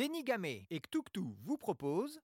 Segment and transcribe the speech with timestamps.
[0.00, 2.22] Zenigame et Ktuktu vous proposent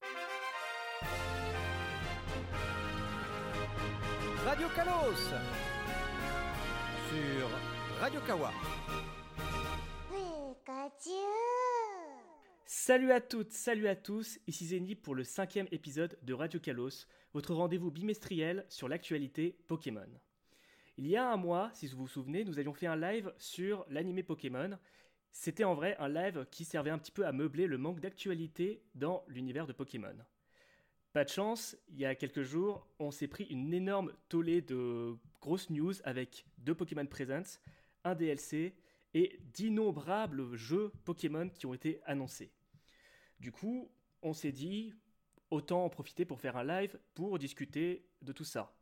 [4.46, 5.28] Radio Kalos
[7.10, 7.50] sur
[8.00, 8.50] Radio Kawa.
[12.64, 17.04] Salut à toutes, salut à tous, ici Zeni pour le cinquième épisode de Radio Kalos,
[17.34, 20.08] votre rendez-vous bimestriel sur l'actualité Pokémon.
[20.96, 23.84] Il y a un mois, si vous vous souvenez, nous avions fait un live sur
[23.90, 24.78] l'animé Pokémon.
[25.38, 28.82] C'était en vrai un live qui servait un petit peu à meubler le manque d'actualité
[28.94, 30.16] dans l'univers de Pokémon.
[31.12, 35.14] Pas de chance, il y a quelques jours, on s'est pris une énorme tollée de
[35.42, 37.60] grosses news avec deux Pokémon Presents,
[38.02, 38.74] un DLC
[39.12, 42.50] et d'innombrables jeux Pokémon qui ont été annoncés.
[43.38, 44.94] Du coup, on s'est dit,
[45.50, 48.74] autant en profiter pour faire un live pour discuter de tout ça.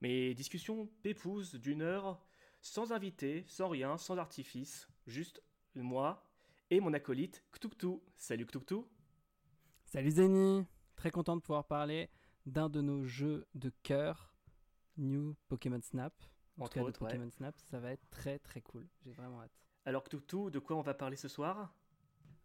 [0.00, 2.20] Mais discussion pépouze d'une heure,
[2.60, 5.40] sans invité, sans rien, sans artifice, juste
[5.74, 6.26] moi
[6.70, 8.00] et mon acolyte Ktuktu.
[8.16, 8.76] Salut Ktuktu.
[9.84, 12.10] Salut Zeni Très content de pouvoir parler
[12.46, 14.34] d'un de nos jeux de cœur,
[14.96, 16.14] New Pokémon Snap.
[16.58, 16.92] En Entre tout cas, de ouais.
[16.92, 18.86] Pokémon Snap, ça va être très très cool.
[19.02, 19.52] J'ai vraiment hâte.
[19.84, 21.74] Alors Ktuktu, de quoi on va parler ce soir?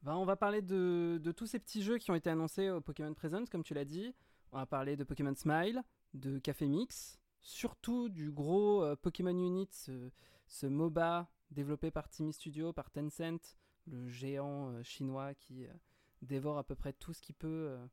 [0.03, 2.79] Ben, on va parler de, de tous ces petits jeux qui ont été annoncés au
[2.79, 4.13] Pokémon Presents, comme tu l'as dit.
[4.51, 9.67] On va parler de Pokémon Smile, de Café Mix, surtout du gros euh, Pokémon Unit,
[9.71, 10.11] ce,
[10.47, 13.57] ce MOBA développé par Timmy Studio, par Tencent,
[13.87, 15.73] le géant euh, chinois qui euh,
[16.21, 17.85] dévore à peu près tout ce qu'il peut euh,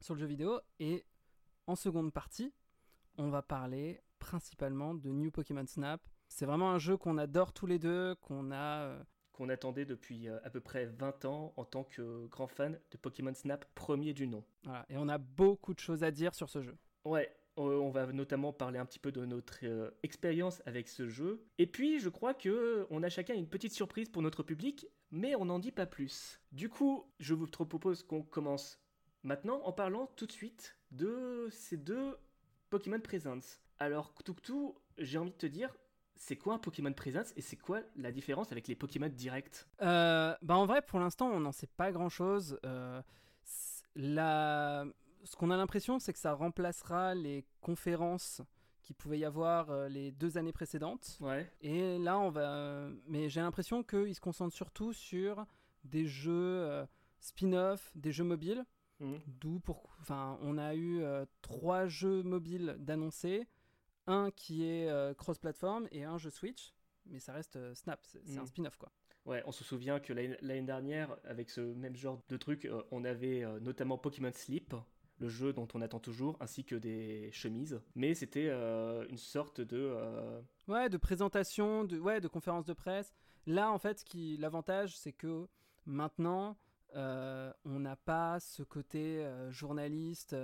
[0.00, 0.60] sur le jeu vidéo.
[0.80, 1.04] Et
[1.66, 2.52] en seconde partie,
[3.18, 6.00] on va parler principalement de New Pokémon Snap.
[6.28, 8.96] C'est vraiment un jeu qu'on adore tous les deux, qu'on a
[9.32, 13.34] Qu'on attendait depuis à peu près 20 ans en tant que grand fan de Pokémon
[13.34, 14.44] Snap premier du nom.
[14.64, 16.76] Voilà, et on a beaucoup de choses à dire sur ce jeu.
[17.04, 21.44] Ouais, on va notamment parler un petit peu de notre euh, expérience avec ce jeu.
[21.58, 24.86] Et puis, je crois que euh, on a chacun une petite surprise pour notre public,
[25.10, 26.40] mais on n'en dit pas plus.
[26.52, 28.78] Du coup, je vous propose qu'on commence
[29.22, 32.16] maintenant en parlant tout de suite de ces deux
[32.70, 33.60] Pokémon Presents.
[33.78, 35.74] Alors, Ktuktu, j'ai envie de te dire,
[36.16, 39.68] c'est quoi un Pokémon Presents et c'est quoi la différence avec les Pokémon Direct?
[39.82, 42.58] Euh, bah en vrai, pour l'instant, on n'en sait pas grand-chose.
[42.64, 43.02] Euh,
[43.96, 44.86] la...
[45.24, 48.42] Ce qu'on a l'impression, c'est que ça remplacera les conférences
[48.82, 51.16] qui pouvait y avoir euh, les deux années précédentes.
[51.20, 51.48] Ouais.
[51.60, 52.88] Et là, on va.
[53.06, 55.46] Mais j'ai l'impression qu'ils se concentrent surtout sur
[55.84, 56.84] des jeux euh,
[57.20, 58.64] spin-off, des jeux mobiles.
[59.00, 59.20] Mhm.
[59.26, 59.96] D'où pour.
[60.00, 63.46] Enfin, on a eu euh, trois jeux mobiles d'annoncer.
[64.08, 66.74] Un qui est cross-platform et un jeu Switch.
[67.06, 68.46] Mais ça reste Snap, c'est un Mhm.
[68.46, 68.90] spin-off quoi.
[69.26, 72.82] Ouais, on se souvient que l'année l'année dernière, avec ce même genre de truc, euh,
[72.90, 74.74] on avait euh, notamment Pokémon Sleep,
[75.22, 77.80] le jeu dont on attend toujours, ainsi que des chemises.
[77.94, 79.76] Mais c'était euh, une sorte de...
[79.78, 83.14] euh, Ouais, de présentation, de, ouais, de conférences de presse.
[83.46, 84.04] Là, en fait,
[84.38, 85.46] l'avantage, c'est que
[85.86, 86.56] maintenant,
[86.94, 90.36] euh, on n'a pas ce côté journaliste,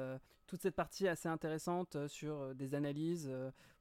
[0.46, 3.30] toute cette partie assez intéressante sur des analyses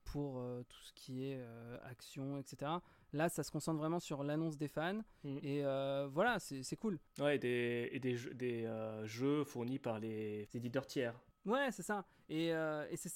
[0.04, 1.40] pour tout ce qui est
[1.84, 2.72] action, etc.
[3.14, 5.00] Là, ça se concentre vraiment sur l'annonce des fans.
[5.24, 5.40] Mhm.
[5.44, 7.00] Et euh, voilà, c'est cool.
[7.20, 11.20] Ouais, et des, et des, jeux, des euh, jeux fournis par les éditeurs tiers.
[11.46, 12.06] Ouais, c'est ça.
[12.28, 13.10] Et, euh, et c'est,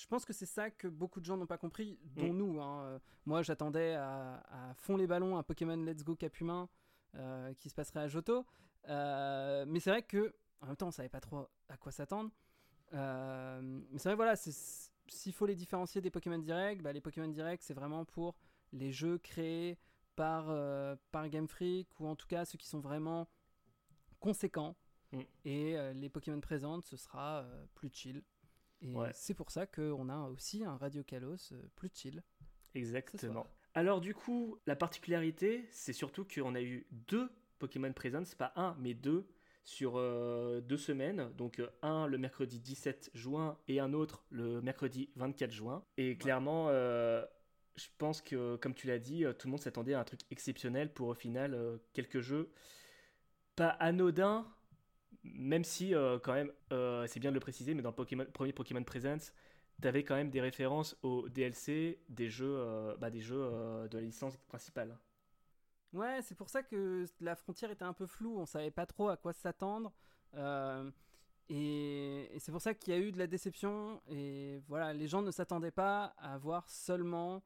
[0.00, 2.36] je pense que c'est ça que beaucoup de gens n'ont pas compris, dont Mm.
[2.36, 2.60] nous.
[2.60, 3.00] hein.
[3.24, 6.68] Moi, j'attendais à, à fond les ballons un Pokémon Let's Go Capumin
[7.14, 8.44] euh, qui se passerait à Johto.
[8.88, 12.30] Euh, mais c'est vrai que, en même temps, on savait pas trop à quoi s'attendre.
[12.94, 17.00] Euh, mais c'est vrai, voilà, c'est- s'il faut les différencier des Pokémon Direct, bah, les
[17.00, 18.34] Pokémon Direct, c'est vraiment pour
[18.76, 19.78] les jeux créés
[20.14, 23.28] par, euh, par Game Freak, ou en tout cas ceux qui sont vraiment
[24.20, 24.76] conséquents.
[25.12, 25.20] Mm.
[25.44, 28.22] Et euh, les Pokémon présentes, ce sera euh, plus chill.
[28.82, 29.10] Et Ouais.
[29.12, 32.22] c'est pour ça qu'on a aussi un Radio Kalos plus chill.
[32.74, 33.46] Exactement.
[33.74, 38.76] Alors du coup, la particularité, c'est surtout qu'on a eu deux Pokémon Presents, pas un,
[38.78, 39.26] mais deux,
[39.64, 41.32] sur deux semaines.
[41.36, 45.84] Donc un le mercredi 17 juin et un autre le mercredi 24 juin.
[45.96, 46.68] Et clairement,
[47.76, 50.20] je pense que, comme tu l'as dit, euh, tout le monde s'attendait à un truc
[50.30, 52.50] exceptionnel pour au final euh, quelques jeux
[53.54, 54.46] pas anodins,
[55.24, 56.52] même si euh, quand même,
[57.06, 59.32] c'est bien de le préciser, mais dans le premier Pokémon Presents,
[59.82, 63.36] T'avais quand même des références aux DLC des jeux, bah, des jeux
[63.90, 64.98] de la licence principale.
[65.92, 68.38] Ouais, c'est pour ça que la frontière était un peu floue.
[68.38, 69.92] On savait pas trop à quoi s'attendre.
[71.50, 74.00] Et et c'est pour ça qu'il y a eu de la déception.
[74.08, 77.42] Et voilà, les gens ne s'attendaient pas à voir seulement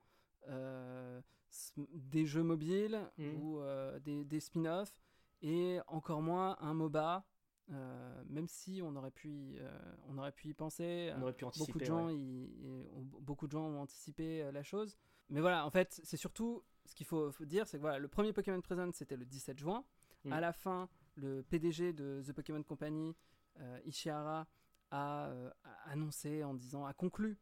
[1.77, 3.43] des jeux mobiles Mhm.
[3.43, 5.01] ou euh, des, des spin-offs.
[5.43, 7.25] Et encore moins un MOBA.
[7.73, 9.71] euh, même si on aurait pu, y- euh,
[10.09, 11.67] on aurait pu y penser, On aurait pu anticiper.
[11.73, 12.17] beaucoup de gens, ouais.
[12.17, 14.97] y- y- ont- beaucoup de gens ont anticipé euh, la chose.
[15.29, 18.09] Mais voilà, en fait, c'est surtout ce qu'il faut, faut dire, c'est que voilà, le
[18.09, 19.85] premier Pokémon Present c'était le 17 juin.
[20.25, 20.33] Mm.
[20.33, 23.15] À la fin, le PDG de The Pokémon Company,
[23.61, 24.49] euh, Ishihara,
[24.91, 27.39] a, euh, a annoncé en disant, a conclu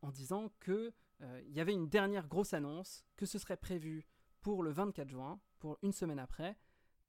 [0.00, 0.92] en disant que euh,
[1.46, 4.06] il y avait une dernière grosse annonce, que ce serait prévu
[4.40, 6.56] pour le 24 juin, pour une semaine après.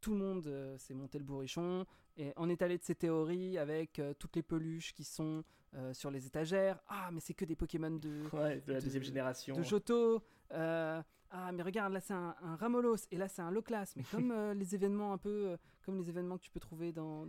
[0.01, 1.85] Tout le monde euh, s'est monté le bourrichon
[2.17, 5.43] et en est allé de ses théories avec euh, toutes les peluches qui sont
[5.75, 6.79] euh, sur les étagères.
[6.89, 9.55] Ah, mais c'est que des Pokémon de, Ouais, de la de- deuxième génération.
[9.55, 10.21] de Johto.
[10.51, 11.01] Euh,
[11.31, 13.93] ah, mais regarde, là c'est un, un Ramolos et là c'est un Loclas.
[13.95, 16.91] Mais comme euh, les événements un peu, euh, comme les événements que tu peux trouver
[16.91, 17.27] dans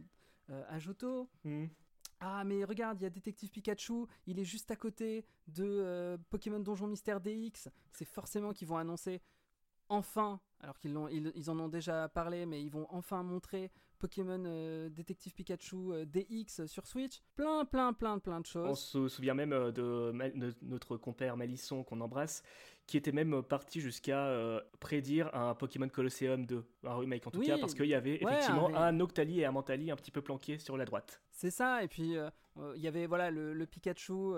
[0.51, 1.31] euh, à Johto.
[1.45, 1.67] Hmm.
[2.27, 6.17] Ah, mais regarde, il y a Détective Pikachu, il est juste à côté de euh,
[6.31, 7.69] Pokémon Donjon Mystère DX.
[7.93, 9.21] C'est forcément qu'ils vont annoncer
[9.91, 15.35] enfin, alors qu'ils en ont déjà parlé, mais ils vont enfin montrer Pokémon euh, Détective
[15.35, 17.21] Pikachu euh, DX sur Switch.
[17.37, 18.79] Plein, plein, plein, plein de On choses.
[18.79, 20.13] se souvient même euh, de
[20.63, 22.43] notre compère Malisson qu'on embrasse,
[22.87, 27.39] qui était même parti jusqu'à euh, prédire un Pokémon Colosseum 2, un remake en tout
[27.41, 29.97] Oui, cas, parce qu'il y avait ouais, effectivement un- un Octali et un Mentali un
[29.97, 31.23] petit peu planqués sur la droite.
[31.31, 34.35] C'est ça, et puis euh, euh, il y avait voilà le, le Pikachu,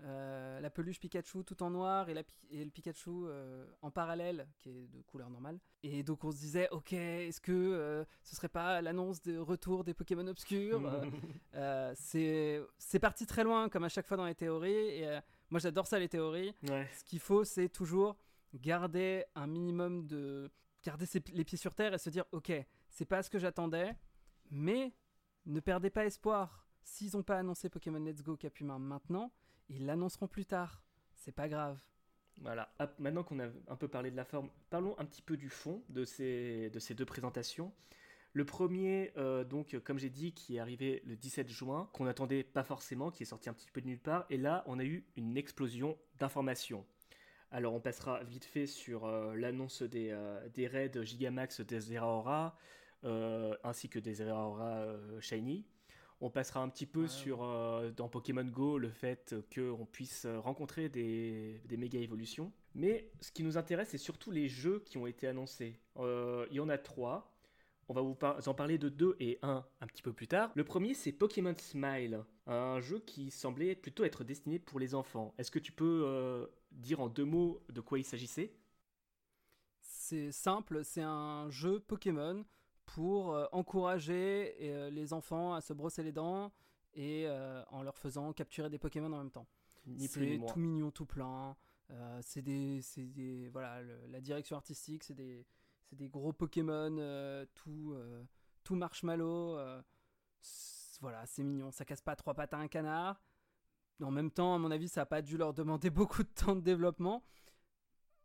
[0.00, 4.48] euh, la peluche Pikachu tout en noir et, la, et le Pikachu euh, en parallèle
[4.58, 5.58] qui est de couleur normale.
[5.82, 9.84] Et donc on se disait, ok, est-ce que euh, ce serait pas l'annonce de retour
[9.84, 10.80] des Pokémon obscurs
[11.54, 11.94] Euh,
[12.78, 15.18] C'est parti très loin comme à chaque fois dans les théories, et
[15.50, 16.54] moi j'adore ça les théories.
[16.68, 16.88] ouais.
[16.96, 18.16] Ce qu'il faut, c'est toujours
[18.54, 20.50] garder un minimum de.
[20.84, 22.52] garder ses- les pieds sur terre et se dire ok,
[22.88, 23.94] c'est pas ce que j'attendais,
[24.50, 24.92] mais
[25.46, 26.66] ne perdez pas espoir.
[26.84, 29.32] S'ils n'ont pas annoncé Pokémon Let's Go Capumin maintenant,
[29.72, 30.82] ils l'annonceront plus tard.
[31.14, 31.78] C'est pas grave.
[32.40, 32.72] Voilà.
[32.78, 35.48] Hop, maintenant qu'on a un peu parlé de la forme, parlons un petit peu du
[35.48, 37.72] fond de ces, de ces deux présentations.
[38.34, 42.42] Le premier, euh, donc, comme j'ai dit, qui est arrivé le 17 juin, qu'on n'attendait
[42.42, 44.84] pas forcément, qui est sorti un petit peu de nulle part, et là, on a
[44.84, 46.86] eu une explosion d'informations.
[47.50, 51.92] Alors, on passera vite fait sur euh, l'annonce des, euh, des raids Gigamax des
[53.04, 55.66] euh, ainsi que des euh, Shiny.
[56.24, 60.24] On passera un petit peu Ouais, sur, euh, dans Pokémon Go, le fait qu'on puisse
[60.24, 62.52] euh, rencontrer des, des méga évolutions.
[62.74, 65.80] Mais ce qui nous intéresse, c'est surtout les jeux qui ont été annoncés.
[65.98, 67.28] Euh, il y en a trois.
[67.88, 70.52] On va vous par- en parler de deux et un un petit peu plus tard.
[70.54, 75.34] Le premier, c'est Pokémon Smile, un jeu qui semblait plutôt être destiné pour les enfants.
[75.38, 78.54] Est-ce que tu peux euh, dire en deux mots de quoi il s'agissait?
[79.80, 82.44] C'est simple, c'est un jeu Pokémon
[82.86, 86.52] pour euh, encourager euh, les enfants à se brosser les dents
[86.94, 89.46] et euh, en leur faisant capturer des Pokémon en même temps.
[89.98, 90.08] C'est
[90.52, 91.56] tout mignon, tout plein.
[92.22, 95.44] C'est des, des, voilà, le- la direction artistique, c'est des,
[95.92, 97.94] des gros Pokémon, tout,
[98.64, 99.58] tout marshmallow.
[100.40, 101.70] c'est- voilà, c'est mignon.
[101.70, 103.20] Ça casse pas trois pattes à un canard.
[104.00, 106.56] En même temps, à mon avis, ça a pas dû leur demander beaucoup de temps
[106.56, 107.22] de développement.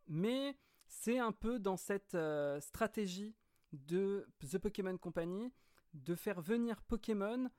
[0.06, 0.56] Mais
[0.86, 3.34] c'est un peu dans cette euh, stratégie
[3.72, 5.52] de The Pokémon Company
[5.94, 7.50] de faire venir Pokémon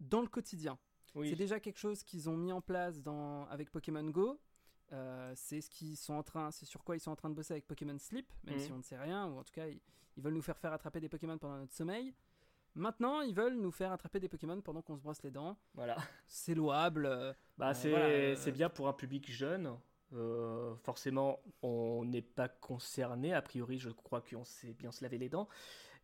[0.00, 0.78] dans le quotidien.
[1.14, 1.30] Oui.
[1.30, 4.40] C'est déjà quelque chose qu'ils ont mis en place dans, avec Pokémon Go.
[4.92, 7.34] Euh, c'est ce qu'ils sont en train, c'est sur quoi ils sont en train de
[7.34, 8.60] bosser avec Pokémon Sleep, même Mhm.
[8.60, 9.80] si on ne sait rien, ou en tout cas ils,
[10.16, 12.14] ils veulent nous faire faire attraper des Pokémon pendant notre sommeil.
[12.74, 15.58] Maintenant, ils veulent nous faire attraper des Pokémon pendant qu'on se brosse les dents.
[15.74, 15.96] Voilà.
[16.26, 17.06] C'est louable.
[17.06, 19.76] euh, Bah, Euh, c'est voilà, euh, c'est bien pour un public jeune.
[20.14, 23.34] Euh, forcément, on n'est pas concerné.
[23.34, 25.48] A priori, je crois qu'on sait bien se laver les dents.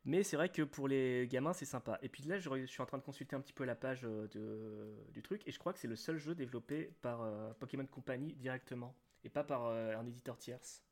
[0.04, 1.98] Mais c'est vrai que pour les gamins, c'est sympa.
[2.02, 4.04] Et puis là, je, je suis en train de consulter un petit peu la page
[4.04, 5.42] euh, de, du truc.
[5.46, 8.94] Et je crois que c'est le seul jeu développé par euh, Pokémon Company directement.
[9.22, 10.82] Et pas par euh, un éditeur tierce.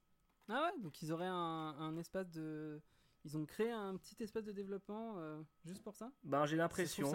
[0.48, 1.34] Ah ouais, donc ils auraient un,
[1.78, 2.80] un espace de,
[3.24, 5.16] ils ont créé un petit espace de développement
[5.64, 6.10] juste pour ça?
[6.24, 7.12] Ben, j'ai l'impression.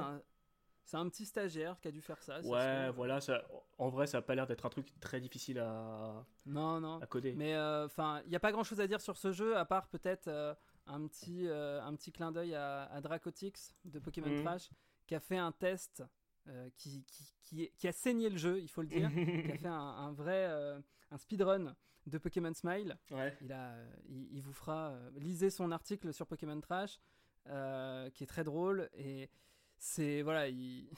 [0.88, 2.40] C'est un, petit stagiaire qui a dû faire ça.
[2.42, 3.20] Ouais, voilà.
[3.22, 3.44] Ça,
[3.78, 7.00] en vrai, ça a pas l'air d'être un truc très difficile à, Non, non.
[7.02, 7.34] à coder.
[7.36, 9.88] Mais enfin, il n'y a pas grand chose à dire sur ce jeu, à part
[9.90, 14.44] peut-être euh, un, petit, euh, un petit clin d'œil à, à Dracotix de Pokémon Mhm.
[14.44, 14.70] Trash,
[15.06, 16.04] qui a fait un test
[16.48, 17.04] euh, qui,
[17.44, 19.10] qui, qui, a saigné le jeu, il faut le dire,
[19.46, 20.80] qui a fait un, un vrai euh,
[21.12, 21.76] un speedrun
[22.06, 22.98] de Pokémon Smile.
[23.12, 23.38] ouais.
[23.42, 24.92] Il, a, euh, il, il vous fera.
[24.92, 27.02] euh, lisez son article sur Pokémon Trash,
[27.48, 28.90] euh, qui est très drôle.
[28.94, 29.30] Et
[29.78, 30.22] c'est.
[30.22, 30.90] Voilà, il,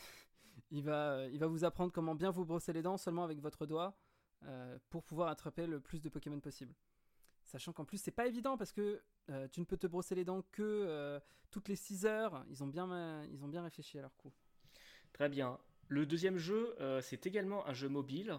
[0.72, 3.66] va, euh, il va vous apprendre comment bien vous brosser les dents seulement avec votre
[3.66, 3.98] doigt
[4.46, 6.74] euh, pour pouvoir attraper le plus de Pokémon possible.
[7.44, 10.26] Sachant qu'en plus, c'est pas évident parce que euh, tu ne peux te brosser les
[10.26, 11.20] dents que
[11.50, 12.46] toutes les 6 heures.
[12.50, 14.32] Ils ont bien, ils ont bien réfléchi à leur coup.
[15.14, 15.58] Très bien.
[15.88, 18.38] Le deuxième jeu, c'est également un jeu mobile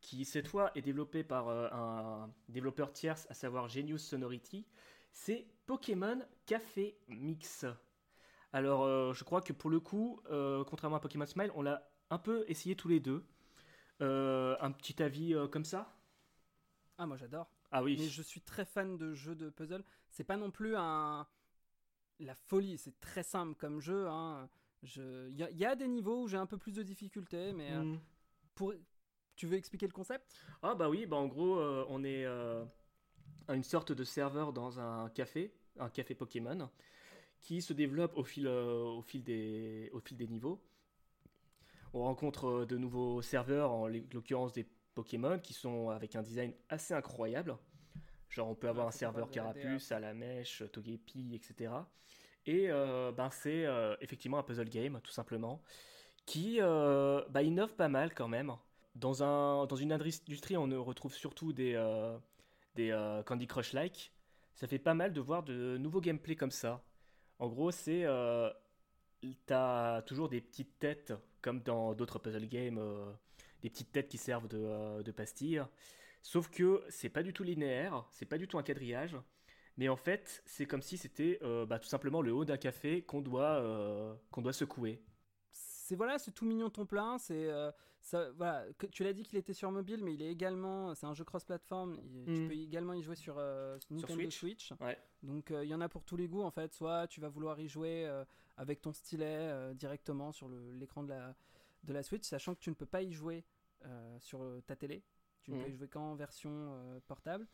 [0.00, 4.66] qui, cette fois, est développé par un développeur tierce, à savoir Genius Sonority.
[5.12, 7.66] C'est Pokémon Café Mix.
[8.52, 11.88] Alors, euh, je crois que pour le coup, euh, contrairement à Pokémon Smile, on l'a
[12.10, 13.24] un peu essayé tous les deux.
[14.00, 15.94] Euh, un petit avis comme ça
[16.98, 17.48] Ah, moi j'adore.
[17.70, 17.96] Ah oui.
[17.98, 19.84] Mais je suis très fan de jeux de puzzle.
[20.10, 21.26] C'est pas non plus un.
[22.18, 22.76] la folie.
[22.76, 24.06] C'est très simple comme jeu.
[24.08, 24.48] hein.
[24.82, 26.82] Je- Il y, a- il y a des niveaux où j'ai un peu plus de
[26.82, 27.98] difficultés, mais Mm.
[28.54, 28.74] pour...
[29.36, 30.34] tu veux expliquer le concept?
[30.62, 32.26] Ah bah oui, bah en gros, on est
[33.48, 36.68] une sorte de serveur dans un café, un café Pokémon,
[37.40, 40.62] qui se développe au fil, euh, au fil, des, au fil des niveaux.
[41.92, 46.52] On rencontre euh, de nouveaux serveurs, en l'occurrence des Pokémon, qui sont avec un design
[46.68, 47.56] assez incroyable.
[48.28, 51.72] Genre on peut avoir un serveur Carapuce, à la mèche, Togepi, etc.
[52.46, 55.62] Et euh, ben, c'est euh, effectivement un puzzle game, tout simplement,
[56.26, 58.54] qui euh, bah, innove pas mal quand même.
[58.94, 61.74] Dans, un, dans une industrie, on retrouve surtout des,
[62.74, 64.12] des Candy Crush-like.
[64.54, 66.82] Ça fait pas mal de voir de nouveaux gameplays comme ça.
[67.40, 68.04] En gros, c'est.
[68.04, 68.50] euh,
[69.46, 73.12] T'as toujours des petites têtes, comme dans d'autres puzzle games, euh,
[73.62, 75.62] des petites têtes qui servent de, euh, pastilles.
[76.22, 79.16] Sauf que c'est pas du tout linéaire, c'est pas du tout un quadrillage.
[79.78, 83.22] Mais en fait, c'est comme si c'était bah, tout simplement le haut d'un café qu'on
[83.22, 85.02] doit, qu'on doit secouer.
[85.90, 87.18] C'est voilà, c'est tout mignon ton plein.
[87.18, 88.64] C'est euh, ça, voilà.
[88.78, 90.94] que- tu l'as dit qu'il était sur mobile, mais il est également.
[90.94, 91.96] C'est un jeu cross-platform.
[92.26, 92.46] Tu Mm.
[92.48, 94.68] peux également y jouer sur euh, Nintendo Switch.
[94.68, 94.72] Switch.
[94.80, 94.96] Ouais.
[95.24, 96.72] Donc euh, il y en a pour tous les goûts en fait.
[96.72, 98.08] Soit tu vas vouloir y jouer
[98.56, 101.34] avec ton stylet directement sur l'écran de la
[101.82, 103.44] de la Switch, sachant que tu ne peux pas y jouer
[104.20, 105.02] sur ta télé.
[105.42, 105.64] Tu ne Mhm.
[105.64, 107.48] peux y jouer qu'en version portable.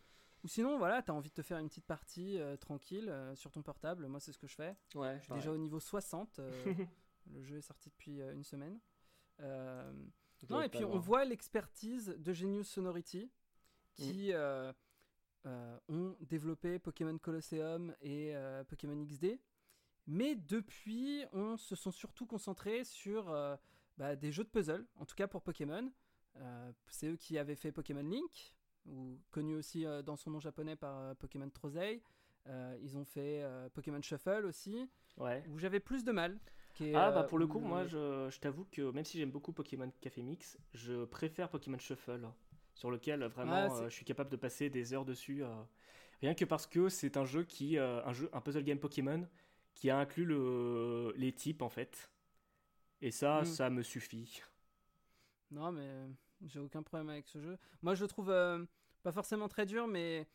[0.44, 3.34] Ou sinon, voilà, tu as envie de te faire une petite partie euh, tranquille euh,
[3.34, 4.06] sur ton portable.
[4.06, 4.76] Moi, c'est ce que je fais.
[4.94, 6.38] Ouais, Je suis déjà au niveau 60.
[6.38, 6.50] euh,
[7.32, 8.78] le jeu est sorti depuis euh, une semaine.
[9.40, 9.92] Euh,
[10.50, 13.30] non, et puis on voit l'expertise de Genius Sonority
[13.94, 14.72] qui euh,
[15.46, 19.38] euh, ont développé Pokémon Colosseum et euh, Pokémon XD.
[20.06, 23.56] Mais depuis, on se sont surtout concentrés sur euh,
[23.96, 25.90] bah, des jeux de puzzle, en tout cas pour Pokémon.
[26.36, 28.54] Euh, C'est eux qui avaient fait Pokémon Link,
[28.84, 32.02] ou connu aussi euh, dans son nom japonais par euh, Pokémon Trozei.
[32.46, 35.42] Euh, ils ont fait euh, Pokémon Shuffle aussi, Ouais.
[35.48, 36.38] où j'avais plus de mal.
[36.76, 39.18] Qui est, Ah bah euh, pour le coup, moi je, je t'avoue que même si
[39.18, 42.28] j'aime beaucoup Pokémon Café Mix, je préfère Pokémon Shuffle,
[42.74, 45.44] sur lequel vraiment Ah, c'est- euh, je suis capable de passer des heures dessus.
[45.44, 45.48] euh,
[46.22, 49.26] rien que parce que c'est un jeu qui, euh, un jeu, un puzzle game Pokémon
[49.74, 52.10] qui a inclus le, les types en fait.
[53.02, 53.46] Et ça, Mm.
[53.46, 54.42] ça me suffit.
[55.50, 56.08] Non, mais euh,
[56.46, 57.58] j'ai aucun problème avec ce jeu.
[57.82, 58.64] Moi, je le trouve euh,
[59.02, 60.26] pas forcément très dur, mais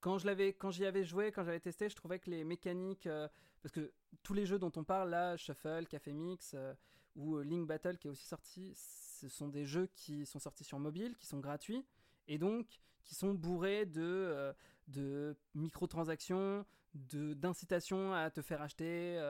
[0.00, 3.06] quand je l'avais, quand j'y avais joué, quand j'avais testé, je trouvais que les mécaniques,
[3.06, 3.28] euh,
[3.62, 6.74] parce que tous les jeux dont on parle là, Shuffle, Café Mix euh,
[7.14, 10.64] ou euh, Link Battle qui est aussi sorti, ce sont des jeux qui sont sortis
[10.64, 11.84] sur mobile, qui sont gratuits
[12.28, 14.52] et donc qui sont bourrés de euh,
[14.88, 19.20] de microtransactions, de d'incitations à te faire acheter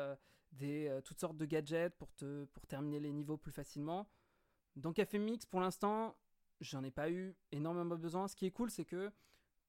[0.52, 4.06] des toutes sortes de gadgets pour te pour terminer les niveaux plus facilement.
[4.76, 6.14] Dans Café Mix, pour l'instant,
[6.60, 8.28] j'en ai pas eu énormément besoin.
[8.28, 9.10] Ce qui est cool, c'est que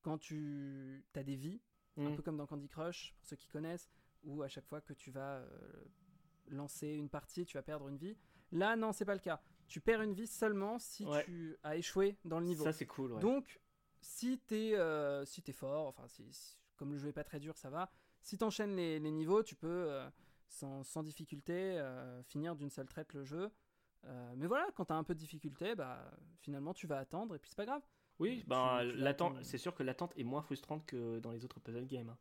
[0.07, 1.59] quand tu as des vies,
[1.97, 2.15] un Mm.
[2.15, 3.89] peu comme dans Candy Crush, pour ceux qui connaissent,
[4.23, 5.83] où à chaque fois que tu vas euh,
[6.47, 8.15] lancer une partie, tu vas perdre une vie.
[8.53, 9.41] Là, non, c'est pas le cas.
[9.67, 11.25] Tu perds une vie seulement si Ouais.
[11.25, 12.63] tu as échoué dans le niveau.
[12.63, 13.11] Ça c'est cool.
[13.11, 13.19] ouais.
[13.19, 13.59] Donc,
[13.99, 17.41] si t'es euh, si t'es fort, enfin, si, si- comme le jeu est pas très
[17.41, 17.91] dur, ça va.
[18.21, 20.09] Si t'enchaînes les, les niveaux, tu peux euh,
[20.47, 21.83] sans, sans difficulté
[22.27, 23.51] finir d'une seule traite le jeu.
[24.37, 26.09] Mais voilà, quand t'as un peu de difficulté, bah
[26.39, 27.81] finalement tu vas attendre et puis c'est pas grave.
[28.19, 29.33] Oui, l'attente- l'attends.
[29.43, 32.09] c'est sûr que l'attente est moins frustrante que dans les autres puzzle games.
[32.09, 32.17] hein.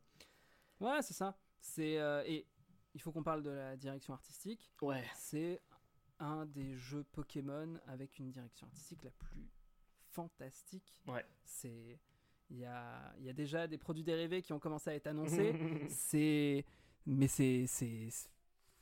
[0.81, 1.37] Ouais, c'est ça.
[1.61, 2.47] C'est euh, et
[2.95, 4.71] il faut qu'on parle de la direction artistique.
[4.83, 5.05] Ouais.
[5.15, 5.61] C'est
[6.19, 9.51] un des jeux Pokémon avec une direction artistique la plus
[10.11, 11.03] fantastique.
[11.07, 11.25] Ouais.
[11.45, 11.99] C'est
[12.51, 15.55] il y a, y a déjà des produits dérivés qui ont commencé à être annoncés.
[15.89, 16.65] c'est
[17.07, 18.09] mais c'est c'est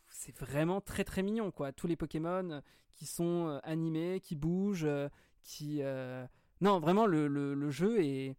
[0.09, 1.73] c'est vraiment très très mignon quoi.
[1.73, 5.09] Tous les Pokémon qui sont euh, animés, qui bougent, euh,
[5.43, 6.27] qui euh,
[6.61, 8.37] non vraiment le, le, le jeu est,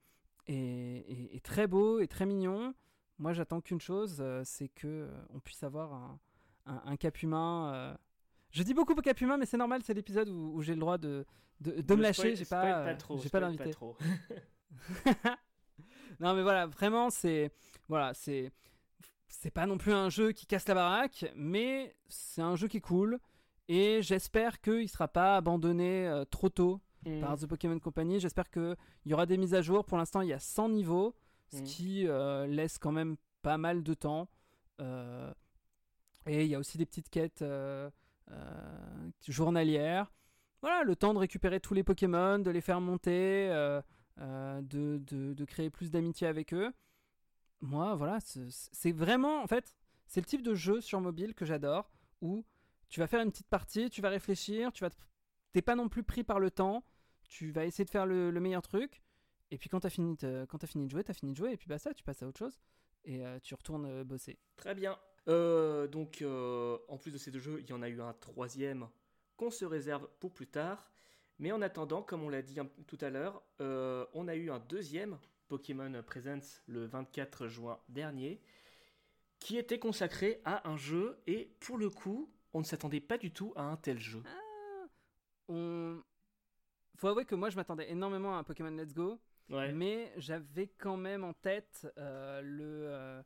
[0.48, 2.74] est, est- est très beau et très mignon.
[3.18, 6.20] Moi j'attends qu'une chose, euh, c'est que euh, on puisse avoir un,
[6.66, 7.72] un, un cap humain.
[7.74, 7.96] euh.
[8.52, 10.98] Je dis beaucoup cap humain, mais c'est normal, c'est l'épisode où, où j'ai le droit
[10.98, 11.26] de,
[11.62, 12.22] de, de me lâcher.
[12.36, 13.64] J'ai pas, trop, j'ai pas l'invité.
[16.20, 17.52] non mais voilà, vraiment c'est
[17.88, 18.52] voilà, c'est
[19.28, 22.78] c'est pas non plus un jeu qui casse la baraque, mais c'est un jeu qui
[22.78, 23.20] est cool
[23.68, 27.20] et j'espère qu'il sera pas abandonné trop tôt Mm.
[27.22, 28.20] par The Pokémon Company.
[28.20, 29.86] J'espère qu'il y aura des mises à jour.
[29.86, 31.16] Pour l'instant, il y a 100 niveaux,
[31.54, 31.64] ce Mm.
[31.64, 34.28] qui euh, laisse quand même pas mal de temps.
[34.82, 35.32] Euh,
[36.26, 37.90] et il y a aussi des petites quêtes euh,
[39.28, 40.12] journalières.
[40.62, 43.50] Voilà, le temps de récupérer tous les Pokémon, de les faire monter,
[44.18, 44.62] de,
[44.98, 46.74] de- de créer plus d'amitié avec eux.
[47.62, 49.76] Moi, voilà, c'est c'est vraiment, en fait,
[50.08, 51.90] c'est le type de jeu sur mobile que j'adore,
[52.22, 52.44] où
[52.90, 54.96] tu vas faire une petite partie, tu vas réfléchir, tu vas te-
[55.52, 56.84] t'es pas non plus pris par le temps,
[57.28, 59.02] tu vas essayer de faire le, le meilleur truc,
[59.52, 60.18] et puis quand t'as fini,
[60.50, 62.24] quand as fini de jouer, t'as fini de jouer, et puis bah ça, tu passes
[62.24, 62.58] à autre chose,
[63.04, 64.38] et euh, tu retournes euh, bosser.
[64.58, 64.98] Très bien.
[65.28, 68.14] Euh, donc, euh, en plus de ces deux jeux, il y en a eu un
[68.14, 68.88] troisième
[69.38, 70.90] qu'on se réserve pour plus tard.
[71.40, 74.60] Mais en attendant, comme on l'a dit un- tout à l'heure, on a eu un
[74.60, 75.18] deuxième
[75.50, 78.40] Pokémon Presents le 24 juin dernier,
[79.40, 83.32] qui était consacré à un jeu, et pour le coup, on ne s'attendait pas du
[83.32, 84.24] tout à un tel jeu.
[85.50, 86.02] On...
[86.96, 89.72] Faut avouer que moi, je m'attendais énormément à un Pokémon Let's Go, Ouais.
[89.74, 93.22] mais j'avais quand même en tête euh, le euh,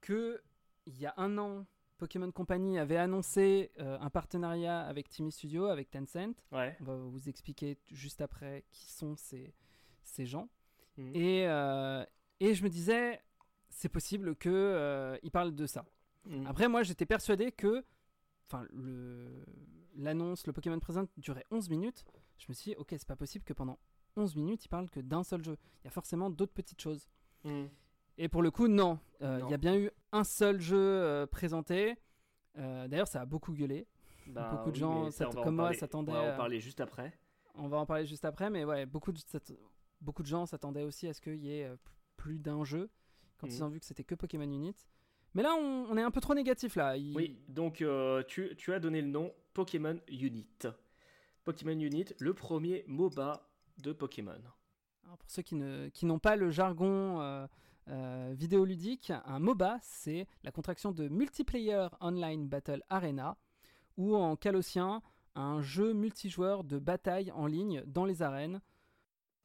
[0.00, 0.40] que
[0.86, 1.66] il y a un an,
[1.98, 6.36] Pokémon Company avait annoncé euh, un partenariat avec Timmy Studio, avec Tencent.
[6.52, 6.76] Ouais.
[6.80, 9.52] On va vous expliquer juste après qui sont ces,
[10.04, 10.48] ces gens.
[10.96, 11.16] Mhm.
[11.16, 12.04] Et, euh,
[12.38, 13.20] et je me disais,
[13.68, 15.84] c'est possible qu'ils ils parlent de ça.
[16.26, 16.46] Mm.
[16.46, 17.84] Après, moi, j'étais persuadé que
[18.46, 19.44] enfin, le-
[19.96, 22.04] l'annonce, le Pokémon Present durait 11 minutes.
[22.38, 23.78] Je me suis dit, ok, c'est pas possible que pendant
[24.16, 25.56] 11 minutes, ils parlent que d'un seul jeu.
[25.82, 27.08] Il y a forcément d'autres petites choses.
[27.44, 27.64] Mm.
[28.18, 28.98] Et pour le coup, non.
[29.22, 29.40] Euh.
[29.44, 31.96] Il y a bien eu un seul jeu euh, présenté.
[32.58, 33.86] Euh, D'ailleurs, ça a beaucoup gueulé.
[34.28, 37.12] Bah Beaucoup de gens, ça, comme moi, s'attendaient On va en parler juste après.
[37.54, 39.18] On va en parler juste après, mais ouais, beaucoup de,
[40.00, 41.70] beaucoup de gens s'attendaient aussi à ce qu'il y ait
[42.16, 42.90] plus d'un jeu
[43.38, 43.62] quand ils Mhm.
[43.62, 44.74] ont vu que c'était que Pokémon Unit.
[45.34, 46.96] Mais là, on, on est un peu trop négatif là.
[46.96, 47.84] Il- Oui, donc
[48.26, 50.48] tu, tu as donné le nom Pokémon Unit.
[51.46, 53.48] Pokémon Unit, le premier MOBA
[53.78, 54.32] de Pokémon.
[55.04, 57.46] Alors, pour ceux qui ne- qui n'ont pas le jargon euh,
[57.88, 63.36] euh, vidéoludique, un MOBA, c'est la contraction de Multiplayer Online Battle Arena,
[63.96, 65.02] ou en calossien,
[65.36, 68.60] un jeu multijoueur de bataille en ligne dans les arènes.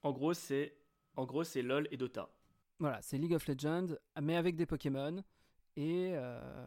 [0.01, 0.75] En gros, c'est
[1.15, 2.29] en gros c'est LoL et Dota.
[2.79, 3.89] Voilà, c'est League of Legends,
[4.19, 5.23] mais avec des Pokémon.
[5.75, 6.65] Et euh,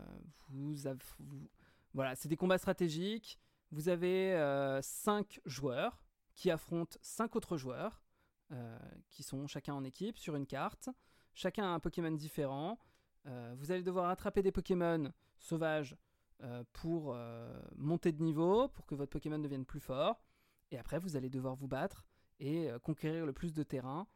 [0.51, 1.01] vous avez.
[1.19, 1.49] vous-
[1.93, 3.39] voilà, c'est des combats stratégiques.
[3.75, 4.39] Vous avez
[4.83, 6.01] 5 joueurs
[6.35, 8.05] qui affrontent 5 autres joueurs,
[8.53, 8.79] euh,
[9.11, 10.89] qui sont chacun en équipe sur une carte.
[11.35, 12.79] Chacun a un Pokémon différent.
[13.27, 15.97] Euh, vous allez devoir attraper des Pokémon sauvages
[16.45, 20.23] euh, pour euh, monter de niveau, pour que votre Pokémon devienne plus fort.
[20.71, 22.07] Et après, vous allez devoir vous battre
[22.39, 24.07] et euh, conquérir le plus de terrain.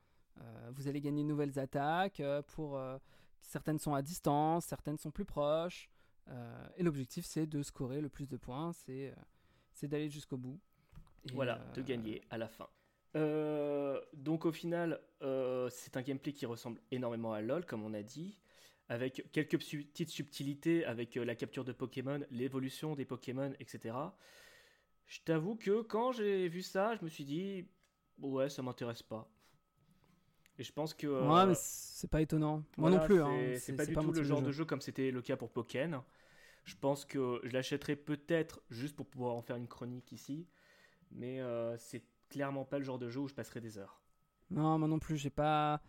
[0.41, 2.21] Euh, vous allez gagner de nouvelles attaques.
[2.21, 2.97] euh, pour euh,
[3.41, 5.91] certaines sont à distance, certaines sont plus proches.
[6.29, 8.73] Euh, et l'objectif, c'est de scorer le plus de points.
[8.73, 9.15] C'est euh,
[9.79, 10.59] c'est d'aller jusqu'au bout.
[11.27, 12.69] Et, voilà, euh, de gagner à la fin.
[13.17, 17.95] Euh, donc au final, euh, c'est un gameplay qui ressemble énormément à LoL, comme on
[17.95, 18.37] a dit,
[18.89, 23.95] avec quelques petites subtilités, avec euh, la capture de Pokémon, l'évolution des Pokémon, etc.
[25.07, 27.67] Je t'avoue que quand j'ai vu ça, je me suis dit,
[28.21, 29.31] ouais, ça m'intéresse pas.
[30.59, 31.07] Et je pense que...
[31.07, 32.65] Ouais, mais c'est pas étonnant.
[32.77, 33.15] Moi voilà, non plus.
[33.15, 34.65] c'est- hein, C'est pas du tout le genre de jeu.
[34.65, 36.01] comme c'était le cas pour Pokken.
[36.69, 40.47] Je pense que je l'achèterai peut-être juste pour pouvoir en faire une chronique ici.
[41.11, 44.03] Mais euh, c'est clairement pas le genre de jeu où je passerai des heures.
[44.51, 45.81] Non, moi non plus, j'ai pas.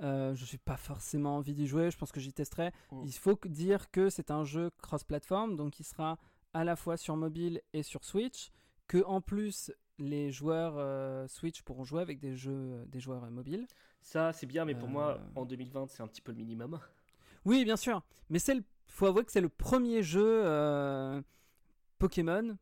[0.00, 1.90] euh, je suis pas forcément envie d'y jouer.
[1.90, 2.70] Je pense que j'y testerai.
[2.92, 3.02] Mm.
[3.06, 6.16] Il faut dire que c'est un jeu cross-platform, donc il sera
[6.54, 8.52] à la fois sur mobile et sur Switch.
[8.86, 13.30] Que en plus, les joueurs euh, Switch pourront jouer avec des jeux, des joueurs euh,
[13.30, 13.66] mobiles.
[14.00, 16.78] Ça, c'est bien, mais pour moi, en 2020, c'est un petit peu le minimum.
[17.44, 18.00] Oui, bien sûr.
[18.28, 18.62] Mais c'est le...
[18.90, 21.20] faut avouer que c'est le premier jeu euh,
[21.98, 22.56] Pokémon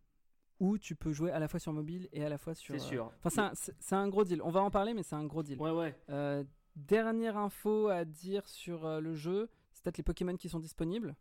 [0.61, 2.75] où tu peux jouer à la fois sur mobile et à la fois sur.
[2.75, 3.13] C'est euh, sûr.
[3.25, 4.43] Enfin, c'est un- gros deal.
[4.43, 5.61] On va en parler, mais c'est un gros deal.
[5.61, 5.97] Ouais, ouais.
[6.11, 6.45] Euh,
[6.77, 11.15] dernière info à dire sur le jeu, c'est peut-être les Pokémon qui sont disponibles.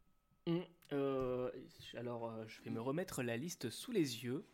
[0.93, 1.51] Euh,
[1.95, 4.45] alors, je vais me remettre la liste sous les yeux.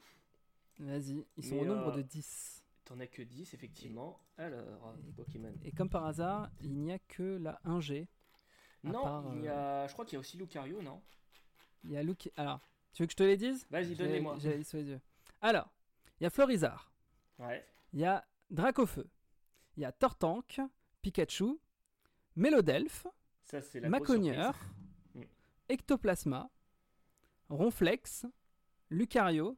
[0.79, 2.63] Vas-y, ils sont Mais, au nombre de 10.
[2.85, 4.19] T'en as que 10, effectivement.
[4.37, 5.53] Alors, Pokémon.
[5.63, 8.07] Et comme par hasard, il n'y a que la 1G.
[8.91, 9.87] Non, part, il y euh, a...
[9.87, 11.01] je crois qu'il y a aussi Lucario, non?
[11.83, 12.29] Il y a Luke.
[12.35, 12.59] Alors,
[12.93, 13.65] tu veux que je te les dise?
[13.69, 14.35] Vas-y, donne-les-moi.
[14.39, 15.01] J'ai les yeux.
[15.41, 15.69] Alors,
[16.19, 16.91] il y a Florizard,
[17.39, 17.65] Ouais.
[17.91, 19.09] il y a Dracofeu,
[19.77, 20.61] il y a Tortank,
[21.01, 21.59] Pikachu,
[22.35, 23.07] Mélodelphe,
[23.43, 24.71] Ça, c'est la grosse Maconieur, surprise.
[25.15, 25.23] Mm.
[25.69, 26.49] Ectoplasma,
[27.49, 28.25] Ronflex,
[28.89, 29.57] Lucario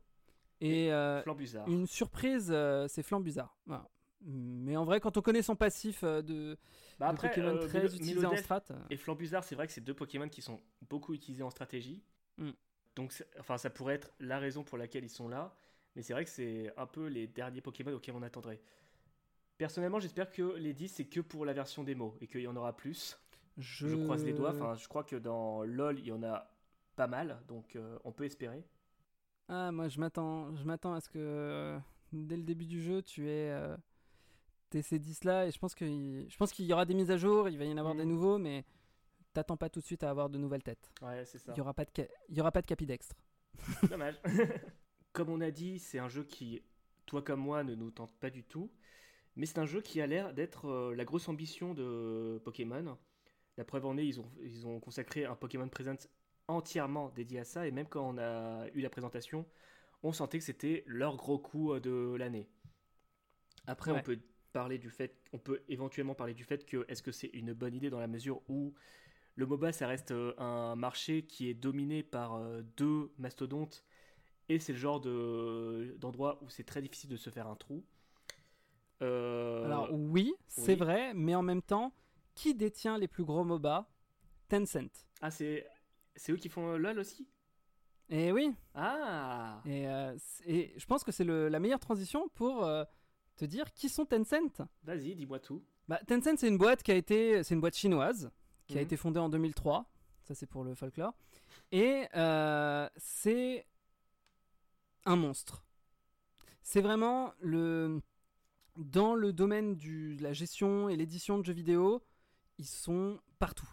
[0.62, 1.22] et euh,
[1.68, 3.58] une surprise, euh, c'est Flambuzard.
[3.66, 3.88] Voilà.
[4.22, 6.58] Mais en vrai, quand on connaît son passif euh, de,
[7.00, 9.82] Bah de Pokémon euh, très utilisé en strat, euh, et Flambuzard, c'est vrai que c'est
[9.82, 12.02] deux Pokémon qui sont beaucoup utilisés en stratégie.
[12.38, 12.52] Mm.
[12.96, 15.56] Donc, enfin, ça pourrait être la raison pour laquelle ils sont là.
[15.96, 18.60] Mais c'est vrai que c'est un peu les derniers Pokémon auxquels on attendrait.
[19.58, 22.56] Personnellement, j'espère que les 10, c'est que pour la version démo et qu'il y en
[22.56, 23.18] aura plus.
[23.58, 23.88] je...
[23.88, 24.52] Je croise les doigts.
[24.52, 26.52] Enfin, je crois que dans LoL, il y en a
[26.96, 27.40] pas mal.
[27.48, 28.66] Donc, euh, on peut espérer.
[29.48, 31.80] Ah, moi, je m'attends, je m'attends à ce que euh,
[32.12, 33.56] dès le début du jeu, tu aies,
[34.66, 36.94] euh, t'aies ces 10 là, et je pense qu'il, je pense qu'il y aura des
[36.94, 37.98] mises à jour, il va y en avoir Mm.
[37.98, 38.66] des nouveaux, mais
[39.34, 40.92] t'attends pas tout de suite à avoir de nouvelles têtes.
[41.02, 41.54] Ouais, c'est ça.
[41.54, 41.92] Il y aura pas de,
[42.30, 43.16] il y aura pas de capidextre.
[43.90, 44.16] Dommage.
[45.14, 46.62] comme on a dit, c'est un jeu qui,
[47.06, 48.72] toi comme moi, ne nous tente pas du tout.
[49.38, 52.98] Mais c'est un jeu qui a l'air d'être euh, la grosse ambition de Pokémon.
[53.58, 56.08] La preuve en est, ils ont, ils ont consacré un Pokémon Present
[56.48, 57.68] entièrement dédié à ça.
[57.68, 59.46] Et même quand on a eu la présentation,
[60.04, 62.48] on sentait que c'était leur gros coup euh, de l'année.
[63.68, 64.20] Après, on peut
[64.56, 67.76] parler du fait, on peut éventuellement parler du fait que est-ce que c'est une bonne
[67.76, 68.74] idée dans la mesure où
[69.36, 73.84] le MOBA, ça reste euh, un marché qui est dominé par euh, deux mastodontes
[74.48, 77.84] et c'est le genre de d'endroit où c'est très difficile de se faire un trou.
[79.02, 81.94] Euh, Alors oui, c'est vrai, mais en même temps,
[82.34, 83.90] qui détient les plus gros MOBA?
[84.48, 85.06] Tencent.
[85.22, 85.68] ah, c'est
[86.16, 87.28] c'est eux qui font LoL aussi?
[88.10, 89.62] Et oui, Ah.
[89.66, 90.16] Et, euh,
[90.46, 92.84] et je pense que c'est le- la meilleure transition pour euh,
[93.36, 94.62] te dire qui sont Tencent.
[94.84, 95.64] Vas-y, dis-moi tout.
[95.88, 98.32] Bah, Tencent, c'est une boîte qui a été, c'est une boîte chinoise
[98.68, 98.86] qui a Mhm.
[98.86, 99.86] été fondée en 2003.
[100.24, 101.14] Ça, c'est pour le folklore.
[101.72, 103.66] Et euh, c'est
[105.06, 105.64] un monstre.
[106.64, 108.02] C'est vraiment le
[108.78, 112.04] dans le domaine du- de la gestion et l'édition de jeux vidéo,
[112.58, 113.70] ils sont partout,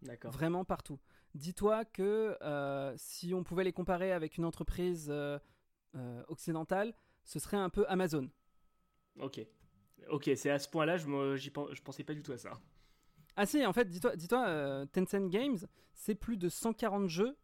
[0.00, 0.30] D'accord.
[0.32, 0.98] vraiment partout.
[1.34, 5.38] Dis-toi que euh, si on pouvait les comparer avec une entreprise euh,
[6.28, 6.94] occidentale,
[7.24, 8.30] ce serait un peu Amazon.
[9.20, 9.44] Ok.
[10.10, 11.50] Ok, c'est à ce point-là, je, me, je
[11.82, 12.58] pensais pas du tout à ça.
[13.36, 15.58] Ah si, en fait, dis-toi, dis-toi euh, Tencent Games,
[15.94, 17.36] c'est plus de 140 jeux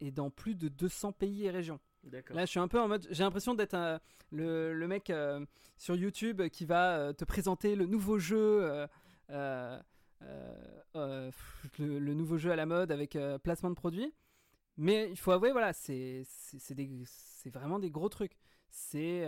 [0.00, 1.80] et dans plus de 200 pays et régions.
[2.04, 2.36] D'accord.
[2.36, 3.98] Là, je suis un peu en mode, j'ai l'impression d'être euh,
[4.30, 5.44] le, le mec euh,
[5.76, 8.86] sur YouTube qui va te présenter le nouveau jeu,
[9.28, 9.70] le,
[11.78, 14.12] le nouveau jeu à la mode avec placement de produits.
[14.76, 18.36] Mais il faut avouer, voilà, c'est c'est c'est des- c'est vraiment des gros trucs.
[18.70, 19.26] C'est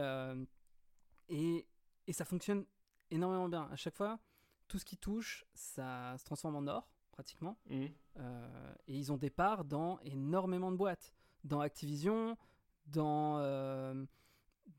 [1.28, 1.66] et,
[2.06, 2.64] et ça fonctionne
[3.10, 3.68] énormément bien.
[3.70, 4.18] À chaque fois,
[4.68, 7.58] tout ce qui touche, ça se transforme en or pratiquement.
[7.68, 7.90] Mhm.
[8.18, 11.14] Euh, et ils ont des parts dans énormément de boîtes.
[11.44, 12.36] Dans Activision,
[12.86, 14.04] dans, euh,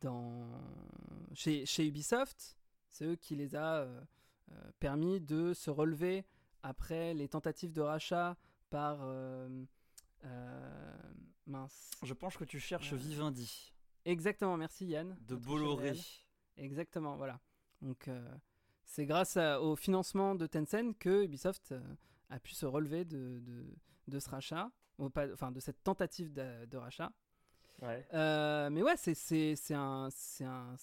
[0.01, 0.47] dans
[1.33, 2.57] chez, chez Ubisoft,
[2.89, 4.01] c'est eux qui les a euh,
[4.79, 6.25] permis de se relever
[6.63, 8.37] après les tentatives de rachat
[8.69, 9.05] par
[11.45, 11.91] mince.
[12.01, 13.73] Je pense que tu cherches Vivendi
[14.05, 15.15] Exactement, merci Yann.
[15.21, 15.93] de Bolloré.
[16.57, 17.39] Exactement, voilà.
[17.81, 18.35] Donc euh,
[18.85, 21.81] c'est grâce à- au financement de Tencent que Ubisoft euh,
[22.29, 23.65] a pu se relever de, de,
[24.07, 27.11] de ce rachat, ou pas- enfin de cette tentative de, de rachat.
[27.81, 28.07] Ouais.
[28.13, 30.75] Euh, mais ouais, c'est c'est c'est un c'est un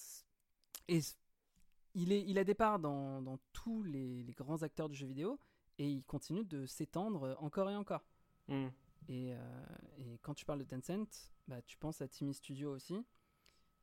[0.88, 1.00] et
[1.94, 5.06] il est il a des parts dans, dans tous les, les grands acteurs du jeu
[5.06, 5.38] vidéo
[5.78, 8.04] et il continue de s'étendre encore et encore.
[8.48, 8.70] Mhm.
[9.09, 9.64] Et, euh,
[9.98, 13.04] et quand tu parles de Tencent, bah, tu penses à Timmy Studio aussi.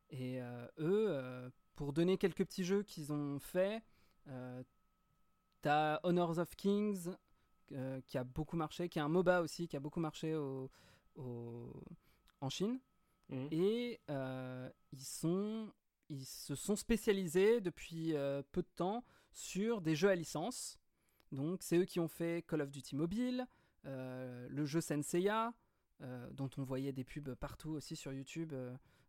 [0.09, 3.81] Et euh, eux, pour donner quelques petits jeux qu'ils ont fait,
[4.27, 4.61] euh,
[5.61, 7.11] t'as Honors of Kings
[7.71, 10.69] euh, qui a beaucoup marché, qui est un MOBA aussi, qui a beaucoup marché au,
[11.15, 11.83] au-
[12.41, 12.79] en Chine.
[13.29, 13.47] Mhm.
[13.51, 15.71] Et euh, ils, sont,
[16.09, 20.79] ils se sont spécialisés depuis euh, peu de temps sur des jeux à licence.
[21.31, 23.45] Donc c'est eux qui ont fait Call of Duty Mobile,
[23.83, 25.53] le jeu Senseiya,
[26.31, 28.53] dont on voyait des pubs partout aussi sur YouTube,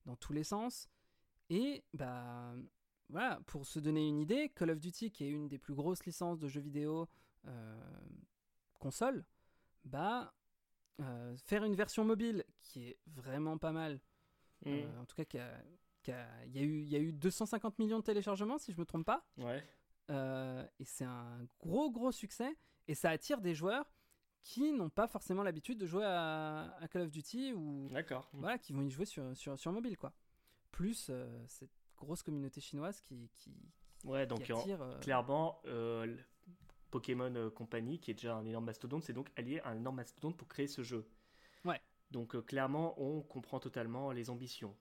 [0.04, 0.88] dans tous les sens.
[1.50, 2.54] Et bah
[3.08, 6.04] voilà, pour se donner une idée, Call of Duty, qui est une des plus grosses
[6.04, 7.08] licences de jeux vidéo
[7.46, 7.80] euh,
[8.78, 9.24] console,
[9.84, 10.34] bah
[11.00, 14.00] euh, faire une version mobile qui est vraiment pas mal.
[14.66, 14.72] Mhm.
[14.74, 15.62] Euh, en tout cas, qui a-
[16.02, 18.72] qui a- il y, a eu- il y a eu 250 millions de téléchargements, si
[18.72, 19.24] je me trompe pas.
[19.37, 19.62] Ouais.
[20.11, 22.56] Et c'est un gros gros succès
[22.87, 23.90] et ça attire des joueurs
[24.42, 28.26] qui n'ont pas forcément l'habitude de jouer à, à Call of Duty ou D'accord.
[28.32, 30.12] voilà qui vont y jouer sur, sur, sur mobile quoi.
[30.70, 33.52] Plus euh, cette grosse communauté chinoise qui, qui,
[34.04, 34.81] Ouais, donc attire.
[34.81, 36.16] euh, clairement, euh,
[36.90, 40.37] Pokémon Company, qui est déjà un énorme mastodonte, c'est donc allié à un énorme mastodonte
[40.37, 41.09] pour créer ce jeu.
[41.64, 41.81] Ouais.
[42.11, 44.74] Donc clairement, on comprend totalement les ambitions.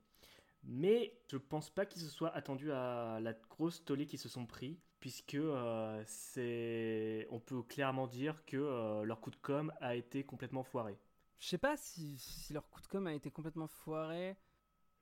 [0.64, 4.46] Mais je pense pas qu'ils se soient attendus à la grosse tollée qu'ils se sont
[4.46, 9.96] pris, puisque euh, c'est, on peut clairement dire que euh, leur coup de com a
[9.96, 10.98] été complètement foiré.
[11.40, 14.36] Je sais pas si, si leur coup de com a été complètement foiré.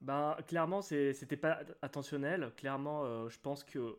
[0.06, 2.52] Ben, clairement, c'était pas attentionnel.
[2.58, 3.98] Clairement, euh, je pense que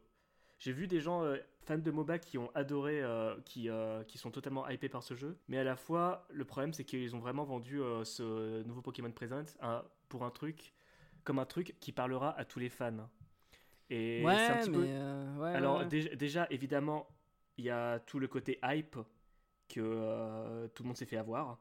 [0.58, 3.68] j'ai vu des gens euh, fans de MOBA qui ont adoré, euh, qui,
[4.06, 5.38] qui sont totalement hypés par ce jeu.
[5.48, 9.44] Mais à la fois, le problème, c'est qu'ils ont vraiment vendu ce nouveau Pokémon Present
[9.60, 10.74] un- pour un truc,
[11.24, 13.08] comme un truc qui parlera à tous les fans.
[13.90, 14.88] Et un ouais, petit mais peu.
[15.38, 17.08] ouais, Alors, ouais, déjà, déjà, évidemment,
[17.58, 18.98] il y a tout le côté hype
[19.68, 21.60] que tout le monde s'est fait avoir.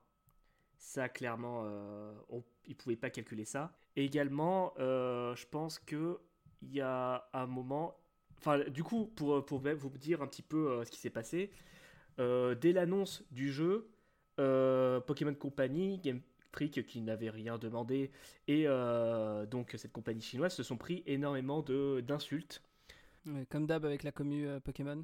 [0.77, 3.73] Ça, clairement, euh, on, ils pouvaient pas calculer ça.
[3.95, 6.19] Et également, euh, je pense que
[6.62, 7.95] il y a un moment.
[8.38, 11.51] Enfin, du coup, pour, pour vous dire un petit peu euh, ce qui s'est passé,
[12.19, 13.89] euh, dès l'annonce du jeu,
[14.39, 18.12] euh, Pokémon Company, Game Freak, qui n'avait rien demandé,
[18.47, 22.62] et euh, donc cette compagnie chinoise se sont pris énormément d'insultes.
[23.25, 25.03] Ouais, comme d'hab avec la commu euh, Pokémon.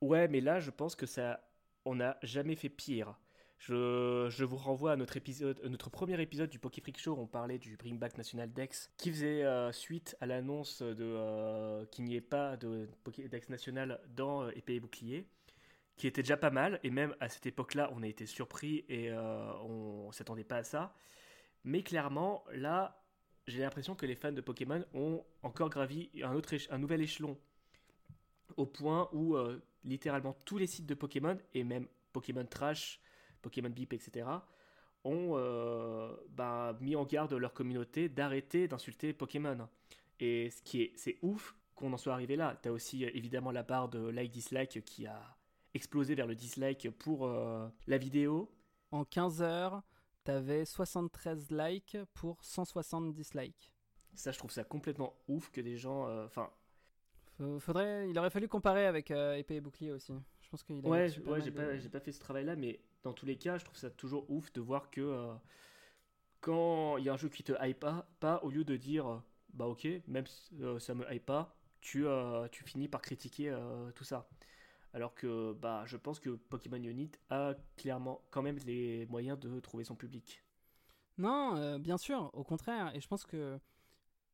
[0.00, 1.40] Ouais, mais là, je pense que ça,
[1.84, 3.18] on n'a jamais fait pire.
[3.60, 7.14] Je, vous renvoie à notre, épisode, notre premier épisode du Poké Freak Show.
[7.18, 11.84] On parlait du Bring Back National Dex qui faisait euh, suite à l'annonce de euh,
[11.86, 15.26] qu'il n'y ait pas de Pokédex national dans euh, Épée et Bouclier,
[15.98, 16.80] qui était déjà pas mal.
[16.84, 20.64] Et même à cette époque-là, on a été surpris et euh, on s'attendait pas à
[20.64, 20.94] ça.
[21.64, 23.04] Mais clairement, là,
[23.46, 27.36] j'ai l'impression que les fans de Pokémon ont encore gravi un, autre un nouvel échelon.
[28.56, 33.02] Au point où euh, littéralement tous les sites de Pokémon, et même Pokémon Trash,
[33.42, 34.26] Pokémon Beep, etc.,
[35.04, 39.68] ont euh, bah, mis en garde leur communauté d'arrêter d'insulter Pokémon.
[40.18, 42.58] Et ce qui est, c'est ouf qu'on en soit arrivé là.
[42.60, 45.36] T'as aussi euh, évidemment la barre de like-dislike qui a
[45.72, 48.52] explosé vers le dislike pour euh, la vidéo.
[48.92, 49.82] En 15 heures,
[50.24, 53.72] t'avais 73 likes pour 160 dislikes.
[54.14, 56.08] Ça, je trouve ça complètement ouf que des gens.
[56.24, 56.50] Enfin,
[57.60, 60.12] Faudrait, il aurait fallu comparer avec épée et bouclier aussi.
[60.42, 63.12] Je pense qu'il a ouais, ouais j'ai pas, j'ai pas fait ce travail-là, mais dans
[63.12, 65.32] tous les cas, je trouve ça toujours ouf de voir que euh,
[66.40, 69.06] quand il y a un jeu qui te hype pas, pas au lieu de dire
[69.06, 69.18] euh,
[69.52, 73.56] bah ok, même si euh, ça me hype pas, tu, euh, tu finis par critiquer
[73.94, 74.28] tout ça.
[74.92, 79.60] Alors que bah, je pense que Pokémon Unit a clairement quand même les moyens de
[79.60, 80.42] trouver son public.
[81.16, 82.94] Non, bien sûr, au contraire.
[82.96, 83.58] Et je pense que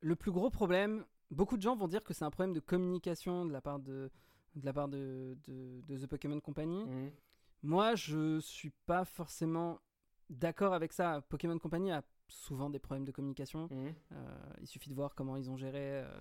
[0.01, 3.45] le plus gros problème, beaucoup de gens vont dire que c'est un problème de communication
[3.45, 4.09] de la part de,
[4.55, 6.85] de, la part de, de- de The Pokémon Company.
[6.85, 7.11] Mhm.
[7.67, 9.81] Moi, je suis pas forcément
[10.29, 11.19] d'accord avec ça.
[11.27, 13.67] Pokémon Company a souvent des problèmes de communication.
[13.69, 13.93] Mhm.
[14.13, 16.19] Euh, il suffit de voir comment ils ont géré euh,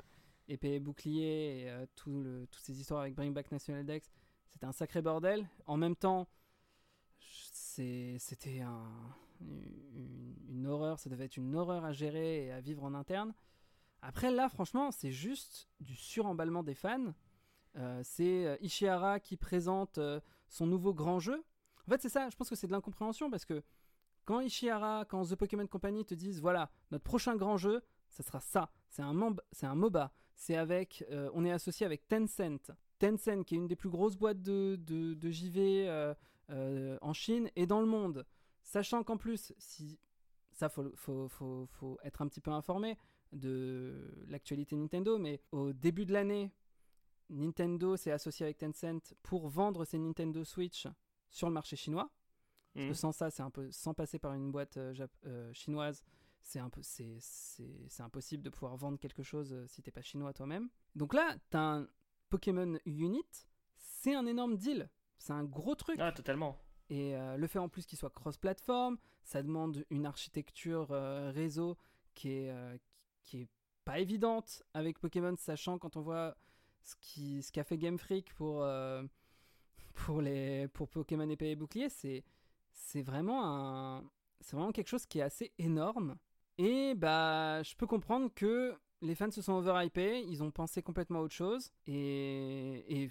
[0.48, 4.10] épée et bouclier et euh, tout le, toutes ces histoires avec Bring Back National Dex.
[4.48, 5.48] C'était un sacré bordel.
[5.66, 6.26] En même temps,
[7.20, 8.90] c'était un,
[9.40, 10.98] une, une horreur.
[10.98, 13.32] Ça devait être une horreur à gérer et à vivre en interne.
[14.02, 17.14] Après, là, franchement, c'est juste du suremballement des fans.
[17.76, 21.44] Euh, c'est euh, Ishihara qui présente euh, son nouveau grand jeu.
[21.86, 23.62] En fait, c'est ça, je pense que c'est de l'incompréhension parce que
[24.24, 28.40] quand Ishihara, quand The Pokémon Company te disent voilà, notre prochain grand jeu, ça sera
[28.40, 28.70] ça.
[28.88, 29.14] C'est un,
[29.62, 30.12] un MOBA.
[30.34, 32.72] C'est avec, on est associé avec Tencent.
[32.98, 35.88] Tencent, qui est une des plus grosses boîtes de, de, JV
[36.50, 38.26] en Chine et dans le monde.
[38.62, 39.54] Sachant qu'en plus,
[40.50, 42.98] ça, faut, faut, faut, faut être un petit peu informé
[43.32, 46.52] de l'actualité Nintendo, mais au début de l'année,
[47.30, 50.86] Nintendo s'est associé avec Tencent pour vendre ses Nintendo Switch
[51.30, 52.10] sur le marché chinois.
[52.74, 52.88] Parce Mhm.
[52.92, 56.02] que sans ça, c'est un peu sans passer par une boîte euh, euh, chinoise,
[56.42, 60.02] c'est un peu c'est c'est impossible de pouvoir vendre quelque chose euh, si t'es pas
[60.02, 60.68] chinois toi-même.
[60.94, 61.88] Donc là, t'as un
[62.28, 63.24] Pokémon Unit,
[63.76, 65.96] c'est un énorme deal, c'est un gros truc.
[66.00, 66.58] Ah, totalement.
[66.90, 71.76] Et euh, le fait en plus qu'il soit cross-platform, ça demande une architecture euh, réseau
[72.14, 72.54] qui est,
[73.24, 73.48] qui est
[73.84, 76.36] pas évidente avec Pokémon, sachant quand on voit
[76.86, 79.02] ce qui ce qu'a fait Game Freak pour, euh,
[79.94, 82.24] pour, les, pour Pokémon épée et bouclier, c'est,
[82.72, 84.04] c'est, vraiment un,
[84.40, 86.16] c'est vraiment quelque chose qui est assez énorme.
[86.58, 91.18] Et bah, je peux comprendre que les fans se sont overhypés, ils ont pensé complètement
[91.18, 91.70] à autre chose.
[91.86, 93.10] Et, et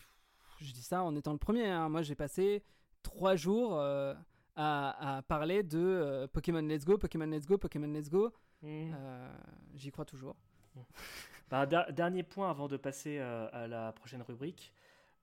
[0.61, 1.67] je dis ça en étant le premier.
[1.67, 1.89] hein.
[1.89, 2.63] Moi, j'ai passé
[3.03, 4.15] trois jours euh,
[4.55, 8.31] à, à parler de euh, Pokémon Let's Go, Pokémon Let's Go, Pokémon Let's Go.
[8.63, 9.35] Euh,
[9.75, 10.35] J'y crois toujours.
[11.49, 14.73] Bah, der- dernier point avant de passer euh, à la prochaine rubrique.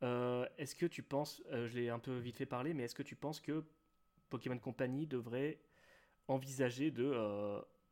[0.03, 2.95] Euh, est-ce que tu penses, euh, je l'ai un peu vite fait parler, mais est-ce
[2.95, 3.65] que tu penses que
[4.31, 5.59] Pokémon Company devrait
[6.29, 6.93] envisager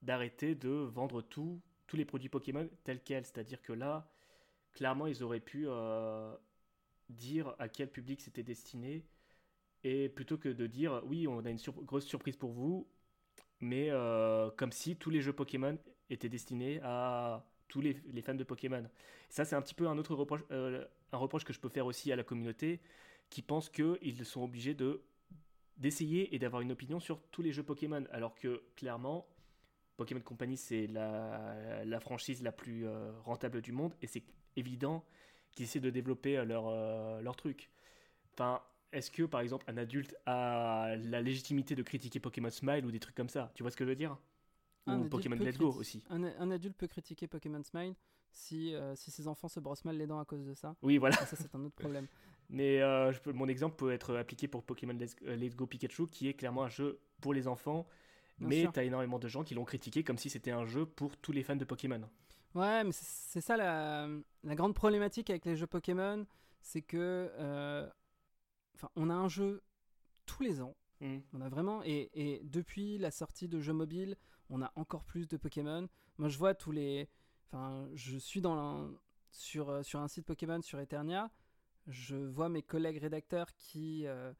[0.03, 3.25] d'arrêter de vendre tout, tous les produits Pokémon tels quels?
[3.27, 4.09] C'est-à-dire que là,
[4.75, 5.67] clairement, ils auraient pu
[7.09, 9.05] dire à quel public c'était destiné,
[9.85, 12.87] et plutôt que de dire oui, on a une grosse surprise pour vous,
[13.61, 13.91] mais
[14.57, 15.79] comme si tous les jeux Pokémon
[16.11, 18.85] étaient destinés à tous les, fans de Pokémon.
[19.31, 21.87] Ça, c'est un petit peu un autre reproche, euh, un reproche que je peux faire
[21.87, 22.81] aussi à la communauté
[23.31, 25.03] qui pense qu'ils sont obligés de
[25.79, 29.27] d'essayer et d'avoir une opinion sur tous les jeux Pokémon, alors que clairement,
[29.97, 34.23] Pokémon Company, c'est la, franchise la plus euh, rentable du monde, et c'est
[34.57, 35.03] évident
[35.53, 37.71] qu'ils essaient de développer euh, leur, leur truc.
[38.35, 38.61] Enfin,
[38.93, 43.01] est-ce que, par exemple, un adulte a la légitimité de critiquer Pokémon Smile ou des
[43.01, 43.51] trucs comme ça?
[43.55, 44.19] Tu vois ce que je veux dire?
[44.99, 46.03] Ou Pokémon Let's Go aussi.
[46.11, 47.95] Un, un adulte peut critiquer Pokémon Smile
[48.33, 50.77] si, euh, si ses enfants se brossent mal les dents à cause de ça.
[50.83, 51.21] Oui, voilà.
[51.23, 52.07] Et ça, c'est un autre problème.
[52.49, 55.67] Mais euh, je peux- mon exemple peut être appliqué pour Pokémon Let's, euh, Let's Go
[55.67, 57.87] Pikachu, qui est clairement un jeu pour les enfants,
[58.39, 58.73] Bien mais sûr.
[58.73, 61.43] t'as énormément de gens qui l'ont critiqué comme si c'était un jeu pour tous les
[61.45, 62.01] fans de Pokémon.
[62.57, 64.09] Ouais, mais c'est ça la,
[64.43, 66.27] la grande problématique avec les jeux Pokémon,
[66.63, 66.97] c'est que
[67.39, 67.89] euh,
[68.75, 69.63] enfin, on a un jeu
[70.27, 70.75] tous les ans.
[71.01, 71.19] Mm.
[71.35, 74.17] On a vraiment et, et depuis la sortie de jeux mobiles,
[74.51, 75.89] on a encore plus de Pokémon.
[76.19, 77.09] Moi, je vois tous les,
[77.47, 78.91] enfin, je suis dans un-
[79.31, 81.31] sur euh, sur un site Pokémon sur Eternia,
[81.87, 84.33] je vois mes collègues rédacteurs qui euh,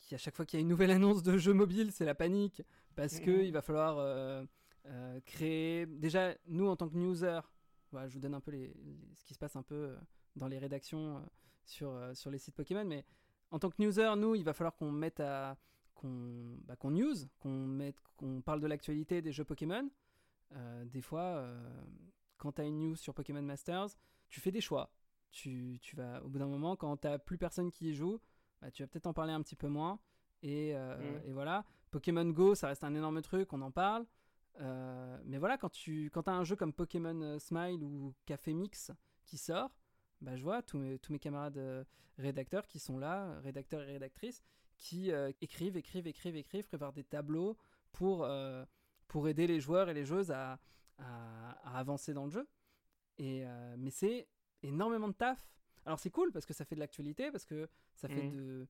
[0.00, 2.14] qui à chaque fois qu'il y a une nouvelle annonce de jeu mobile, c'est la
[2.14, 2.62] panique
[2.96, 4.44] parce que il va falloir euh,
[4.86, 5.86] euh, créer.
[5.86, 7.40] Déjà, nous en tant que newser,
[7.90, 9.96] voilà, je vous donne un peu les, les- ce qui se passe un peu
[10.36, 11.24] dans les rédactions
[11.64, 13.04] sur sur les sites Pokémon, mais
[13.50, 15.56] en tant que newser, nous, il va falloir qu'on mette à
[15.94, 19.88] qu'on bah, qu'on news, qu'on parle de l'actualité des jeux Pokémon.
[20.52, 21.84] Euh, des fois, euh,
[22.36, 23.88] quand tu as une news sur Pokémon Masters,
[24.28, 24.90] tu fais des choix.
[25.30, 28.20] Tu, tu vas, au bout d'un moment, quand tu plus personne qui y joue,
[28.60, 29.98] bah, tu vas peut-être en parler un petit peu moins.
[30.42, 31.28] Et, euh, Mm.
[31.28, 31.64] et voilà.
[31.90, 34.06] Pokémon Go, ça reste un énorme truc, on en parle.
[35.24, 38.92] Mais voilà, quand tu quand as un jeu comme Pokémon Smile ou Café Mix
[39.24, 39.70] qui sort,
[40.20, 41.86] bah, je vois tous mes, tous mes camarades
[42.18, 44.44] rédacteurs qui sont là, rédacteurs et rédactrices,
[44.76, 47.56] qui euh, écrivent, écrivent, écrivent, écrivent, préparent des tableaux
[47.92, 48.64] pour, euh,
[49.08, 50.58] pour aider les joueurs et les joueuses à,
[50.98, 52.46] à, à avancer dans le jeu.
[53.18, 54.28] Et, euh, mais c'est
[54.62, 55.48] énormément de taf.
[55.86, 58.30] Alors c'est cool parce que ça fait de l'actualité, parce que ça fait Mhm.
[58.30, 58.68] de,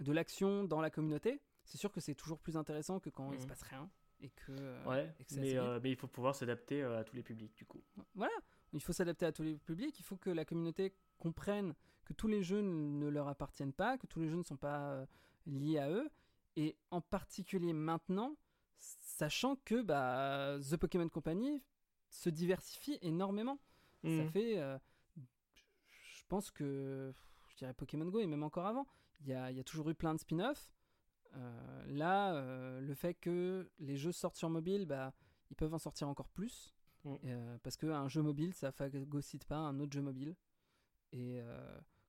[0.00, 1.40] de l'action dans la communauté.
[1.64, 3.48] C'est sûr que c'est toujours plus intéressant que quand il se Mhm.
[3.48, 3.90] passe rien.
[4.20, 7.14] Et que, euh, Ouais, et que c'est mais, mais il faut pouvoir s'adapter à tous
[7.16, 7.82] les publics du coup.
[8.14, 8.32] voilà,
[8.72, 12.28] il faut s'adapter à tous les publics, il faut que la communauté comprenne que tous
[12.28, 15.06] les jeux ne leur appartiennent pas, que tous les jeux ne sont pas
[15.46, 16.10] liés à eux,
[16.56, 18.36] et en particulier maintenant,
[18.78, 21.62] sachant que bah, The Pokémon Company
[22.10, 23.58] se diversifie énormément.
[24.02, 24.28] Ça Mhm.
[24.30, 24.78] fait, euh,
[25.16, 27.14] je pense que,
[27.48, 28.86] je dirais Pokémon Go et même encore avant,
[29.20, 30.70] il y a, y a toujours eu plein de spin-offs.
[31.34, 35.12] Euh, là, euh, le fait que les jeux sortent sur mobile, bah,
[35.50, 36.74] ils peuvent en sortir encore plus.
[37.04, 37.14] Mm.
[37.24, 40.36] Euh, parce qu'un jeu mobile, ça phagocyte pas un autre jeu mobile.
[41.12, 41.40] Et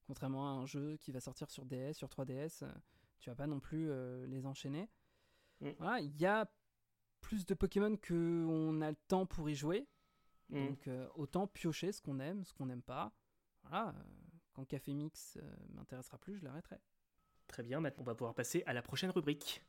[0.08, 2.72] contrairement à un jeu qui va sortir sur DS, sur 3DS, euh,
[3.20, 4.90] tu vas pas non plus euh, les enchaîner.
[5.62, 5.70] Mm.
[5.78, 6.50] Voilà, il y a
[7.22, 9.88] plus de Pokémon que on a le temps pour y jouer.
[10.50, 10.68] Mhm.
[10.68, 13.12] Donc euh, autant piocher ce qu'on aime, ce qu'on n'aime pas.
[13.64, 14.04] Voilà, euh,
[14.54, 15.40] quand Café Mix
[15.74, 16.78] m'intéressera plus, je l'arrêterai.
[17.48, 19.64] Très bien, maintenant on va pouvoir passer à la prochaine rubrique.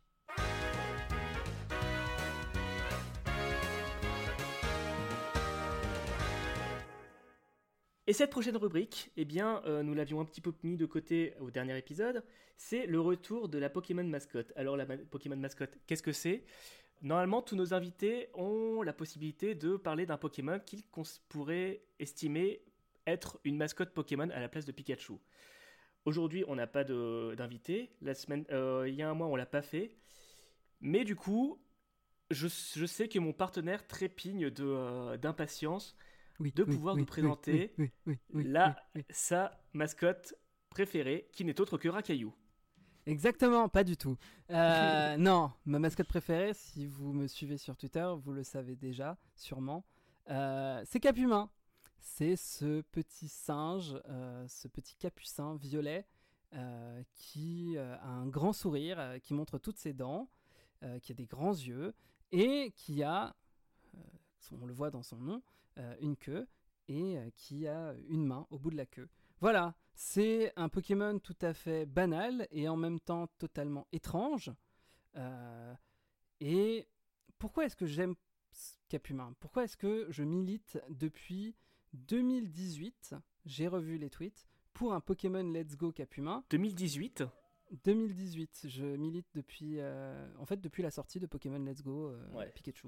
[8.09, 11.35] Et cette prochaine rubrique, eh bien, euh, nous l'avions un petit peu mis de côté
[11.41, 12.23] au dernier épisode,
[12.57, 14.53] c'est le retour de la Pokémon mascotte.
[14.55, 16.45] Alors la Pokémon mascotte, qu'est-ce que c'est?
[17.03, 20.85] Normalement, tous nos invités ont la possibilité de parler d'un Pokémon qu'ils
[21.29, 22.63] pourraient estimer
[23.09, 25.15] être une mascotte Pokémon à la place de Pikachu.
[26.05, 27.91] Aujourd'hui, on n'a pas d'invité.
[28.01, 29.91] La semaine, euh, il y a un mois, on l'a pas fait.
[30.81, 31.61] Mais du coup,
[32.31, 35.97] je, sais que mon partenaire trépigne euh, d'impatience
[36.41, 37.73] Oui, De pouvoir nous présenter
[38.33, 38.77] la-
[39.11, 40.35] sa mascotte
[40.71, 42.31] préférée, qui n'est autre que Rakayu.
[43.07, 44.17] Exactement, pas du tout.
[44.51, 49.17] Euh, non, ma mascotte préférée, si vous me suivez sur Twitter, vous le savez déjà,
[49.37, 49.85] sûrement.
[50.29, 51.49] Euh, c'est Capumin.
[51.99, 56.07] C'est ce petit singe, euh, ce petit capucin violet
[56.55, 60.29] euh, qui a un grand sourire, qui montre toutes ses dents,
[61.03, 61.95] qui a des grands yeux
[62.33, 63.35] et qui a,
[64.53, 65.43] on le voit dans son nom,
[66.01, 66.47] une queue
[66.89, 69.09] et euh, qui a une main au bout de la queue.
[69.41, 74.51] Voilà, c'est un Pokémon tout à fait banal et en même temps totalement étrange.
[75.17, 75.75] Euh,
[76.41, 76.89] et
[77.39, 78.15] pourquoi est-ce que j'aime
[78.89, 79.35] Capumin?
[79.41, 81.55] Pourquoi est-ce que je milite depuis
[81.95, 86.45] 2018 J'ai revu les tweets pour un Pokémon Let's Go Capumin.
[86.51, 87.25] 2018
[87.85, 92.33] 2018, je milite depuis, euh, en fait, depuis la sortie de Pokémon Let's Go euh,
[92.33, 92.49] Ouais.
[92.55, 92.87] Pikachu.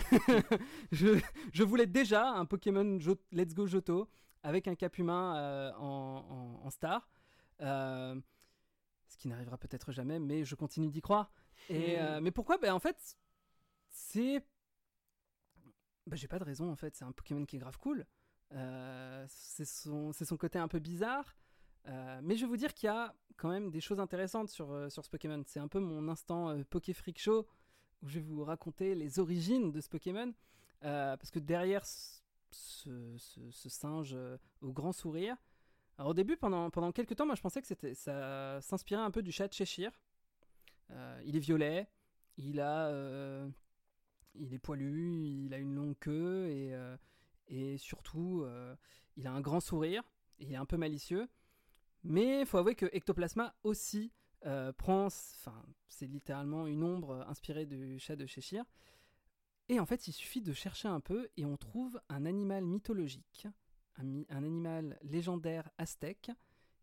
[0.92, 1.20] je,
[1.52, 4.08] je voulais déjà un Pokémon Jo- Let's Go Johto
[4.42, 6.24] avec un Capumin euh, en,
[6.62, 7.08] en- en star.
[7.60, 8.20] Euh,
[9.06, 11.32] ce qui n'arrivera peut-être jamais, mais je continue d'y croire.
[11.68, 12.00] Et, Hmm.
[12.00, 12.58] euh, mais pourquoi?
[12.58, 13.16] Ben, En fait,
[13.88, 14.44] c'est.
[16.06, 16.94] Ben, J'ai pas de raison, en fait.
[16.96, 18.06] C'est un Pokémon qui est grave cool.
[19.28, 21.36] C'est son, côté un peu bizarre.
[21.88, 24.70] Euh, mais je vais vous dire qu'il y a quand même des choses intéressantes sur,
[24.72, 25.42] euh, sur ce Pokémon.
[25.46, 27.46] C'est un peu mon instant euh, Poké Freak Show
[28.02, 30.32] où je vais vous raconter les origines de ce Pokémon.
[30.84, 33.16] Euh, parce que derrière ce,
[33.50, 35.36] singe euh, au grand sourire,
[35.98, 39.22] alors au début, pendant, pendant quelques temps, moi je pensais que ça s'inspirait un peu
[39.22, 39.92] du chat de Cheshire.
[40.90, 41.88] Euh, il est violet,
[42.38, 42.90] il a,
[44.34, 46.74] il est poilu, il a une longue queue et,
[47.48, 48.46] et surtout,
[49.16, 50.02] il a un grand sourire.
[50.38, 51.28] Il est un peu malicieux.
[52.02, 54.10] Mais il faut avouer que Ectoplasma aussi
[54.46, 54.72] euh.
[54.78, 58.64] Enfin, c'est littéralement une ombre inspirée du chat de Cheshire.
[59.68, 63.46] Et en fait, il suffit de chercher un peu et on trouve un animal mythologique,
[63.98, 66.32] un, animal légendaire aztèque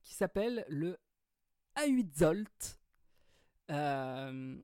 [0.04, 0.98] qui s'appelle le
[1.76, 2.80] Ahuizolt,
[3.72, 4.58] euh,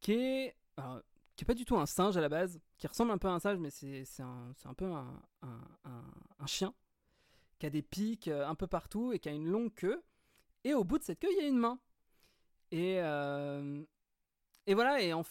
[0.00, 0.56] qui est.
[0.76, 3.58] pas du tout un singe à la base, qui ressemble un peu à un singe,
[3.58, 6.72] mais c'est un, un peu un, un- un- un chien,
[7.58, 10.02] qui a des pics euh, un peu partout et qui a une longue queue.
[10.64, 11.78] Et au bout de cette queue, il y a une main.
[12.70, 13.82] Et, euh,
[14.66, 15.24] et voilà, et en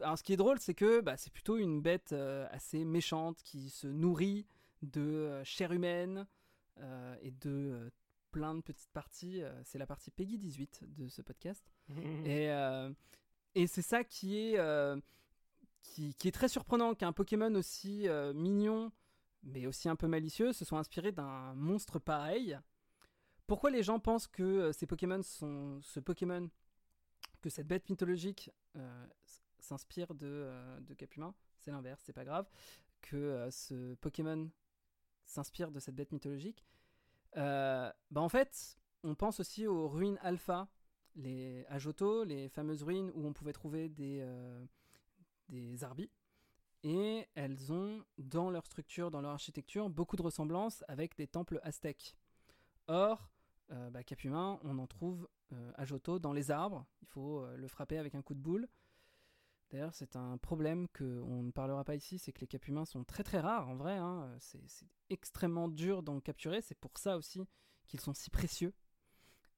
[0.00, 3.42] alors, ce qui est drôle, c'est que bah, c'est plutôt une bête euh, assez méchante
[3.42, 4.46] qui se nourrit
[4.82, 6.26] de euh, chair humaine
[6.80, 7.90] euh, et de
[8.32, 9.42] plein de petites parties.
[9.62, 11.64] c'est la partie Peggy 18 de ce podcast.
[12.24, 12.48] Et,
[13.54, 14.58] et c'est ça qui est,
[15.82, 18.90] qui, qui est très surprenant qu'un Pokémon aussi mignon,
[19.44, 22.58] mais aussi un peu malicieux, se soit inspiré d'un monstre pareil.
[23.46, 25.78] Pourquoi les gens pensent que ces Pokémon sont.
[25.82, 26.50] Ce Pokémon,
[27.44, 29.06] que cette bête mythologique euh,
[29.58, 30.80] s'inspire de, euh,
[31.58, 32.48] C'est l'inverse, c'est pas grave.
[33.02, 34.50] Que euh, ce Pokémon
[35.26, 36.64] s'inspire de cette bête mythologique.
[37.36, 40.68] Euh, bah en fait, on pense aussi aux ruines alpha
[41.16, 44.26] les, à Johto, les fameuses ruines où on pouvait trouver des,
[45.50, 46.10] des arbis.
[46.82, 51.60] Et elles ont, dans leur structure, dans leur architecture, beaucoup de ressemblances avec des temples
[51.62, 52.16] aztèques.
[52.86, 53.28] Or,
[53.70, 55.28] euh, bah, Capumin, on en trouve
[55.76, 56.86] à Johto dans les arbres.
[57.02, 58.68] Il faut euh, le frapper avec un coup de boule.
[59.70, 63.24] D'ailleurs, c'est un problème qu'on ne parlera pas ici, c'est que les capumins sont très
[63.24, 63.96] très rares en vrai.
[63.96, 64.30] hein.
[64.38, 64.60] C'est
[65.10, 66.60] extrêmement dur d'en capturer.
[66.60, 67.42] C'est pour ça aussi
[67.86, 68.72] qu'ils sont si précieux.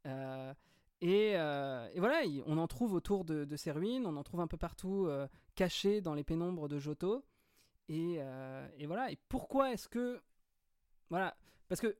[0.07, 0.55] Euh,
[1.03, 4.47] et, euh, voilà, il- on en trouve autour de, ces ruines, on en trouve un
[4.47, 7.25] peu partout euh, cachés dans les pénombres de Johto.
[7.89, 10.21] Et, euh, et voilà, et pourquoi est-ce que.
[11.11, 11.37] Voilà,
[11.69, 11.97] parce que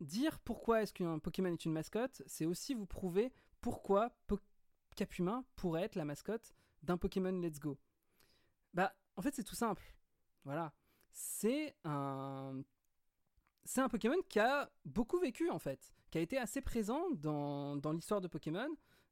[0.00, 4.40] dire pourquoi est-ce qu'un Pokémon est une mascotte, c'est aussi vous prouver pourquoi Po-
[4.96, 7.78] Capumin pourrait être la mascotte d'un Pokémon Let's Go.
[8.74, 9.82] Bah, en fait, c'est tout simple.
[10.44, 10.72] Voilà.
[11.12, 12.62] C'est un.
[13.64, 15.92] C'est un Pokémon qui a beaucoup vécu, en fait.
[16.10, 18.68] Qui a été assez présent dans, dans l'histoire de Pokémon.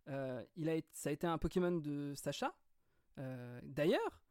[0.08, 2.56] Euh, il a, ça a été un Pokémon de Sacha.
[3.18, 4.22] Euh, D'ailleurs,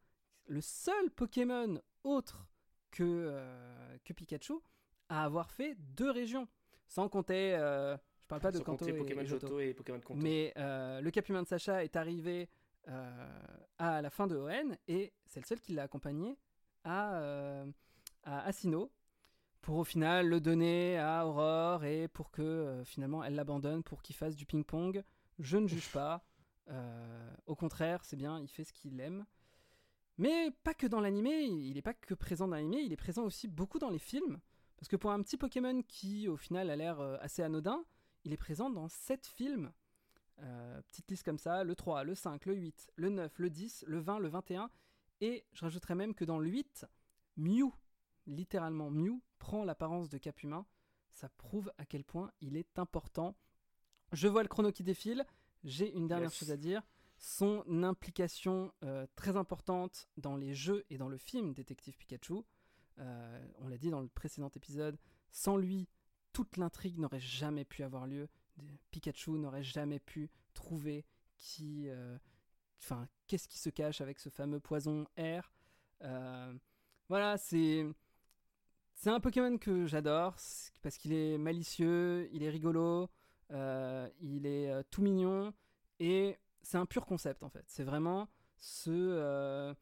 [0.46, 2.46] le seul Pokémon autre
[2.90, 4.54] que, euh, que Pikachu
[5.08, 6.48] à avoir fait deux régions.
[6.86, 7.54] Sans compter.
[7.54, 9.60] euh, je parle pas de Kanto et, Pokémon Johto.
[9.60, 10.20] Et Pokémon Kanto.
[10.20, 12.48] Mais euh, le Capumin de Sacha est arrivé
[12.88, 13.40] euh,
[13.78, 16.38] à la fin de ON et c'est le seul qui l'a accompagné
[16.84, 17.66] à, euh,
[18.24, 18.90] à Asino
[19.60, 24.02] pour au final le donner à Aurore et pour que euh, finalement elle l'abandonne pour
[24.02, 25.02] qu'il fasse du ping-pong.
[25.38, 26.24] Je ne juge pas.
[27.46, 29.24] Au contraire, c'est bien, il fait ce qu'il aime.
[30.18, 33.24] Mais pas que dans l'animé, il n'est pas que présent dans l'animé, il est présent
[33.24, 34.38] aussi beaucoup dans les films.
[34.78, 37.84] Parce que pour un petit Pokémon qui au final a l'air euh, assez anodin,
[38.24, 39.72] il est présent dans 7 films.
[40.40, 43.84] Euh, petite liste comme ça, le 3, le 5, le 8, le 9, le 10,
[43.88, 44.70] le 20, le 21.
[45.20, 46.86] Et je rajouterais même que dans le 8,
[47.36, 47.72] Mew,
[48.26, 50.64] littéralement Mew, prend l'apparence de Capumin.
[51.10, 53.34] Ça prouve à quel point il est important.
[54.12, 55.24] Je vois le chrono qui défile.
[55.64, 56.38] J'ai une dernière Yes.
[56.38, 56.82] chose à dire.
[57.16, 62.44] Son implication euh, très importante dans les jeux et dans le film Détective Pikachu.
[63.00, 64.98] Euh, on l'a dit dans le précédent épisode.
[65.30, 65.88] Sans lui,
[66.32, 68.28] toute l'intrigue n'aurait jamais pu avoir lieu.
[68.90, 71.04] Pikachu n'aurait jamais pu trouver
[71.36, 72.18] qui, euh,
[72.80, 75.52] enfin, qu'est-ce qui se cache avec ce fameux poison air.
[76.02, 76.52] Euh,
[77.08, 77.86] voilà, c'est
[78.94, 80.34] c'est un Pokémon que j'adore
[80.82, 83.08] parce qu'il est malicieux, il est rigolo,
[83.50, 85.54] il est tout mignon
[86.00, 87.64] et c'est un pur concept en fait.
[87.68, 89.72] C'est vraiment ce,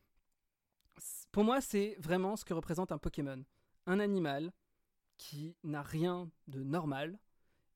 [1.37, 3.45] pour moi, c'est vraiment ce que représente un Pokémon,
[3.84, 4.55] un animal
[5.18, 7.18] qui n'a rien de normal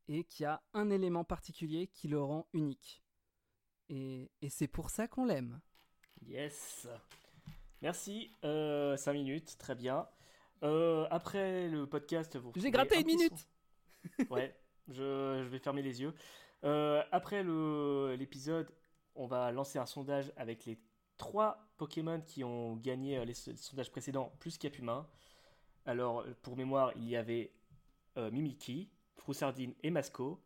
[0.08, 3.02] et qui a un élément particulier qui le rend unique.
[3.90, 5.60] Et, et c'est pour ça qu'on l'aime.
[6.22, 6.88] Yes.
[7.82, 8.30] Merci.
[8.42, 10.08] 5 minutes, très bien.
[10.62, 12.52] Euh, après le podcast, vous.
[12.56, 13.46] J'ai gratté un une minute.
[14.30, 14.58] Ouais,
[14.88, 16.14] je, je vais fermer les yeux.
[16.64, 17.44] Euh, après
[18.16, 18.74] l'épisode,
[19.14, 20.80] on va lancer un sondage avec les
[21.18, 25.08] trois Pokémon qui ont gagné euh, les so- sondages précédents, plus Capumin.
[25.86, 27.54] Alors, euh, pour mémoire, il y avait
[28.18, 30.42] euh, Mimiki, Froussardine et Masco.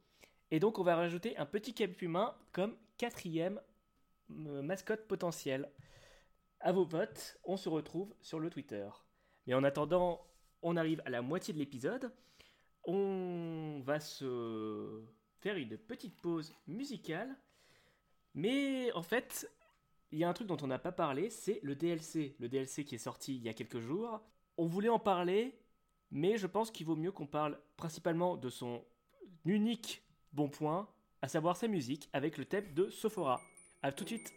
[0.52, 3.60] Et donc, on va rajouter un petit Capumin comme quatrième
[4.30, 5.68] euh, mascotte potentielle.
[6.60, 8.88] À vos votes, on se retrouve sur le Twitter.
[9.46, 10.24] Mais en attendant,
[10.62, 12.12] on arrive à la moitié de l'épisode.
[12.84, 15.02] On va se
[15.40, 17.36] faire une petite pause musicale.
[18.34, 19.50] Mais en fait,
[20.14, 22.36] il y a un truc dont on n'a pas parlé, c'est le DLC.
[22.38, 24.20] Le DLC qui est sorti il y a quelques jours.
[24.56, 25.58] On voulait en parler,
[26.12, 28.84] mais je pense qu'il vaut mieux qu'on parle principalement de son
[29.44, 30.88] unique bon point,
[31.20, 33.40] à savoir sa musique, avec le thème de Sophora.
[33.82, 34.32] A tout de suite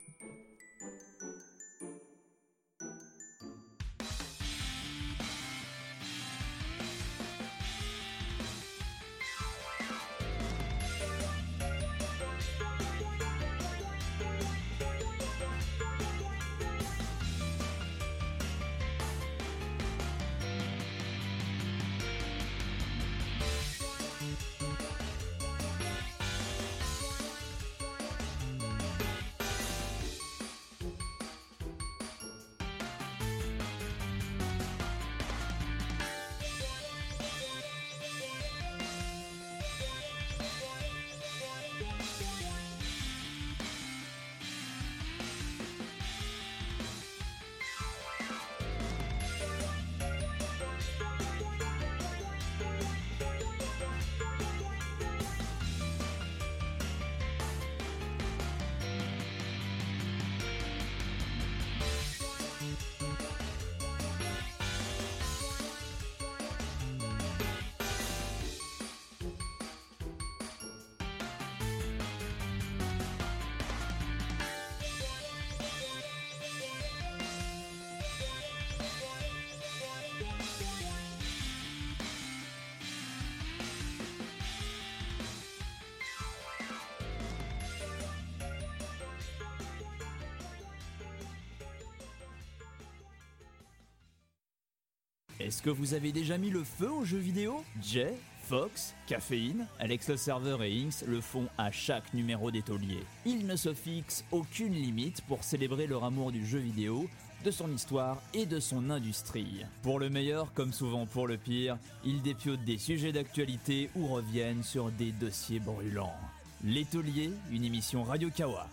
[95.39, 97.63] Est-ce que vous avez déjà mis le feu aux jeux vidéo?
[97.79, 98.15] Jay,
[98.49, 103.03] Fox, Caféine, Alex le serveur et Inks le font à chaque numéro des tauliers.
[103.23, 107.07] Ils ne se fixent aucune limite pour célébrer leur amour du jeu vidéo,
[107.45, 109.63] de son histoire et de son industrie.
[109.83, 114.63] Pour le meilleur comme souvent pour le pire, ils dépiotent des sujets d'actualité ou reviennent
[114.63, 116.15] sur des dossiers brûlants.
[116.63, 118.67] Les Tauliers, une émission Radio Kawa.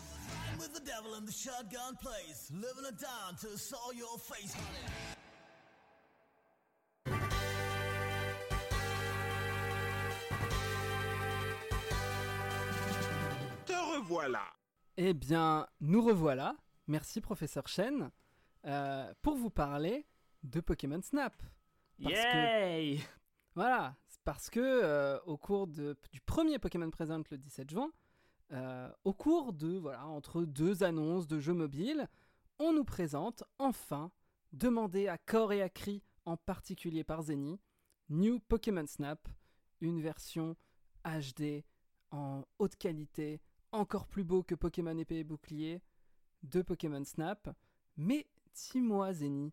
[14.24, 14.52] Revoilà.
[14.96, 16.56] Eh bien, nous revoilà.
[16.86, 18.10] Merci, professeur Chen,
[18.66, 20.06] euh, pour vous parler
[20.42, 21.34] de Pokémon Snap.
[22.02, 23.00] Parce que- Yay
[23.54, 27.90] Voilà, c'est parce que euh, au cours de- du premier Pokémon Present le 17 juin,
[28.52, 32.08] euh, au cours de voilà entre deux annonces de jeux mobiles,
[32.58, 34.10] on nous présente enfin,
[34.52, 37.60] demandé à corps et à cri, en particulier par Zeni,
[38.10, 39.28] New Pokémon Snap,
[39.80, 40.56] une version
[41.04, 41.64] HD
[42.10, 43.40] en haute qualité,
[43.74, 45.82] encore plus beau que Pokémon épée et bouclier,
[46.42, 47.50] de Pokémon Snap.
[47.96, 49.52] Mais dis-moi Zeni,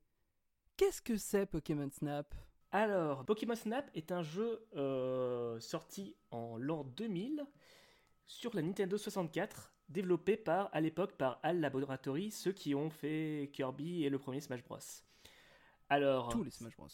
[0.77, 2.33] qu'est-ce que c'est Pokémon Snap?
[2.71, 7.45] Alors, Pokémon Snap est un jeu euh, sorti en l'an 2000
[8.25, 13.49] sur la Nintendo 64, développé par, à l'époque par HAL Laboratory, ceux qui ont fait
[13.51, 14.77] Kirby et le premier Smash Bros.
[15.89, 16.87] Alors, Tous les Smash Bros.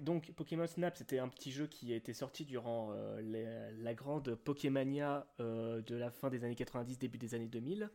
[0.00, 4.34] Donc Pokémon Snap, c'était un petit jeu qui a été sorti durant euh, la grande
[4.34, 7.90] Pokémania euh, de la fin des années 90, début des années 2000,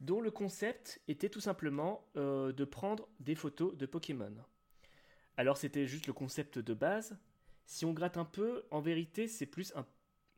[0.00, 4.32] dont le concept était tout simplement euh, de prendre des photos de Pokémon.
[5.36, 7.18] Alors c'était juste le concept de base.
[7.66, 9.86] Si on gratte un peu, en vérité, c'est plus un-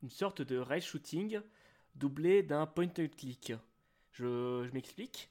[0.03, 1.41] une sorte de rail shooting
[1.95, 3.53] doublé d'un point and click.
[4.13, 5.31] Je, je m'explique.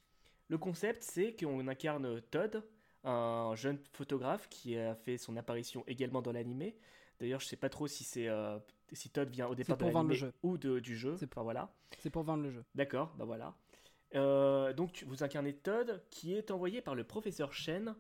[0.49, 2.63] Le concept, c'est qu'on incarne Todd,
[3.03, 6.75] un jeune photographe qui a fait son apparition également dans l'animé.
[7.19, 8.57] D'ailleurs, je sais pas trop si c'est euh,
[8.91, 10.33] si Todd vient au départ de pour vendre le l'animé jeu.
[10.43, 11.15] ou de- du jeu.
[11.17, 11.73] C'est- Enfin, voilà.
[11.99, 12.63] C'est pour vendre le jeu.
[12.75, 13.53] D'accord, bah voilà.
[14.15, 17.95] Euh, donc tu- vous incarnez Todd qui est envoyé par le professeur Shen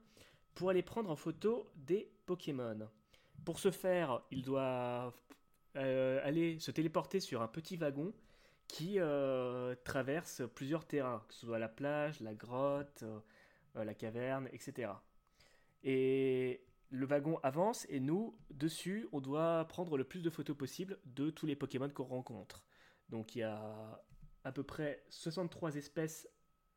[0.55, 2.87] pour aller prendre en photo des Pokémon.
[3.45, 5.13] Pour ce faire, il doit
[5.75, 8.13] euh, aller se téléporter sur un petit wagon
[8.67, 8.97] qui
[9.83, 13.03] traverse plusieurs terrains, que ce soit la plage, la grotte,
[13.75, 14.91] la caverne, etc.
[15.83, 20.99] Et le wagon avance et nous, dessus, on doit prendre le plus de photos possible
[21.05, 22.63] de tous les Pokémon qu'on rencontre.
[23.09, 24.03] Donc il y a
[24.43, 26.27] à peu près 63 espèces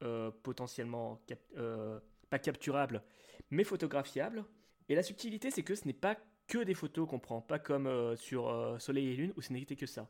[0.02, 1.20] euh, potentiellement
[1.56, 3.02] euh, pas capturables,
[3.50, 4.44] mais photographiables.
[4.88, 6.16] Et la subtilité, c'est que ce n'est pas
[6.46, 9.52] que des photos qu'on prend, pas comme euh, sur euh, Soleil et Lune où ce
[9.52, 10.08] n'était que ça.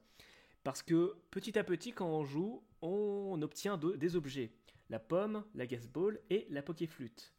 [0.65, 4.51] Parce que petit à petit, quand on joue, on obtient de- des objets
[4.91, 7.35] la pomme, la gasball et la pokéflûte.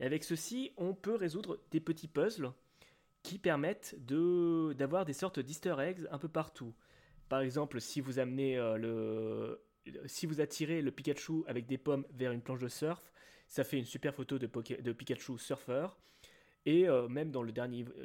[0.00, 2.52] Et avec ceci, on peut résoudre des petits puzzles
[3.22, 6.74] qui permettent de d'avoir des sortes d'easter eggs un peu partout.
[7.28, 9.60] Par exemple, si vous amenez euh, le
[10.06, 13.12] si vous attirez le Pikachu avec des pommes vers une planche de surf,
[13.48, 15.98] ça fait une super photo de, Poké- de Pikachu surfeur.
[16.66, 17.52] Et euh, même dans le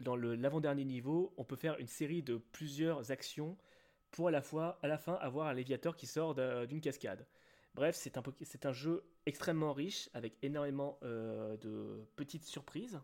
[0.01, 3.57] dans le l'avant-dernier niveau, on peut faire une série de plusieurs actions
[4.11, 7.25] pour à la fois, à la fin, avoir un Léviateur qui sort d'un- d'une cascade.
[7.75, 13.01] Bref, c'est un, Poké- c'est un jeu extrêmement riche avec énormément euh, de petites surprises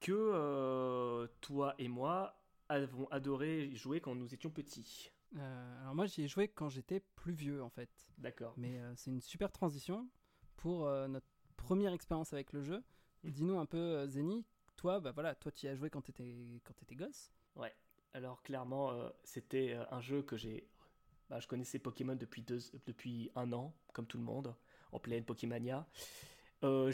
[0.00, 5.12] que euh, toi et moi avons adoré jouer quand nous étions petits.
[5.36, 7.90] Euh, alors moi j'y ai joué quand j'étais plus vieux en fait.
[8.18, 8.54] D'accord.
[8.56, 10.08] Mais c'est une super transition
[10.56, 11.26] pour notre
[11.56, 12.82] première expérience avec le jeu.
[13.22, 13.30] Mm.
[13.30, 14.44] Dis-nous un peu Zeni,
[14.76, 17.32] toi bah voilà, toi tu y as joué quand t'étais quand t'étais gosse.
[18.14, 20.66] Alors clairement, c'était un jeu que j'ai...
[21.28, 24.54] bah, je connaissais Pokémon depuis, un an, comme tout le monde,
[24.92, 25.86] en pleine Pokémania.
[26.64, 26.92] Euh,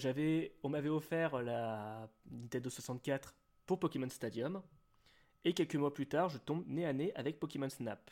[0.62, 3.34] on m'avait offert la Nintendo 64
[3.66, 4.62] pour Pokémon Stadium.
[5.44, 8.10] Et quelques mois plus tard, je tombe nez à nez avec Pokémon Snap.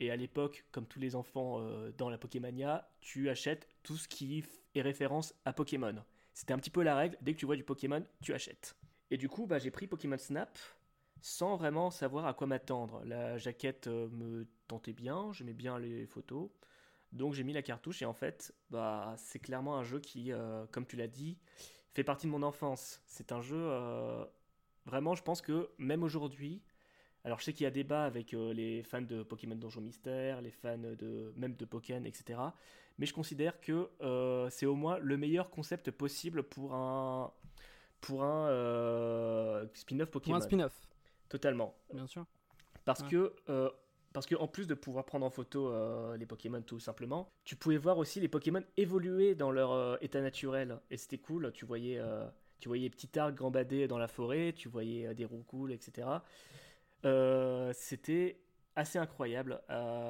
[0.00, 4.08] Et à l'époque, comme tous les enfants euh, dans la Pokémania, tu achètes tout ce
[4.08, 4.44] qui
[4.74, 5.94] est référence à Pokémon.
[6.32, 8.76] C'était un petit peu la règle, dès que tu vois du Pokémon, tu achètes.
[9.10, 10.58] Et du coup, bah, j'ai pris Pokémon Snap
[11.20, 13.02] sans vraiment savoir à quoi m'attendre.
[13.04, 16.50] La jaquette euh, me tentait bien, j'aimais bien les photos.
[17.12, 20.64] Donc j'ai mis la cartouche et en fait, bah, c'est clairement un jeu qui, euh,
[20.70, 21.36] comme tu l'as dit,
[21.92, 23.00] fait partie de mon enfance.
[23.06, 24.24] C'est un jeu, euh,
[24.86, 26.62] vraiment, je pense que même aujourd'hui,
[27.24, 30.40] alors je sais qu'il y a débat avec euh, les fans de Pokémon Donjon Mystère,
[30.40, 32.38] les fans de même de Pokémon, etc.
[32.98, 33.88] Mais je considère que
[34.50, 37.32] c'est au moins le meilleur concept possible pour un
[38.00, 40.36] pour un spin-off Pour Pokémon.
[40.36, 40.88] un spin-off,
[41.30, 41.74] Totalement.
[41.94, 42.26] bien sûr.
[42.84, 43.08] Parce Ouais.
[43.08, 43.70] que euh,
[44.12, 47.54] parce que en plus de pouvoir prendre en photo euh, les Pokémon tout simplement, tu
[47.56, 51.52] pouvais voir aussi les Pokémon évoluer dans leur euh, état naturel et c'était cool.
[51.52, 52.26] Tu voyais euh,
[52.58, 56.08] Tu voyais des petits gambadés dans la forêt, tu voyais des roucoules, etc.
[57.72, 58.40] C'était
[58.76, 59.60] assez incroyable,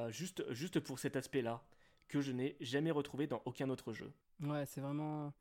[0.08, 1.62] juste, juste pour cet aspect-là,
[2.08, 4.10] que je n'ai jamais retrouvé dans aucun autre jeu.
[4.42, 5.32] Ouais, c'est vraiment,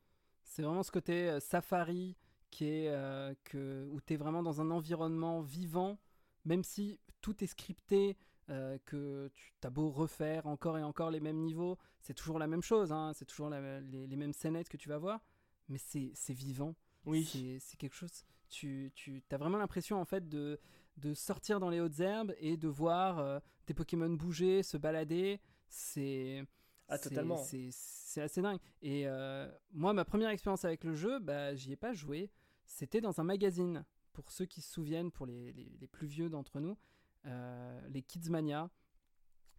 [0.43, 2.15] c'est vraiment ce côté safari
[2.51, 5.99] qui est euh, que où tu es vraiment dans un environnement vivant,
[6.45, 8.17] même si tout est scripté,
[8.49, 12.47] euh, que tu as beau refaire encore et encore les mêmes niveaux, c'est toujours la
[12.47, 15.21] même chose, hein, c'est toujours la- les, les mêmes scénettes que tu vas voir,
[15.67, 16.75] mais c'est vivant.
[17.05, 18.23] Oui, C'est- quelque chose.
[18.49, 20.59] Tu, tu as vraiment l'impression en fait de,
[20.97, 25.39] de sortir dans les hautes herbes et de voir euh, tes Pokémon bouger, se balader.
[25.67, 26.43] C'est.
[26.89, 27.37] Ah, totalement.
[27.71, 28.59] C'est assez dingue.
[28.81, 32.31] Et euh, moi, ma première expérience avec le jeu, bah, j'y ai pas joué.
[32.65, 33.85] C'était dans un magazine.
[34.13, 36.77] Pour ceux qui se souviennent, pour les, les- les plus vieux d'entre nous,
[37.25, 38.69] euh, les Kidsmania,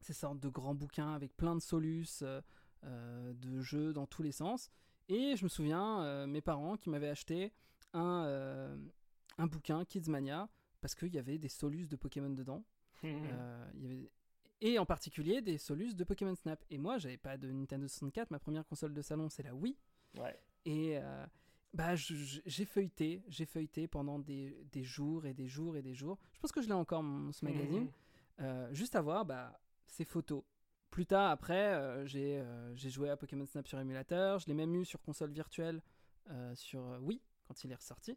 [0.01, 2.41] ces sortes de grands bouquins avec plein de solus, euh,
[2.85, 4.71] euh, de jeux dans tous les sens.
[5.09, 7.53] Et je me souviens, mes parents qui m'avaient acheté
[7.95, 8.77] un,
[9.39, 10.49] un bouquin Kidsmania
[10.81, 12.65] parce qu'il y avait des solus de Pokémon dedans.
[13.31, 14.11] Euh, il y avait...
[14.61, 16.63] Et en particulier des solus de Pokémon Snap.
[16.71, 18.31] Et moi, j'avais pas de Nintendo 64.
[18.31, 19.77] Ma première console de salon, c'est la Wii.
[20.19, 20.39] ouais.
[20.67, 21.27] Et euh,
[21.73, 26.19] bah, j'ai feuilleté, j'ai feuilleté pendant des, des jours et des jours et des jours.
[26.33, 27.85] Je pense que je l'ai encore, mon, ce magazine.
[27.85, 27.91] Mhm.
[28.41, 30.43] Euh, juste à voir bah, ces photos.
[30.91, 34.41] Plus tard, après, euh, j'ai joué à Pokémon Snap sur émulateur.
[34.41, 35.83] Je l'ai même eu sur console virtuelle
[36.55, 38.17] sur Wii quand il est ressorti.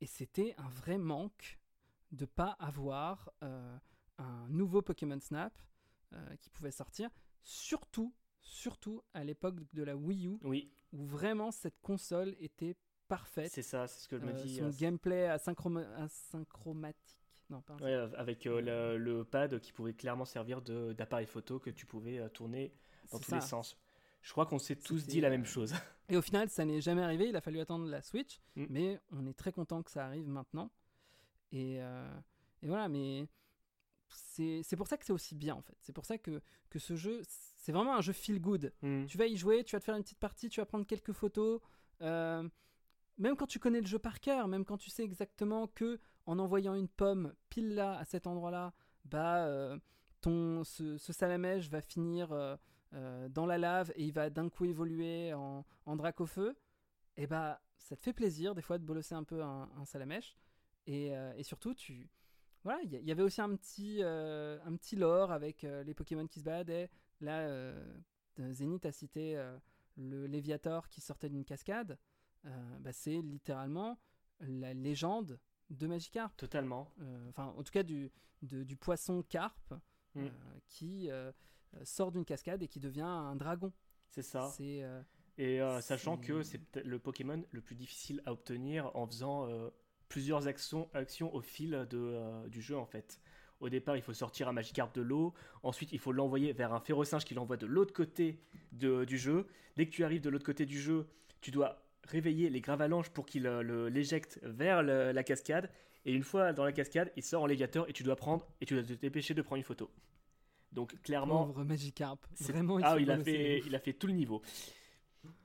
[0.00, 1.58] Et c'était un vrai manque
[2.12, 3.30] de pas avoir
[4.18, 5.52] un nouveau Pokémon Snap
[6.12, 7.10] euh, qui pouvait sortir.
[7.42, 12.76] Surtout, surtout à l'époque de la Wii U, Oui, où vraiment cette console était
[13.08, 13.50] parfaite.
[13.52, 14.56] c'est ça, c'est ce que je me Euh, dis.
[14.56, 17.16] son euh, gameplay asynchroma- asynchromatique.
[17.50, 21.86] Non, pas Ouais, avec le, le pad qui pouvait clairement servir d'appareil photo que tu
[21.86, 22.74] pouvais tourner
[23.10, 23.78] dans tous les sens.
[24.20, 25.72] Je crois qu'on s'est tous dit la même chose.
[26.10, 27.28] Et au final, ça n'est jamais arrivé.
[27.28, 28.40] Il a fallu attendre la Switch.
[28.56, 28.66] Mm.
[28.68, 30.70] Mais on est très content que ça arrive maintenant.
[31.52, 32.10] Et, euh,
[32.62, 33.26] et voilà, mais
[34.08, 35.76] c'est pour ça que c'est aussi bien en fait.
[35.80, 36.40] C'est pour ça que,
[36.70, 38.72] que ce jeu, c'est vraiment un jeu feel good.
[38.82, 39.06] Hmm.
[39.06, 41.12] Tu vas y jouer, tu vas te faire une petite partie, tu vas prendre quelques
[41.12, 41.60] photos.
[42.00, 42.48] euh,
[43.18, 46.38] même quand tu connais le jeu par cœur, même quand tu sais exactement que en
[46.38, 48.72] envoyant une pomme pile là, à cet endroit-là,
[49.04, 49.78] bah, euh,
[50.20, 54.64] ton, ce, ce salamèche va finir euh, dans la lave et il va d'un coup
[54.64, 56.56] évoluer en, en drac au feu,
[57.16, 60.36] et bah ça te fait plaisir des fois de bolosser un peu un, un salamèche.
[60.86, 62.08] Et, et surtout, tu.
[62.64, 66.26] Voilà, il y, avait aussi un petit, euh, un petit lore avec euh, les Pokémon
[66.26, 66.90] qui se baladaient.
[67.20, 67.82] Là, euh,
[68.52, 69.56] Zenith a cité euh,
[69.96, 71.98] le Léviator qui sortait d'une cascade.
[72.44, 73.98] Euh, bah, c'est littéralement
[74.40, 75.38] la légende
[75.70, 76.36] de Magikarp.
[76.36, 76.92] Totalement.
[77.00, 78.10] Euh, Enfin, en tout cas, du,
[78.42, 79.74] de- du poisson carpe
[80.14, 80.20] Mm.
[80.24, 80.28] euh,
[80.68, 81.30] qui euh,
[81.74, 83.72] euh, sort d'une cascade et qui devient un dragon.
[84.08, 84.48] C'est ça.
[84.56, 84.82] C'est.
[84.82, 85.02] euh,
[85.36, 89.46] Et euh, sachant que c'est peut-être le Pokémon le plus difficile à obtenir en faisant
[89.48, 89.68] euh,
[90.08, 93.20] plusieurs actions, actions au fil de, euh, du jeu en fait.
[93.60, 95.34] Au départ, il faut sortir un Magikarp de l'eau.
[95.64, 98.38] Ensuite, il faut l'envoyer vers un Férocinge qui l'envoie de l'autre côté
[98.72, 99.46] de- du jeu.
[99.76, 101.08] Dès que tu arrives de l'autre côté du jeu,
[101.40, 105.70] tu dois réveiller les gravalanches pour qu'il euh, l'éjecte vers le- la cascade.
[106.04, 108.66] Et une fois dans la cascade, il sort en léviateur et tu dois prendre et
[108.66, 109.90] tu dois te dépêcher de prendre une photo.
[110.72, 112.24] Donc clairement, Pauvre Magikarp.
[112.34, 114.40] c'est- Vraiment, il ah, il a, fait, il a fait tout le niveau.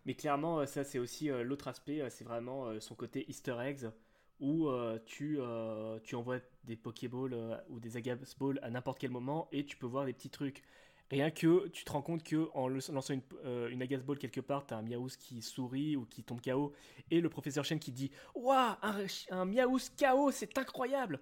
[0.05, 3.55] Mais clairement, euh, ça c'est aussi euh, l'autre aspect, c'est vraiment euh, son côté Easter
[3.61, 3.89] eggs,
[4.39, 8.99] où euh, tu, euh, tu envoies des Pokéballs euh, ou des Agass Balls à n'importe
[8.99, 10.63] quel moment et tu peux voir des petits trucs.
[11.11, 13.21] Rien que tu te rends compte que en lançant une,
[13.69, 16.73] une Ball quelque part, t'as un Miaouz qui sourit ou qui tombe KO,
[17.11, 21.19] et le professeur Chen qui dit Waouh, un, un Miaouz KO, c'est incroyable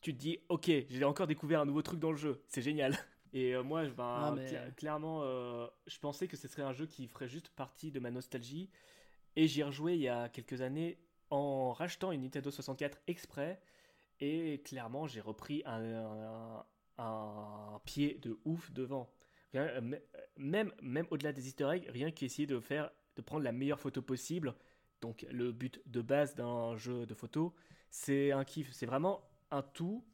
[0.00, 2.96] Tu te dis Ok, j'ai encore découvert un nouveau truc dans le jeu, c'est génial.
[3.34, 5.22] Et moi, ben, Ah, mais- clairement,
[5.86, 8.70] je pensais que ce serait un jeu qui ferait juste partie de ma nostalgie.
[9.34, 10.96] Et j'y ai rejoué il y a quelques années
[11.34, 13.60] en rachetant une Nintendo 64 exprès.
[14.20, 16.64] Et clairement, j'ai repris un,
[17.84, 19.10] pied de ouf devant.
[19.54, 20.00] Euh, m-
[20.36, 24.02] même même au-delà des easter eggs, rien qu'essayer de faire, de prendre la meilleure photo
[24.02, 24.54] possible.
[25.00, 27.54] Donc le but de base d'un jeu de photo,
[27.90, 28.72] c'est un kiff.
[28.72, 30.04] C'est vraiment un tout.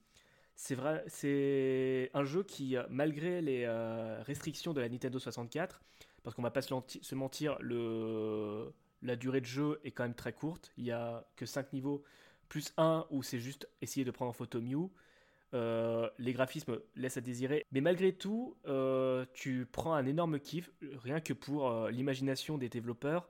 [0.57, 5.83] C'est vrai, c'est un jeu qui, euh, malgré les euh, restrictions de la Nintendo 64,
[6.23, 8.73] parce qu'on va pas se mentir, le,
[9.03, 10.73] la durée de jeu est quand même très courte.
[10.77, 12.05] Il y a que 5 niveaux,
[12.49, 14.91] plus un où c'est juste essayer de prendre en photo Mew.
[15.53, 20.71] Euh, les graphismes laissent à désirer, mais malgré tout, euh, tu prends un énorme kiff,
[21.03, 23.29] rien que pour euh, l'imagination des développeurs,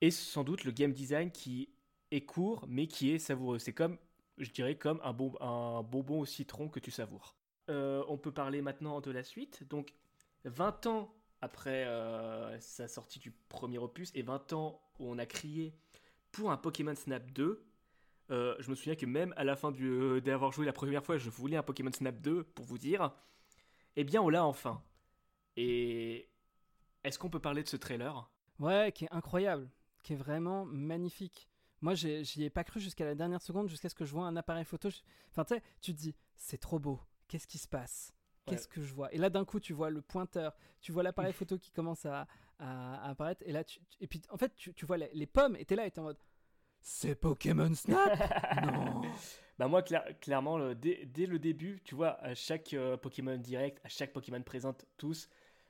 [0.00, 1.68] et sans doute le game design qui
[2.10, 3.58] est court, mais qui est savoureux.
[3.58, 3.98] C'est comme,
[4.38, 7.36] je dirais, comme un, bon, un bonbon au citron que tu savoures.
[7.68, 9.66] On peut parler maintenant de la suite.
[9.68, 9.94] Donc,
[10.44, 11.14] 20 ans
[11.44, 15.74] après euh, sa sortie du premier opus, et 20 ans où on a crié
[16.32, 17.64] pour un Pokémon Snap 2,
[18.30, 21.18] euh, je me souviens que même à la fin euh, d'avoir joué la première fois,
[21.18, 23.12] je voulais un Pokémon Snap 2 pour vous dire.
[23.96, 24.82] Eh bien, on l'a enfin.
[25.56, 26.28] Et
[27.04, 28.28] est-ce qu'on peut parler de ce trailer?
[28.58, 29.68] Ouais, qui est incroyable,
[30.02, 31.48] qui est vraiment magnifique.
[31.82, 34.36] Moi, j'y ai pas cru jusqu'à la dernière seconde, jusqu'à ce que je vois un
[34.36, 34.88] appareil photo.
[35.30, 36.98] Enfin, tu sais, tu te dis, c'est trop beau.
[37.28, 38.13] Qu'est-ce qui se passe?
[38.46, 39.12] Qu'est-ce que je vois?
[39.12, 42.26] Et là, d'un coup, tu vois le pointeur, tu vois l'appareil photo qui commence à,
[42.58, 43.42] à- à apparaître.
[43.46, 45.56] Et là, tu, et puis, en fait, tu, tu vois les, les pommes.
[45.56, 46.18] Et t'es là, et t'es en mode,
[46.80, 48.10] c'est Pokémon Snap
[48.62, 49.02] Non
[49.58, 53.36] Bah moi, cla- clairement, le- dès, dès le début, tu vois, à chaque euh, Pokémon
[53.38, 55.28] direct, à chaque Pokémon présente tous,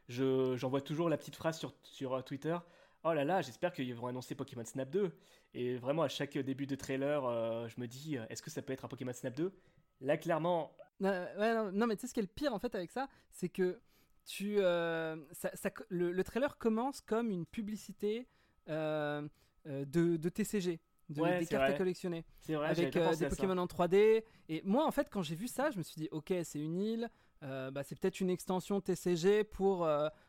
[0.08, 2.56] je, j'envoie toujours la petite phrase sur, sur euh, Twitter.
[3.04, 5.12] Oh là là, j'espère qu'ils vont annoncer Pokémon Snap 2.
[5.52, 8.72] Et vraiment, à chaque début de trailer, euh, je me dis, est-ce que ça peut
[8.72, 9.52] être un Pokémon Snap 2
[10.00, 12.58] Là, clairement, Non, ouais, non, non, mais tu sais ce qui est le pire en
[12.58, 13.80] fait avec ça, c'est que
[14.24, 18.26] tu, euh, ça, ça- le, le trailer commence comme une publicité
[18.68, 19.26] euh,
[19.66, 20.80] euh, de, de TCG,
[21.10, 23.28] de, Ouais, des c'est cartes à collectionner, c'est vrai, avec des ça.
[23.28, 24.22] Pokémon en 3D.
[24.48, 26.78] Et moi en fait, quand j'ai vu ça, je me suis dit, ok, c'est une
[26.80, 27.10] île,
[27.42, 29.86] bah, c'est peut-être une extension TCG pour,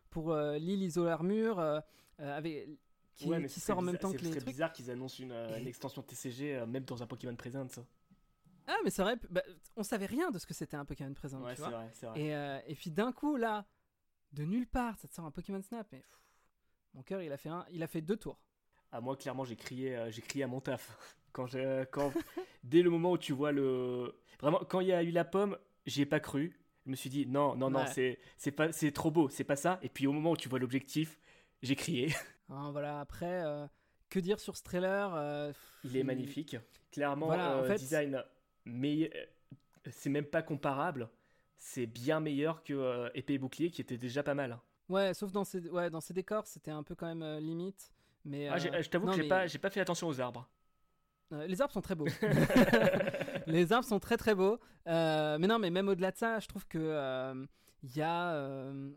[0.10, 1.60] pour l'île Isolarmure,
[2.20, 2.68] avec,
[3.16, 4.46] qui, Ouais, sort en même temps c'est que les trucs.
[4.46, 7.68] bizarre qu'ils annoncent une, Et- une extension TCG, même dans un Pokémon Present.
[8.68, 9.44] Ah, mais c'est vrai, bah,
[9.76, 11.70] on savait rien de ce que c'était un Pokémon présent, Ouais, tu vois.
[11.70, 11.90] vrai.
[12.22, 13.66] Et, euh, et puis d'un coup, là,
[14.34, 15.88] de nulle part, ça te sort un Pokémon Snap.
[15.90, 16.04] Pff,
[16.94, 18.40] mon cœur, il a fait un, il a fait deux tours.
[18.92, 20.98] Ah, moi, clairement, j'ai crié, euh, j'ai crié à mon taf.
[21.34, 21.48] Quand
[21.92, 22.14] quand,
[22.64, 24.16] dès le moment où tu vois le.
[24.40, 26.58] Vraiment, quand il y a eu la pomme, j'y ai pas cru.
[26.86, 27.88] Je me suis dit, non, non, non, Ouais.
[27.88, 29.78] c'est, c'est, pas, c'est trop beau, c'est pas ça.
[29.82, 31.20] Et puis au moment où tu vois l'objectif,
[31.62, 32.08] j'ai crié.
[32.50, 33.00] Hein, voilà.
[33.02, 33.66] Après, euh,
[34.10, 35.52] que dire sur ce trailer
[35.84, 36.56] Il est magnifique.
[36.92, 38.24] Clairement, Voilà, en fait- design,
[38.66, 39.12] mais
[39.90, 41.10] c'est même pas comparable.
[41.58, 44.60] C'est bien meilleur que euh, Épée et Bouclier, qui était déjà pas mal.
[44.90, 47.92] Ouais, sauf dans ces, ouais, dans ces décors, c'était un peu quand même euh, limite.
[48.24, 50.48] Mais Ah, euh, je t'avoue que j'ai mais, pas, j'ai pas fait attention aux arbres.
[51.34, 52.06] euh, les arbres sont très beaux.
[53.48, 54.60] les arbres sont très très beaux.
[54.88, 57.46] Euh, mais non, mais même au-delà de ça, je trouve que euh,
[57.84, 58.34] il y a.
[58.36, 58.92] euh,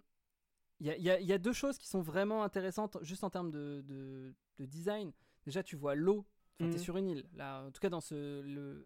[0.81, 3.31] y, a, il y il y a deux choses qui sont vraiment intéressantes juste en
[3.31, 5.13] termes de, de- de design.
[5.45, 6.27] Déjà, tu vois l'eau.
[6.61, 6.85] Enfin, t'es Mhm.
[6.85, 7.27] sur une île.
[7.37, 8.43] Là, en tout cas, dans ce,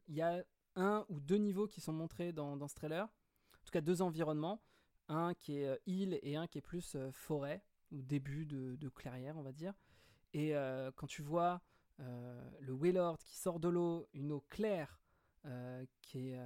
[0.08, 0.44] il y a
[0.76, 3.04] un ou deux niveaux qui sont montrés dans, dans ce trailer.
[3.04, 4.62] En tout cas, deux environnements.
[5.08, 8.76] Un qui est euh, île et un qui est plus euh, forêt ou début de,
[8.76, 9.74] de clairière, on va dire.
[10.32, 11.60] Et euh, quand tu vois
[11.98, 14.98] le Wailord qui sort de l'eau, une eau claire,
[16.00, 16.40] qui est,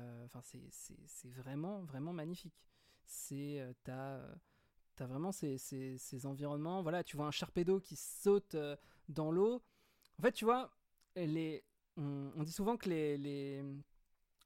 [0.71, 2.69] c'est, vraiment, vraiment magnifique.
[3.07, 4.21] C'est, t'as,
[4.97, 6.83] t'as vraiment ces, ces, ces environnements.
[6.83, 8.55] Voilà, tu vois un Sharpedo qui saute
[9.09, 9.63] dans l'eau.
[10.19, 10.77] En fait, tu vois,
[11.15, 11.65] les,
[11.97, 13.63] on, on dit souvent que les,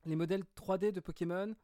[0.04, 1.54] les modèles 3D de Pokémon,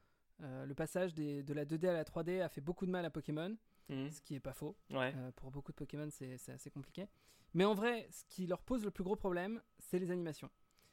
[0.42, 3.04] euh, le passage des- de la 2D à la 3D a fait beaucoup de mal
[3.04, 3.56] à Pokémon,
[3.88, 4.10] Mhm.
[4.10, 4.76] ce qui est pas faux.
[4.90, 5.12] Ouais.
[5.16, 7.06] Euh, pour beaucoup de Pokémon, c'est assez compliqué.
[7.54, 10.50] Mais en vrai, ce qui leur pose le plus gros problème, c'est les animations.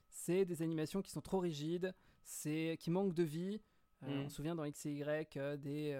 [0.09, 1.93] C'est des animations qui sont trop rigides,
[2.79, 3.59] qui manquent de vie.
[4.03, 4.25] Euh, Mhm.
[4.25, 5.99] On se souvient dans X et Y des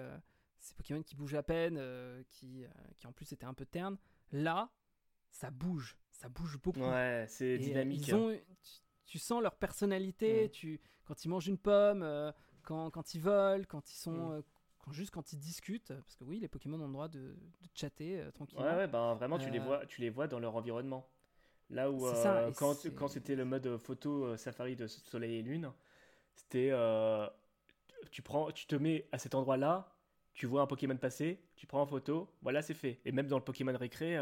[0.60, 1.78] ces Pokémon qui bougent à peine,
[2.30, 2.64] qui,
[2.96, 3.98] qui en plus étaient un peu ternes.
[4.32, 4.70] Là,
[5.30, 6.80] ça bouge, ça bouge beaucoup.
[6.80, 8.06] Ouais, c'est dynamique.
[8.06, 8.34] ils ont,
[9.06, 10.44] tu, sens leur personnalité.
[10.44, 10.50] Mhm.
[10.50, 12.32] Tu, quand ils mangent une pomme, euh,
[12.62, 14.32] quand, quand ils volent, quand ils sont, Mhm.
[14.38, 14.42] euh,
[14.78, 17.68] quand, juste quand ils discutent, parce que oui, les Pokémon ont le droit de, de
[17.74, 18.64] chatter euh, tranquillement.
[18.64, 21.08] Ouais, ouais, ben vraiment, tu les vois, tu les vois dans leur environnement.
[21.70, 25.72] Là où ça, quand, quand c'était le mode photo safari de Soleil et Lune,
[26.34, 26.72] c'était
[28.10, 29.90] tu prends, tu te mets à cet endroit-là,
[30.34, 33.00] tu vois un Pokémon passer, tu prends en photo, voilà, c'est fait.
[33.06, 34.18] Et même dans le Pokémon récré,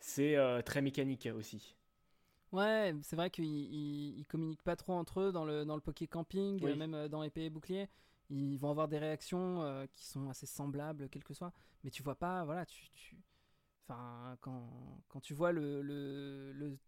[0.00, 1.76] c'est très mécanique aussi.
[2.52, 5.80] Ouais, c'est vrai qu'ils ils, ils communiquent pas trop entre eux dans le, dans le
[5.80, 6.76] Poké Camping, Oui.
[6.76, 7.88] même euh, dans Épée et Bouclier.
[8.30, 11.52] Ils vont avoir des réactions euh, qui sont assez semblables, quel que soit.
[11.84, 12.90] Mais tu vois pas, voilà, tu.
[12.90, 13.16] tu...
[13.84, 16.78] Enfin, quand, quand tu vois le, le, le,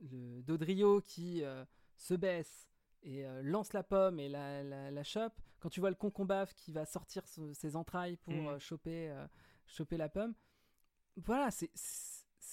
[0.00, 1.64] le Dodrio qui euh,
[1.96, 2.68] se baisse
[3.02, 6.52] et euh, lance la pomme et la, la, la chope, quand tu vois le Concombaf
[6.54, 9.14] qui va sortir ce- ses entrailles pour euh, choper,
[9.66, 10.34] choper la pomme,
[11.16, 11.70] voilà, c'est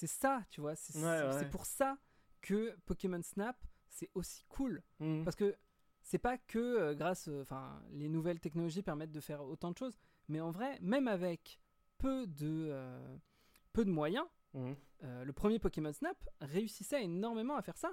[0.08, 0.76] ça, tu vois.
[0.76, 1.40] C'est Ouais, c'est- ouais.
[1.40, 1.98] c'est pour ça
[2.44, 4.84] que Pokémon Snap, c'est aussi cool.
[5.00, 5.24] Mhm.
[5.24, 5.56] Parce que
[6.04, 9.78] c'est pas que euh, grâce, euh, enfin, les nouvelles technologies permettent de faire autant de
[9.78, 11.60] choses, mais en vrai, même avec
[11.98, 13.18] peu de, euh,
[13.72, 14.76] peu de moyens, Mhm.
[15.02, 17.92] le premier Pokémon Snap réussissait énormément à faire ça.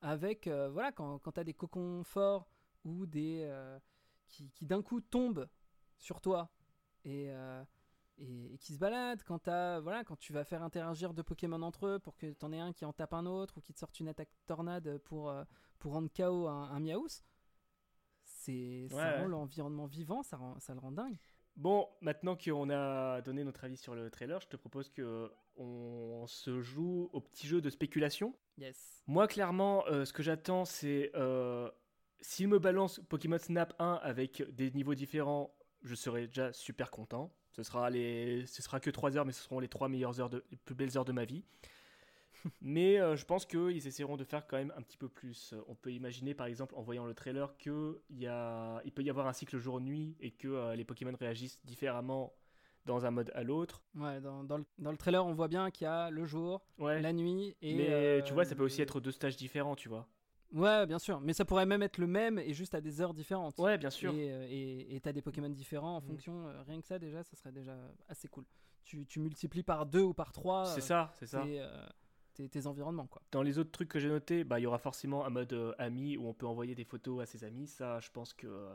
[0.00, 2.50] Avec, voilà, quand, quand tu as des cocons forts
[2.84, 3.48] ou des.
[4.26, 5.48] qui, qui d'un coup tombent
[5.98, 6.50] sur toi
[7.04, 7.30] et,
[8.20, 11.60] et, et qui se baladent, quand, t'as- voilà, quand tu vas faire interagir deux Pokémon
[11.62, 13.72] entre eux pour que tu en aies un qui en tape un autre ou qui
[13.74, 15.44] te sorte une attaque tornade pour, euh,
[15.78, 17.08] pour rendre KO un, un Miaous,
[18.24, 19.28] c'est, ça Ouais, rend ouais.
[19.28, 21.18] l'environnement vivant, ça, rend, ça le rend dingue.
[21.56, 26.24] Bon, maintenant qu'on a donné notre avis sur le trailer, je te propose que on
[26.26, 28.34] se joue au petit jeu de spéculation.
[28.56, 29.02] Yes.
[29.06, 31.70] Moi, clairement, euh, ce que j'attends, c'est euh,
[32.20, 37.34] s'il me balance Pokémon Snap 1 avec des niveaux différents, je serai déjà super content.
[37.50, 40.30] Ce sera les, ce sera que 3 heures, mais ce seront les 3 meilleures heures
[40.30, 41.44] de, les plus belles heures de ma vie.
[42.60, 45.54] mais euh, je pense qu'ils essaieront de faire quand même un petit peu plus.
[45.68, 49.02] On peut imaginer, par exemple, en voyant le trailer, que il y a, il peut
[49.02, 52.32] y avoir un cycle jour-nuit et que euh, les Pokémon réagissent différemment
[52.86, 53.82] dans un mode à l'autre.
[53.94, 56.62] Ouais, dans, dans le, dans le trailer, on voit bien qu'il y a le jour,
[56.78, 57.00] Ouais.
[57.00, 57.74] la nuit et.
[57.74, 60.08] mais euh, tu vois, ça peut aussi être deux stages différents, tu vois.
[60.52, 61.20] Ouais, bien sûr.
[61.20, 63.58] Mais ça pourrait même être le même et juste à des heures différentes.
[63.58, 64.12] Ouais, bien sûr.
[64.14, 66.04] Et euh, t'as des Pokémon différents en Mm.
[66.04, 66.48] fonction.
[66.48, 67.76] euh, rien que ça, déjà, ça serait déjà
[68.08, 68.44] assez cool.
[68.84, 70.64] Tu, tu multiplies par deux ou par trois.
[70.66, 71.42] C'est euh, ça, c'est ça.
[71.44, 71.86] tes, euh,
[72.34, 73.22] tes, tes environnements, quoi.
[73.30, 76.16] Dans les autres trucs que j'ai notés, bah, il y aura forcément un mode ami
[76.16, 77.68] où on peut envoyer des photos à ses amis.
[77.68, 78.68] Ça, je pense que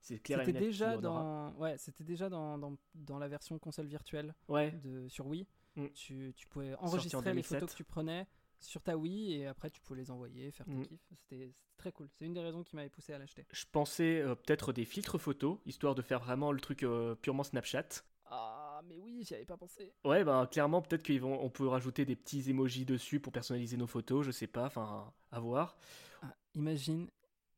[0.00, 4.34] c'est clair C'était déjà dans, ouais, c'était déjà dans, dans, dans la version console virtuelle
[4.46, 5.44] Ouais, de sur Wii.
[5.74, 5.86] Mm.
[5.94, 7.58] Tu, tu pouvais en enregistrer les 2007.
[7.58, 8.26] photos que tu prenais
[8.60, 10.82] sur ta Wii et après tu pouvais les envoyer, faire ton Mm.
[10.86, 11.00] kiff.
[11.14, 12.08] C'était c'était très cool.
[12.10, 13.46] C'est une des raisons qui m'avait poussé à l'acheter.
[13.52, 17.44] je pensais euh, peut-être des filtres photos, histoire de faire vraiment le truc euh, purement
[17.44, 17.88] Snapchat.
[18.30, 19.90] Ah, mais oui, j'y avais pas pensé.
[20.04, 23.76] Ouais, bah clairement, peut-être qu'ils vont, on peut rajouter des petits emojis dessus pour personnaliser
[23.78, 25.78] nos photos, je sais pas, enfin, à voir.
[26.22, 27.08] Ah, imagine,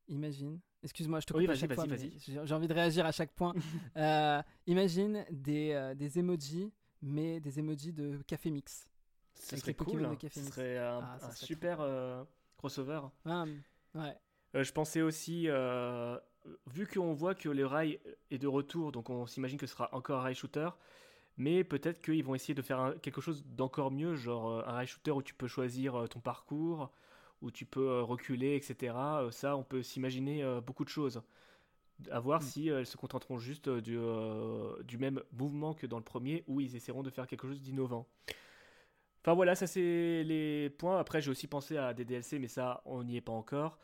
[0.09, 0.61] imagine.
[0.83, 2.45] Excuse-moi, je te coupe Oui, à vas-y, chaque vas-y, fois.
[2.47, 3.53] J'ai envie de réagir à chaque point.
[3.97, 6.73] Euh, imagine des, des emojis,
[7.03, 8.89] mais des emojis de café mix.
[9.41, 12.23] Ce serait cool, Café ce serait un, Ah, ça un serait super euh,
[12.59, 13.01] crossover.
[13.25, 13.45] Ah,
[13.95, 14.17] ouais.
[14.55, 16.19] Euh, je pensais aussi, euh,
[16.67, 19.89] vu qu'on voit que le rail est de retour, donc on s'imagine que ce sera
[19.95, 20.69] encore un rail shooter,
[21.37, 24.87] mais peut-être qu'ils vont essayer de faire un- quelque chose d'encore mieux, genre un rail
[24.87, 26.91] shooter où tu peux choisir ton parcours,
[27.41, 28.95] où tu peux reculer, etc.
[29.31, 31.23] Ça, on peut s'imaginer beaucoup de choses.
[32.11, 32.45] À voir Mm.
[32.45, 36.61] si elles se contenteront juste du, euh, du même mouvement que dans le premier, ou
[36.61, 38.07] ils essaieront de faire quelque chose d'innovant.
[39.23, 40.99] Enfin voilà, ça c'est les points.
[40.99, 43.79] Après, j'ai aussi pensé à des DLC, mais ça, on n'y est pas encore.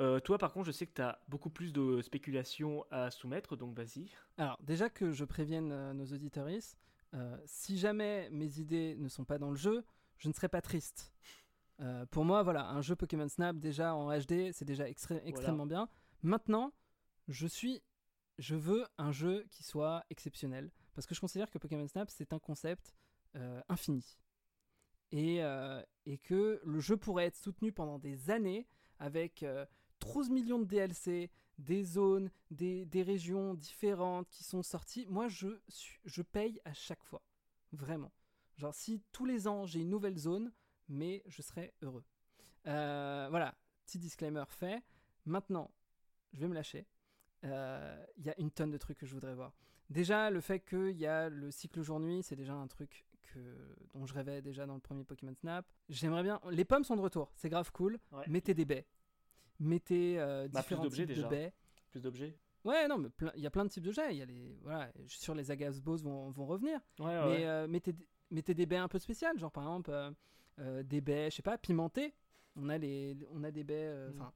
[0.00, 3.54] Euh, toi, par contre, je sais que tu as beaucoup plus de spéculations à soumettre,
[3.56, 4.06] donc vas-y.
[4.38, 6.78] Alors, déjà que je prévienne euh, nos auditoristes,
[7.14, 9.84] euh, si jamais mes idées ne sont pas dans le jeu,
[10.16, 11.12] je ne serai pas triste.
[11.80, 15.66] Euh, pour moi, voilà, un jeu Pokémon Snap déjà en HD, c'est déjà extré- extrêmement
[15.66, 15.88] bien.
[16.22, 16.72] Maintenant,
[17.28, 17.82] je suis,
[18.38, 22.32] je veux un jeu qui soit exceptionnel parce que je considère que Pokémon Snap c'est
[22.32, 22.94] un concept
[23.68, 24.18] infini
[25.12, 28.66] et, euh, et que le jeu pourrait être soutenu pendant des années
[28.98, 29.66] avec euh,
[30.00, 35.06] 12 millions de DLC, des zones, des, des régions différentes qui sont sorties.
[35.08, 35.48] Moi, je,
[36.04, 37.22] je paye à chaque fois.
[37.72, 38.12] Vraiment.
[38.56, 40.52] Genre, si tous les ans j'ai une nouvelle zone,
[40.88, 42.04] mais je serais heureux.
[42.66, 43.54] Euh, voilà,
[43.86, 44.82] petit disclaimer fait.
[45.24, 45.70] Maintenant,
[46.32, 46.86] je vais me lâcher.
[47.44, 49.52] Euh, Il y a une tonne de trucs que je voudrais voir.
[49.88, 53.38] Déjà, le fait qu'il y a le cycle jour-nuit, c'est déjà un truc que,
[53.94, 55.66] dont je rêvais déjà dans le premier Pokémon Snap.
[55.88, 56.40] J'aimerais bien.
[56.50, 57.98] Les pommes sont de retour, c'est grave cool.
[58.12, 58.24] Ouais.
[58.28, 58.86] Mettez des baies.
[59.58, 61.26] Mettez euh, Bah, plus différents d'objets, types déjà.
[61.26, 61.52] de baies.
[61.90, 64.12] Plus d'objets Ouais, non, mais il y a plein de types de jets.
[64.12, 66.78] Il y a les, voilà, je suis sûr les Agasbos vont, vont revenir.
[66.98, 67.38] Ouais, ouais.
[67.38, 70.10] Mais euh, mettez, des- mettez des baies un peu spéciales, genre par exemple euh,
[70.58, 72.14] euh, des baies, je sais pas, pimentées.
[72.56, 74.08] On a les, on a des baies.
[74.08, 74.12] Mm.
[74.20, 74.32] Enfin,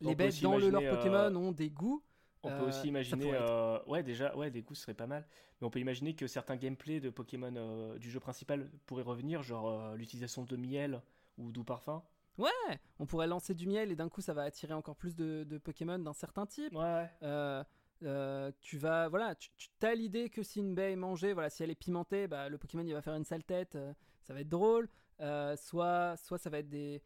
[0.00, 2.02] les baies dans le lore Pokémon ont des goûts.
[2.46, 3.42] On Euh, peut aussi ça imaginer, être.
[3.42, 5.26] euh, ouais déjà, ouais des coups ce serait pas mal.
[5.60, 9.42] Mais on peut imaginer que certains gameplays de Pokémon euh, du jeu principal pourraient revenir,
[9.42, 11.02] genre euh, l'utilisation de miel
[11.38, 12.02] ou doux parfum.
[12.38, 12.50] Ouais,
[12.98, 15.58] on pourrait lancer du miel et d'un coup ça va attirer encore plus de, de
[15.58, 16.74] Pokémon d'un certain type.
[16.74, 17.10] Ouais.
[17.22, 17.64] Euh,
[18.02, 21.48] euh, tu vas, voilà, tu, tu as l'idée que si une baie est mangée, voilà,
[21.48, 23.92] si elle est pimentée, bah, le Pokémon il va faire une sale tête, euh,
[24.22, 24.88] ça va être drôle.
[25.20, 27.00] Euh, soit, soit ça va être des,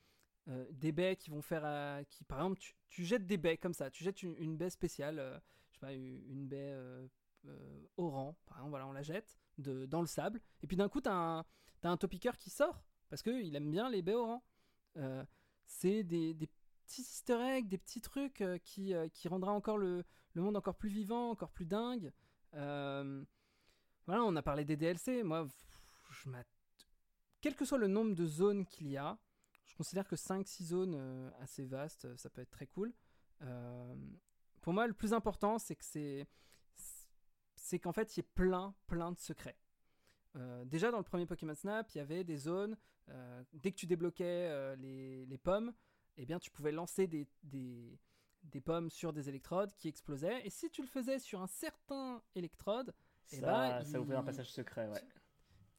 [0.49, 3.57] euh, des baies qui vont faire, euh, qui par exemple, tu, tu jettes des baies
[3.57, 5.39] comme ça, tu jettes une, baie spéciale, euh,
[5.71, 7.07] je sais pas, une, baie euh,
[7.47, 11.01] euh, par exemple, voilà, on la jette de, dans le sable, et puis d'un coup
[11.01, 11.45] t'as un,
[11.81, 14.45] t'as un topiqueur qui sort parce qu'il aime bien les baies oran.
[15.67, 16.49] C'est des, des
[16.87, 20.89] petits easter eggs, des petits trucs qui, qui rendra encore le, le monde encore plus
[20.89, 22.13] vivant, encore plus dingue.
[22.53, 25.23] Voilà, on a parlé des DLC.
[25.23, 25.47] Moi,
[26.11, 26.31] je
[27.41, 29.19] quel que soit le nombre de zones qu'il y a,
[29.81, 32.93] considère que 5-6 zones euh, assez vastes, euh, ça peut être très cool.
[33.41, 33.95] Euh,
[34.61, 36.27] pour moi, le plus important, c'est que c'est
[37.57, 39.57] c'est qu'en fait, il y ait plein, plein de secrets.
[40.37, 42.77] Euh, déjà, dans le premier Pokémon Snap, il y avait des zones.
[43.09, 45.73] euh, dès que tu débloquais euh, les, les pommes,
[46.19, 47.99] eh bien, tu pouvais lancer des, des,
[48.43, 50.45] des pommes sur des électrodes qui explosaient.
[50.47, 52.93] Et si tu le faisais sur un certain électrode,
[53.25, 55.03] Ça, Eh ben, ça ouvrait un passage secret, ouais.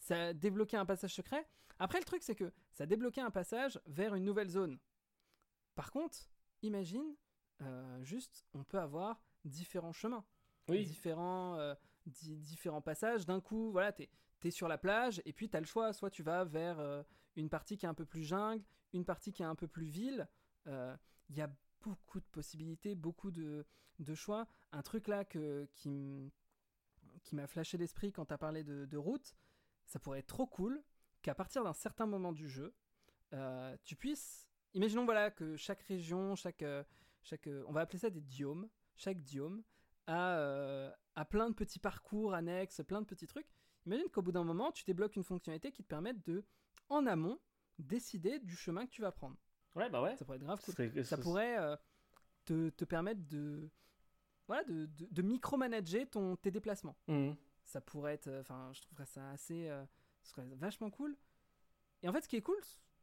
[0.02, 1.48] Ça débloquait un passage secret.
[1.80, 4.78] Après, le truc, c'est que ça débloquait un passage vers une nouvelle zone.
[5.76, 6.18] Par contre,
[6.62, 7.16] imagine,
[7.62, 10.26] euh, juste, on peut avoir différents chemins,
[10.68, 11.74] Oui, différents, euh,
[12.06, 13.26] di- différents passages.
[13.26, 14.10] D'un coup, voilà, t'es
[14.44, 15.94] es sur la plage et puis t'as le choix.
[15.94, 17.04] Soit tu vas vers euh,
[17.36, 19.86] une partie qui est un peu plus jungle, une partie qui est un peu plus
[19.86, 20.28] ville.
[20.68, 21.50] Il y a
[21.82, 23.66] beaucoup de possibilités, beaucoup de,
[24.00, 24.48] de choix.
[24.72, 26.32] Un truc là que, qui
[27.34, 29.36] m'a flashé l'esprit quand t'as parlé de, de route,
[29.92, 30.82] ça pourrait être trop cool
[31.22, 32.74] qu'à partir d'un certain moment du jeu,
[33.34, 34.48] euh, tu puisses.
[34.74, 36.84] Imaginons voilà que chaque région, chaque, euh,
[37.24, 38.70] chaque, euh, on va appeler ça des diomes.
[38.96, 39.64] Chaque diome
[40.08, 43.48] a, euh, a plein de petits parcours annexes, plein de petits trucs.
[43.86, 46.46] Imagine qu'au bout d'un moment, tu débloques une fonctionnalité qui te permette de,
[46.88, 47.38] en amont,
[47.80, 49.36] décider du chemin que tu vas prendre.
[49.76, 50.16] Ouais, bah ouais.
[50.16, 50.74] Ça pourrait être grave cool.
[50.74, 51.76] serait- Ça pourrait euh,
[52.46, 53.70] te, te permettre de,
[54.48, 57.36] voilà, de, de, de micromanager ton, tes déplacements Mhm.
[57.72, 59.84] Ça pourrait être enfin je trouverais ça assez euh,
[60.24, 61.18] ce serait vachement cool.
[62.04, 62.60] Et en fait ce qui est cool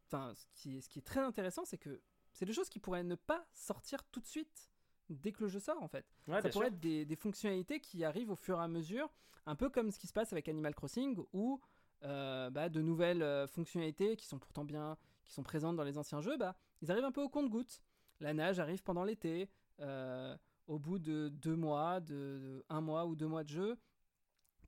[0.07, 2.01] enfin ce qui est, ce qui est très intéressant c'est que
[2.33, 4.71] c'est des choses qui pourraient ne pas sortir tout de suite
[5.09, 6.05] dès que le jeu sort en fait.
[6.27, 6.75] Ouais, ça pourrait sûr.
[6.75, 9.13] être des, des fonctionnalités qui arrivent au fur et à mesure
[9.47, 11.61] un peu comme ce qui se passe avec Animal Crossing où
[12.05, 15.99] euh, bah, de nouvelles euh, fonctionnalités qui sont pourtant bien qui sont présentes dans les
[15.99, 17.83] anciens jeux bah ils arrivent un peu au compte-gouttes.
[18.21, 19.51] La nage arrive pendant l'été
[19.81, 23.79] euh, au bout de deux mois, de, de un mois ou deux mois de jeu,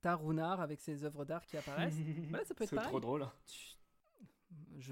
[0.01, 1.95] t'as Runard avec ses œuvres d'art qui apparaissent.
[2.29, 3.27] Voilà, ça peut être C'est trop drôle.
[3.45, 3.77] Tu-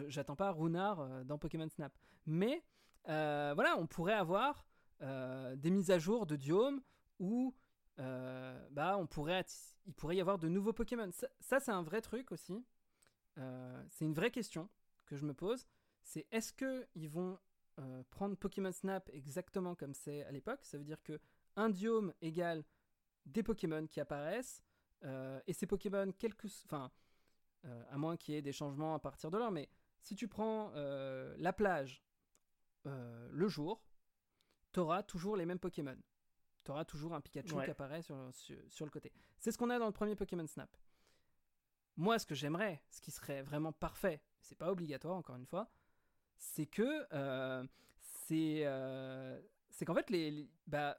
[0.07, 1.91] J'attends pas Runard euh, dans Pokémon Snap.
[2.25, 2.63] Mais
[3.09, 4.65] euh, voilà, on pourrait avoir
[5.01, 6.81] euh, des mises à jour de Diome
[7.19, 7.55] où
[7.99, 9.45] euh, bah, on pourrait
[9.85, 11.09] il pourrait y avoir de nouveaux Pokémon.
[11.11, 12.63] Ça, ça, c'est un vrai truc aussi.
[13.87, 14.67] C'est une vraie question
[15.05, 15.65] que je me pose.
[16.03, 17.39] C'est est-ce que ils vont
[18.09, 20.59] prendre Pokémon Snap exactement comme c'est à l'époque?
[20.63, 21.21] Ça veut dire que
[21.55, 22.65] un Diome égale
[23.25, 24.61] des Pokémon qui apparaissent
[25.47, 26.91] et ces Pokémon, quelques, enfin,
[27.65, 29.69] euh, à moins qu'il y ait des changements à partir de là, mais
[30.01, 32.03] si tu prends euh, la plage
[32.85, 33.81] euh, le jour,
[34.71, 35.97] tu auras toujours les mêmes Pokémon.
[36.63, 37.65] Tu auras toujours un Pikachu Ouais.
[37.65, 39.11] qui apparaît sur, sur, sur le côté.
[39.39, 40.75] C'est ce qu'on a dans le premier Pokémon Snap.
[41.97, 45.69] Moi, ce que j'aimerais, ce qui serait vraiment parfait, c'est pas obligatoire encore une fois,
[46.37, 47.65] c'est que euh,
[47.99, 50.97] c'est euh, c'est qu'en fait les, les- bah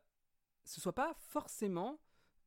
[0.65, 1.99] ce soit pas forcément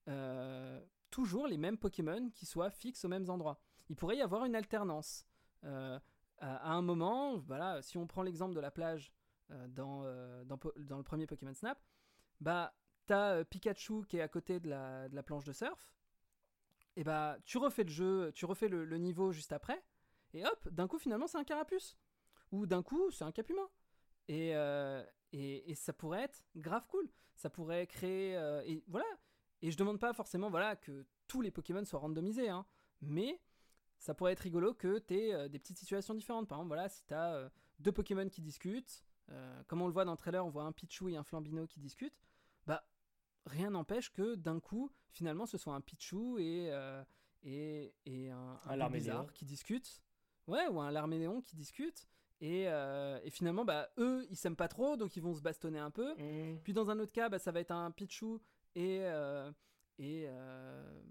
[0.08, 3.59] euh, toujours les mêmes Pokémon qui soient fixes aux mêmes endroits.
[3.88, 5.28] Il pourrait y avoir une alternance.
[5.64, 5.99] Euh,
[6.39, 9.14] à, un moment, voilà, si on prend l'exemple de la plage
[9.51, 10.57] euh, dans, euh, dans,
[10.97, 11.80] le premier Pokémon Snap,
[12.41, 12.74] bah
[13.05, 15.93] t'as Pikachu qui est à côté de la, de la planche de surf,
[16.95, 19.86] et bah tu refais le jeu, tu refais le, niveau juste après,
[20.34, 21.95] et hop, d'un coup finalement c'est un carapuce,
[22.51, 23.70] ou d'un coup c'est un capumain.
[24.30, 27.07] Et, euh, et, et ça pourrait être grave cool.
[27.36, 28.34] Ça pourrait créer.
[28.66, 29.05] et voilà.
[29.64, 32.66] Et je demande pas forcément voilà, que tous les Pokémon soient randomisés, hein,
[33.01, 33.41] mais
[33.97, 36.47] ça pourrait être rigolo que tu aies des petites situations différentes.
[36.47, 37.49] Par exemple, voilà, si tu as
[37.80, 40.72] deux Pokémon qui discutent, euh, comme on le voit dans le trailer, on voit un
[40.72, 42.22] Pichu et un Flambino qui discutent,
[42.68, 42.84] bah
[43.45, 47.03] rien n'empêche que d'un coup, finalement, ce soit un Pichu et, euh,
[47.43, 50.01] et, et un, Un bizarre qui discutent.
[50.47, 52.05] Ouais, ou un Larméléon qui discute.
[52.41, 55.80] Et, euh, et finalement, bah, eux, ils s'aiment pas trop, donc ils vont se bastonner
[55.80, 56.14] un peu.
[56.16, 56.59] Mhm.
[56.64, 58.39] Puis dans un autre cas, bah, ça va être un Pichu
[58.76, 59.51] et, euh,
[59.99, 61.01] et, euh,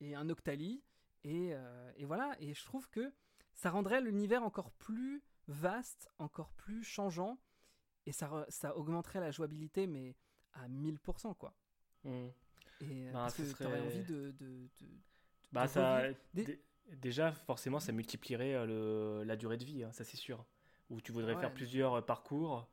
[0.00, 0.82] et un Octali.
[1.24, 3.12] Et, euh, et voilà, et je trouve que
[3.54, 7.38] ça rendrait l'univers encore plus vaste, encore plus changeant.
[8.06, 10.14] Et ça, ça augmenterait la jouabilité, mais
[10.52, 11.54] à 1000%, quoi.
[12.04, 12.30] Mhm.
[12.82, 14.32] Et, Bah, parce ce que serait- t'aurais envie de...
[14.32, 15.00] de, de-
[15.52, 16.02] Bah, ça.
[16.34, 16.60] des-
[16.98, 19.22] Déjà, forcément, ça multiplierait le...
[19.24, 20.44] la durée de vie, hein, ça c'est sûr.
[20.90, 21.40] Où tu voudrais Ouais.
[21.40, 22.68] faire plusieurs parcours,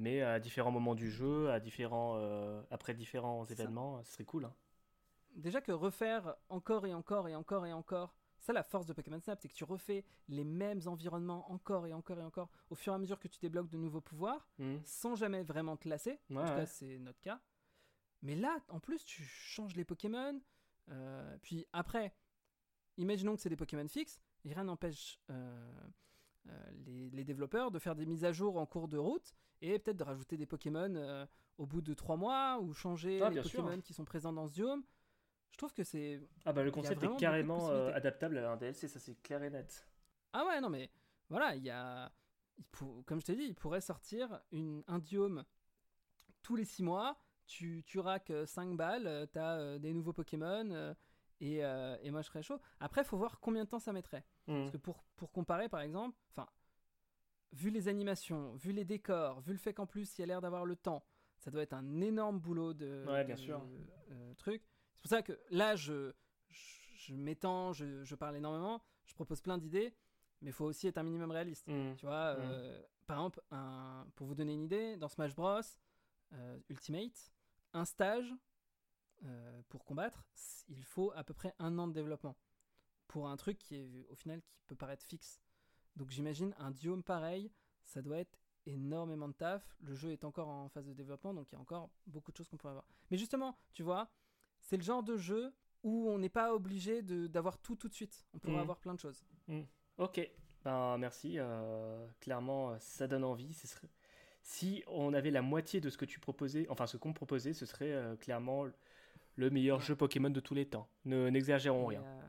[0.00, 4.46] mais à différents moments du jeu, à différents, euh, après différents événements, ce serait cool.
[4.46, 4.54] hein.
[5.36, 9.20] déjà que refaire encore et encore et encore et encore, ça la force de Pokémon
[9.20, 12.92] Snap, c'est que tu refais les mêmes environnements encore et encore et encore au fur
[12.92, 14.80] et à mesure que tu débloques de nouveaux pouvoirs, Mhm.
[14.84, 16.18] sans jamais vraiment te lasser.
[16.30, 16.56] en tout ouais.
[16.56, 17.38] cas, c'est notre cas.
[18.22, 20.40] Mais là, en plus, tu changes les Pokémon.
[20.88, 22.12] euh, puis après,
[22.96, 25.88] imaginons que c'est des Pokémon fixes, et rien n'empêche euh, euh,
[26.86, 29.96] les, les développeurs de faire des mises à jour en cours de route et peut-être
[29.98, 31.26] de rajouter des Pokémon euh,
[31.58, 33.62] au bout de trois mois ou changer Ah, les sûr.
[33.62, 34.82] Pokémon qui sont présents dans ce biome.
[35.50, 38.88] Je trouve que c'est Ah bah le concept est carrément euh, adaptable à un DLC,
[38.88, 39.86] ça c'est clair et net.
[40.32, 40.90] Ah ouais, non, mais
[41.28, 42.10] voilà, il y a.
[42.56, 45.44] il pour- Comme je t'ai dit, il pourrait sortir une, un diome
[46.42, 47.18] tous les 6 mois.
[47.46, 50.94] Tu, tu raques 5 balles, euh, t'as euh, des nouveaux Pokémon, euh,
[51.40, 52.60] et, euh, et moi je serais chaud.
[52.80, 54.24] Après, il faut voir combien de temps ça mettrait.
[54.46, 54.58] Mhm.
[54.60, 56.48] Parce que pour, pour comparer, par exemple, enfin,
[57.52, 60.40] vu les animations, vu les décors, vu le fait qu'en plus il y a l'air
[60.40, 61.04] d'avoir le temps,
[61.38, 63.60] ça doit être un énorme boulot de, Ouais, bien de- sûr.
[64.10, 64.62] euh, truc.
[64.96, 66.12] C'est pour ça que là, je,
[66.50, 69.94] je, je m'étends, je, je parle énormément, je propose plein d'idées,
[70.42, 71.66] mais il faut aussi être un minimum réaliste.
[71.68, 71.96] Mhm.
[71.96, 75.60] Tu vois, euh, par exemple, un, pour vous donner une idée, dans Smash Bros
[76.34, 77.32] euh, Ultimate,
[77.72, 78.32] un stage
[79.24, 80.24] euh, pour combattre,
[80.68, 82.36] il faut à peu près un an de développement
[83.08, 85.40] pour un truc qui est au final qui peut paraître fixe.
[85.96, 87.50] Donc j'imagine un duo pareil,
[87.82, 89.76] ça doit être énormément de taf.
[89.80, 92.36] Le jeu est encore en phase de développement, donc il y a encore beaucoup de
[92.36, 92.86] choses qu'on pourrait avoir.
[93.10, 94.08] Mais justement, tu vois,
[94.60, 95.52] c'est le genre de jeu
[95.82, 98.26] où on n'est pas obligé d'avoir tout tout de suite.
[98.34, 98.60] On pourrait Mhm.
[98.60, 99.24] avoir plein de choses.
[99.98, 100.30] Ok,
[100.64, 101.38] ben merci.
[101.38, 103.52] euh, clairement, euh, ça donne envie.
[103.54, 103.88] Ce serait...
[104.42, 107.66] Si on avait la moitié de ce que tu proposais, enfin ce qu'on proposait, ce
[107.66, 108.66] serait euh, clairement
[109.40, 109.84] le meilleur Ouais.
[109.84, 110.88] jeu Pokémon de tous les temps.
[111.04, 112.02] Ne n'exagérons rien.
[112.04, 112.28] euh,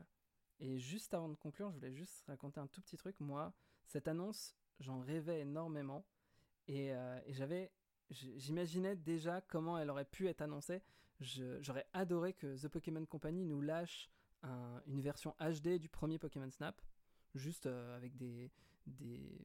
[0.60, 3.16] et juste avant de conclure, je voulais juste raconter un tout petit truc.
[3.20, 3.52] Moi,
[3.84, 6.04] cette annonce, j'en rêvais énormément.
[6.68, 7.70] Et, euh, et j'avais.
[8.10, 10.82] J'imaginais déjà comment elle aurait pu être annoncée.
[11.20, 14.10] Je- J'aurais adoré que The Pokémon Company nous lâche
[14.42, 16.80] un- une version HD du premier Pokémon Snap,
[17.34, 18.50] juste euh, avec des,
[18.86, 19.44] des,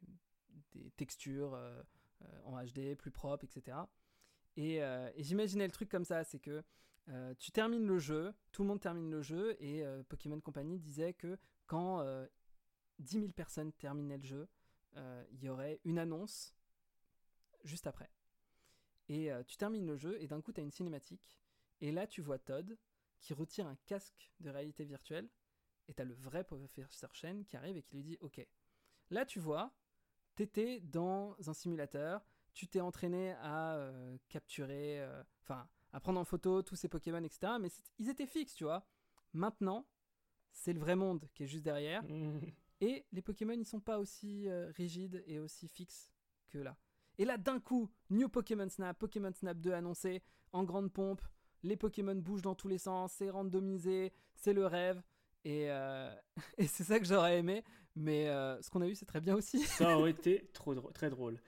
[0.73, 1.57] des textures
[2.45, 3.77] en HD, plus propres, etc.
[4.57, 6.63] Et, euh, et j'imaginais le truc comme ça, c'est que
[7.09, 10.79] euh, tu termines le jeu, tout le monde termine le jeu, et euh, Pokémon Company
[10.79, 12.27] disait que quand euh,
[12.99, 14.47] 10 000 personnes terminaient le jeu,
[14.97, 16.55] euh, il y aurait une annonce
[17.63, 18.09] juste après.
[19.09, 21.39] Et euh, tu termines le jeu, et d'un coup, tu as une cinématique,
[21.81, 22.77] et là, tu vois Todd
[23.19, 25.29] qui retire un casque de réalité virtuelle,
[25.87, 28.45] et tu as le vrai Professeur Chen qui arrive et qui lui dit Ok,
[29.09, 29.73] là, tu vois,
[30.35, 36.25] t'étais dans un simulateur, tu t'es entraîné à euh, capturer, euh, enfin, à prendre en
[36.25, 37.53] photo tous ces Pokémon, etc.
[37.59, 37.69] Mais
[37.99, 38.85] ils étaient fixes, tu vois.
[39.33, 39.85] Maintenant,
[40.51, 42.03] c'est le vrai monde qui est juste derrière.
[42.81, 46.11] Et les Pokémon, ils sont pas aussi euh, rigides et aussi fixes
[46.49, 46.77] que là.
[47.17, 50.21] Et là, d'un coup, New Pokémon Snap, Pokémon Snap 2 annoncé
[50.53, 51.21] en grande pompe.
[51.63, 55.01] Les Pokémon bougent dans tous les sens, c'est randomisé, c'est le rêve.
[55.43, 56.13] Et, euh,
[56.59, 57.63] et c'est ça que j'aurais aimé.
[57.95, 59.59] Mais euh, ce qu'on a eu, c'est très bien aussi.
[59.61, 61.41] Ça aurait été trop drôle- très drôle.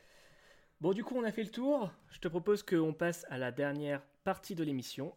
[0.82, 1.92] Bon, du coup, on a fait le tour.
[2.10, 5.16] Je te propose qu'on passe à la dernière de l'émission.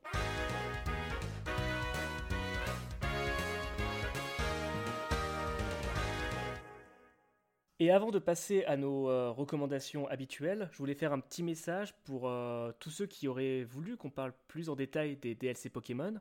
[7.79, 11.93] Et avant de passer à nos euh, recommandations habituelles, je voulais faire un petit message
[12.05, 16.15] pour euh, tous ceux qui auraient voulu qu'on parle plus en détail des DLC Pokémon.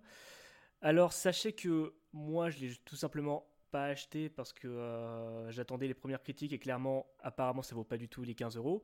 [0.82, 5.94] Alors sachez que moi je l'ai tout simplement pas acheté parce que euh, j'attendais les
[5.94, 8.84] premières critiques et clairement apparemment ça vaut pas du tout les 15 euros.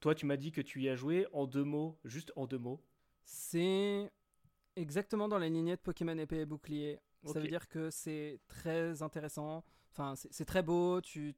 [0.00, 2.58] Toi tu m'as dit que tu y as joué en deux mots, juste en deux
[2.58, 2.80] mots.
[3.32, 4.12] C'est
[4.76, 7.00] exactement dans la lignée de Pokémon épée et bouclier.
[7.24, 9.64] Ça veut dire que c'est très intéressant.
[9.90, 11.00] Enfin, c'est très beau.
[11.00, 11.34] Tu,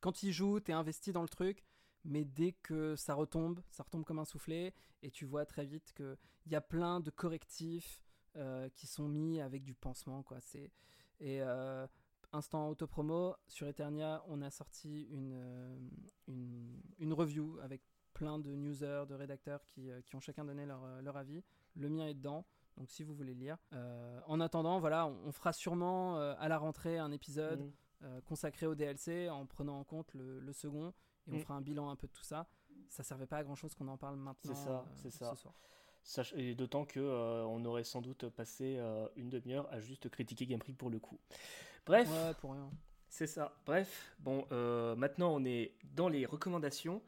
[0.00, 1.62] quand tu y joues, tu es investi dans le truc.
[2.04, 4.74] Mais dès que ça retombe, ça retombe comme un soufflet.
[5.02, 6.16] Et tu vois très vite qu'il
[6.46, 8.02] y a plein de correctifs
[8.34, 10.24] euh, qui sont mis avec du pansement.
[10.24, 10.38] Quoi.
[11.20, 11.86] Et euh,
[12.32, 15.78] instant autopromo, sur Eternia, on a sorti une, euh,
[16.26, 17.82] une, une review avec
[18.16, 21.42] plein de newsers, de rédacteurs qui, euh, qui ont chacun donné leur, euh, leur avis.
[21.74, 22.46] Le mien est dedans.
[22.78, 23.58] Donc si vous voulez lire.
[23.74, 27.72] Euh, en attendant, voilà, on, on fera sûrement euh, à la rentrée un épisode Mm.
[28.04, 30.92] euh, consacré au DLC en prenant en compte le, le second
[31.26, 31.40] et on Mm.
[31.40, 32.46] fera un bilan un peu de tout ça.
[32.88, 34.54] Ça servait pas à grand chose qu'on en parle maintenant.
[34.54, 35.30] C'est ça, c'est ça.
[35.34, 35.54] Ce soir.
[36.02, 38.78] Sach- Et d'autant que on aurait sans doute passé
[39.16, 41.18] une demi-heure à juste critiquer Game Freak pour le coup.
[41.84, 42.70] Bref, Ouais, pour rien.
[43.08, 43.52] c'est ça.
[43.66, 44.46] Bref, bon,
[44.96, 47.02] maintenant on est dans les recommandations.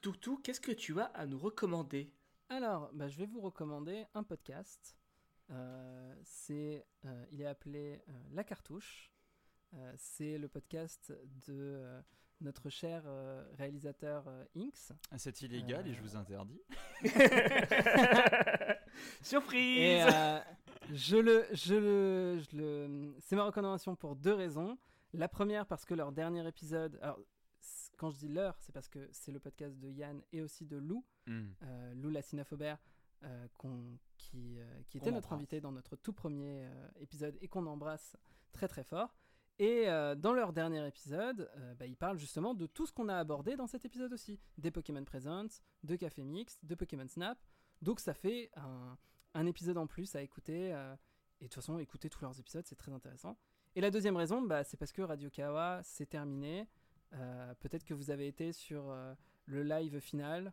[0.00, 2.12] Cthulhu, qu'est-ce que tu as à nous recommander?
[2.48, 4.96] Alors, bah, je vais vous recommander un podcast.
[5.50, 9.10] Euh, c'est, euh, il est appelé euh, La Cartouche.
[9.74, 11.12] Euh, c'est le podcast
[11.46, 12.00] de euh,
[12.40, 14.92] notre cher euh, réalisateur euh, Inks.
[15.16, 15.90] C'est illégal Euh.
[15.90, 16.60] et je vous interdis.
[19.22, 20.38] Surprise Et euh,
[20.92, 24.78] je le, je le, je le, c'est ma recommandation pour deux raisons.
[25.12, 27.18] La première parce que leur dernier épisode, alors
[27.96, 30.76] quand je dis leur, c'est parce que c'est le podcast de Yann et aussi de
[30.76, 31.46] Lou, Hmm.
[31.62, 32.78] euh, Lou la Sinaphobaire,
[33.22, 33.46] euh,
[34.18, 35.38] qui, euh, qui était notre embrasse.
[35.38, 38.16] invité dans notre tout premier euh, épisode et qu'on embrasse
[38.52, 39.16] très très fort.
[39.60, 39.86] Et
[40.18, 41.48] dans leur dernier épisode,
[41.78, 44.40] bah, ils parlent justement de tout ce qu'on a abordé dans cet épisode aussi.
[44.58, 47.38] Des Pokémon Presents, de Café Mix, de Pokémon Snap.
[47.80, 48.98] Donc ça fait un,
[49.34, 50.70] un épisode en plus à écouter.
[50.70, 53.38] et de toute façon, écouter tous leurs épisodes, c'est très intéressant.
[53.76, 56.68] Et la deuxième raison, bah, c'est parce que Radio Kawa, c'est terminé.
[57.14, 59.14] Euh, Peut-être que vous avez été sur euh,
[59.46, 60.52] le live final,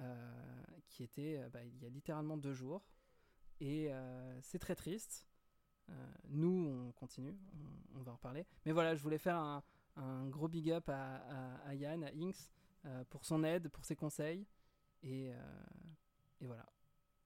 [0.00, 2.84] euh, qui était bah, il y a littéralement deux jours.
[3.60, 3.90] Et
[4.40, 5.26] c'est très triste.
[6.28, 7.36] Nous, on continue,
[7.96, 8.46] on, va en reparler.
[8.64, 12.52] Mais voilà, je voulais faire un, gros big up à, Yann, à Inks,
[13.10, 14.46] pour son aide, pour ses conseils.
[15.02, 15.32] Et,
[16.40, 16.64] et voilà.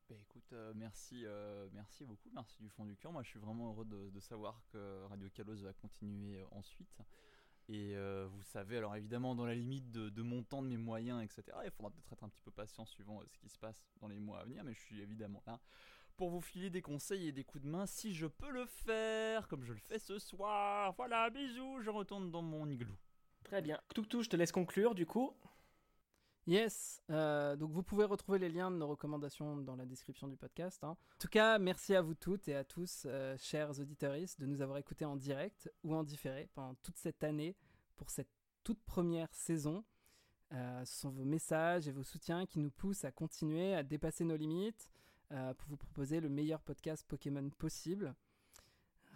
[0.09, 1.27] Bah écoute, merci,
[1.75, 3.13] merci beaucoup, merci du fond du cœur.
[3.13, 7.03] Moi, je suis vraiment heureux de, de savoir que Radio Kalos va continuer ensuite.
[7.73, 11.23] Et euh, vous savez, alors évidemment, dans la limite de, mon temps, de mes moyens,
[11.23, 13.83] etc., il faudra peut-être être un petit peu patient suivant euh, ce qui se passe
[13.99, 15.59] dans les mois à venir, mais je suis évidemment là
[16.19, 19.49] pour vous filer des conseils et des coups de main si je peux le faire,
[19.49, 20.93] comme je le fais ce soir.
[20.99, 22.95] Voilà, bisous, je retourne dans mon igloo.
[23.45, 23.81] Très bien.
[23.95, 25.35] Toutou, je te laisse conclure du coup.
[26.49, 30.37] Yes, euh, donc vous pouvez retrouver les liens de nos recommandations dans la description du
[30.37, 30.83] podcast.
[30.83, 30.91] hein.
[30.91, 34.61] En tout cas, merci à vous toutes et à tous, euh, chers auditeurs, de nous
[34.61, 37.55] avoir écoutés en direct ou en différé pendant toute cette année
[37.95, 38.31] pour cette
[38.65, 39.85] toute première saison.
[40.53, 44.25] Euh, ce sont vos messages et vos soutiens qui nous poussent à continuer à dépasser
[44.25, 44.91] nos limites
[45.57, 48.15] pour vous proposer le meilleur podcast Pokémon possible.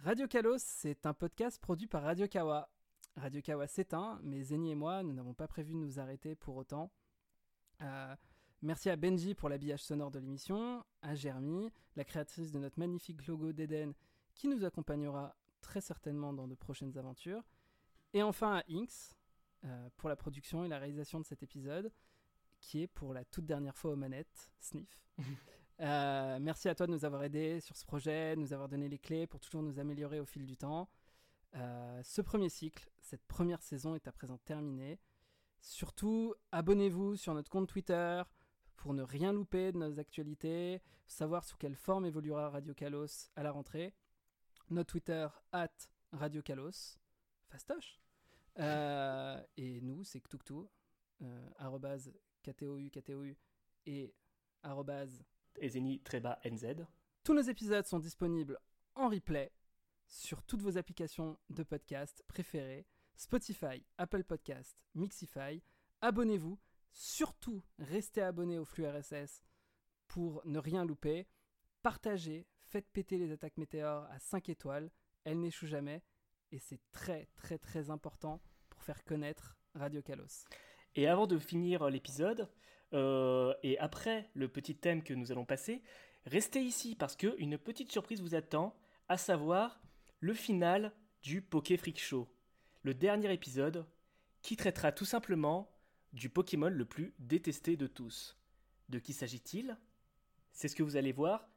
[0.03, 2.71] Radio Kalos, c'est un podcast produit par Radio Kawa.
[3.17, 6.55] Radio Kawa s'éteint, mais Zeni et moi, nous n'avons pas prévu de nous arrêter pour
[6.55, 6.91] autant.
[7.81, 8.15] Euh,
[8.61, 13.25] merci à Benji pour l'habillage sonore de l'émission, à Jeremy, la créatrice de notre magnifique
[13.27, 13.93] logo d'Eden,
[14.33, 17.43] qui nous accompagnera très certainement dans de prochaines aventures,
[18.13, 19.15] et enfin à Inks
[19.65, 21.91] euh, pour la production et la réalisation de cet épisode,
[22.59, 25.03] qui est pour la toute dernière fois aux manettes, Sniff.
[25.79, 28.89] Euh, merci à toi de nous avoir aidés sur ce projet, de nous avoir donné
[28.89, 30.89] les clés pour toujours nous améliorer au fil du temps.
[31.53, 34.97] Ce premier cycle, cette première saison est à présent terminée.
[35.59, 38.21] Surtout, abonnez-vous sur notre compte Twitter
[38.77, 43.43] pour ne rien louper de nos actualités, savoir sous quelle forme évoluera Radio Kalos à
[43.43, 43.93] la rentrée.
[44.69, 45.73] Notre Twitter, at
[46.11, 46.97] Radio Kalos,
[47.49, 47.99] fastoche.
[48.59, 50.53] Euh, et nous, c'est Ktuktu,
[51.21, 52.11] euh, arrobase
[52.43, 53.35] KTOU, KTOU
[53.85, 54.13] et
[54.63, 55.23] arrobase
[55.59, 56.85] Ezeni Treba NZ.
[57.23, 58.57] tous nos épisodes sont disponibles
[58.95, 59.51] en replay
[60.07, 62.85] sur toutes vos applications de podcast préférées
[63.17, 65.63] Spotify, Apple Podcast, Mixify.
[66.01, 66.59] Abonnez-vous,
[66.91, 69.43] surtout restez abonnés au flux RSS
[70.07, 71.27] pour ne rien louper.
[71.81, 74.91] Partagez, faites péter les attaques météores à 5 étoiles,
[75.23, 76.03] elles n'échouent jamais
[76.51, 78.39] et c'est très très très important
[78.69, 80.45] pour faire connaître Radio Kalos.
[80.95, 82.47] Et avant de finir l'épisode,
[82.93, 85.81] euh, et après le petit thème que nous allons passer,
[86.25, 88.77] restez ici parce que une petite surprise vous attend,
[89.09, 89.81] à savoir
[90.19, 92.27] le final du Poké Freak Show,
[92.87, 93.85] le dernier épisode
[94.41, 95.69] qui traitera tout simplement
[96.13, 98.37] du Pokémon le plus détesté de tous.
[98.87, 99.77] De qui s'agit-il?
[100.53, 101.49] C'est ce que vous allez voir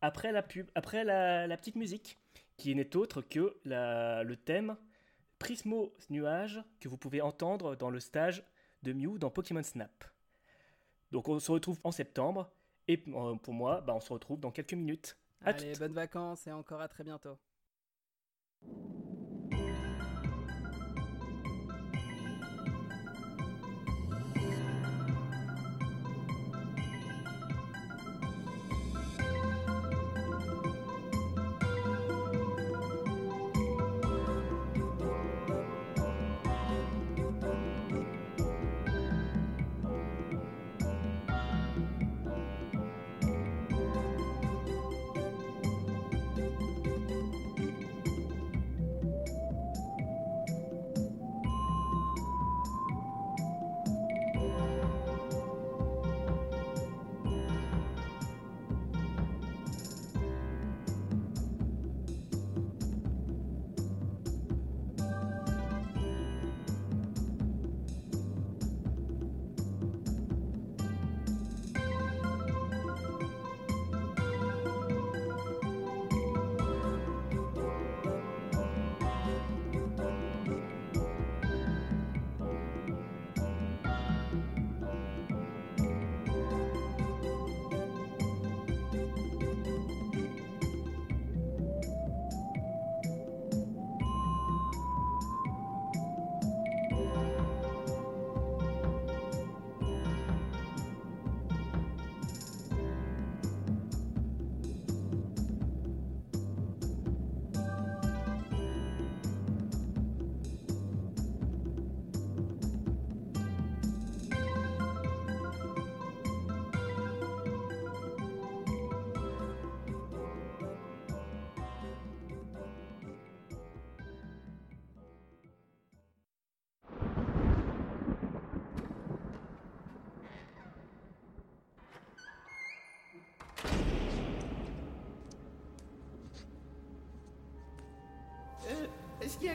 [0.00, 2.18] après la pub, après la, la petite musique,
[2.56, 4.78] qui n'est autre que la- le thème
[5.38, 8.42] Prismo Nuage que vous pouvez entendre dans le stage
[8.82, 10.04] de Mew dans Pokémon Snap.
[11.12, 12.50] Donc on se retrouve en septembre,
[12.86, 15.18] et euh, pour moi, bah, on se retrouve dans quelques minutes.
[15.42, 15.80] À Allez, toutes.
[15.80, 17.36] bonnes vacances et encore à très bientôt.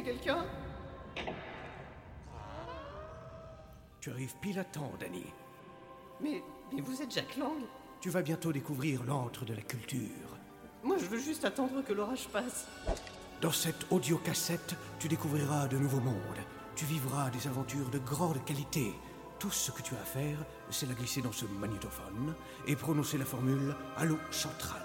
[0.03, 0.45] Quelqu'un?
[4.01, 5.25] Tu arrives pile à temps, Danny.
[6.21, 6.43] mais,
[6.73, 7.61] mais vous êtes Jack Lang
[8.01, 10.37] Tu vas bientôt découvrir l'antre de la culture.
[10.83, 12.67] Moi, je veux juste attendre que l'orage passe.
[13.39, 16.43] Dans cette audiocassette, tu découvriras de nouveaux mondes.
[16.75, 18.93] Tu vivras des aventures de grande qualité.
[19.39, 20.37] Tout ce que tu as à faire,
[20.69, 22.33] c'est la glisser dans ce magnétophone
[22.67, 24.81] et prononcer la formule Allô centrale.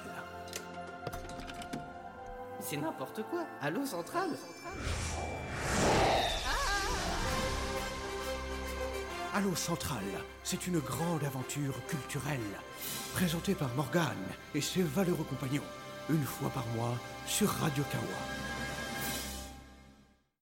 [2.60, 3.44] c'est n'importe quoi.
[3.62, 4.36] Allô, Centrale
[9.34, 10.02] Allo Central,
[10.42, 12.40] c'est une grande aventure culturelle,
[13.14, 14.16] présentée par Morgane
[14.54, 15.62] et ses valeureux compagnons,
[16.10, 16.96] une fois par mois
[17.26, 18.47] sur Radio Kawa.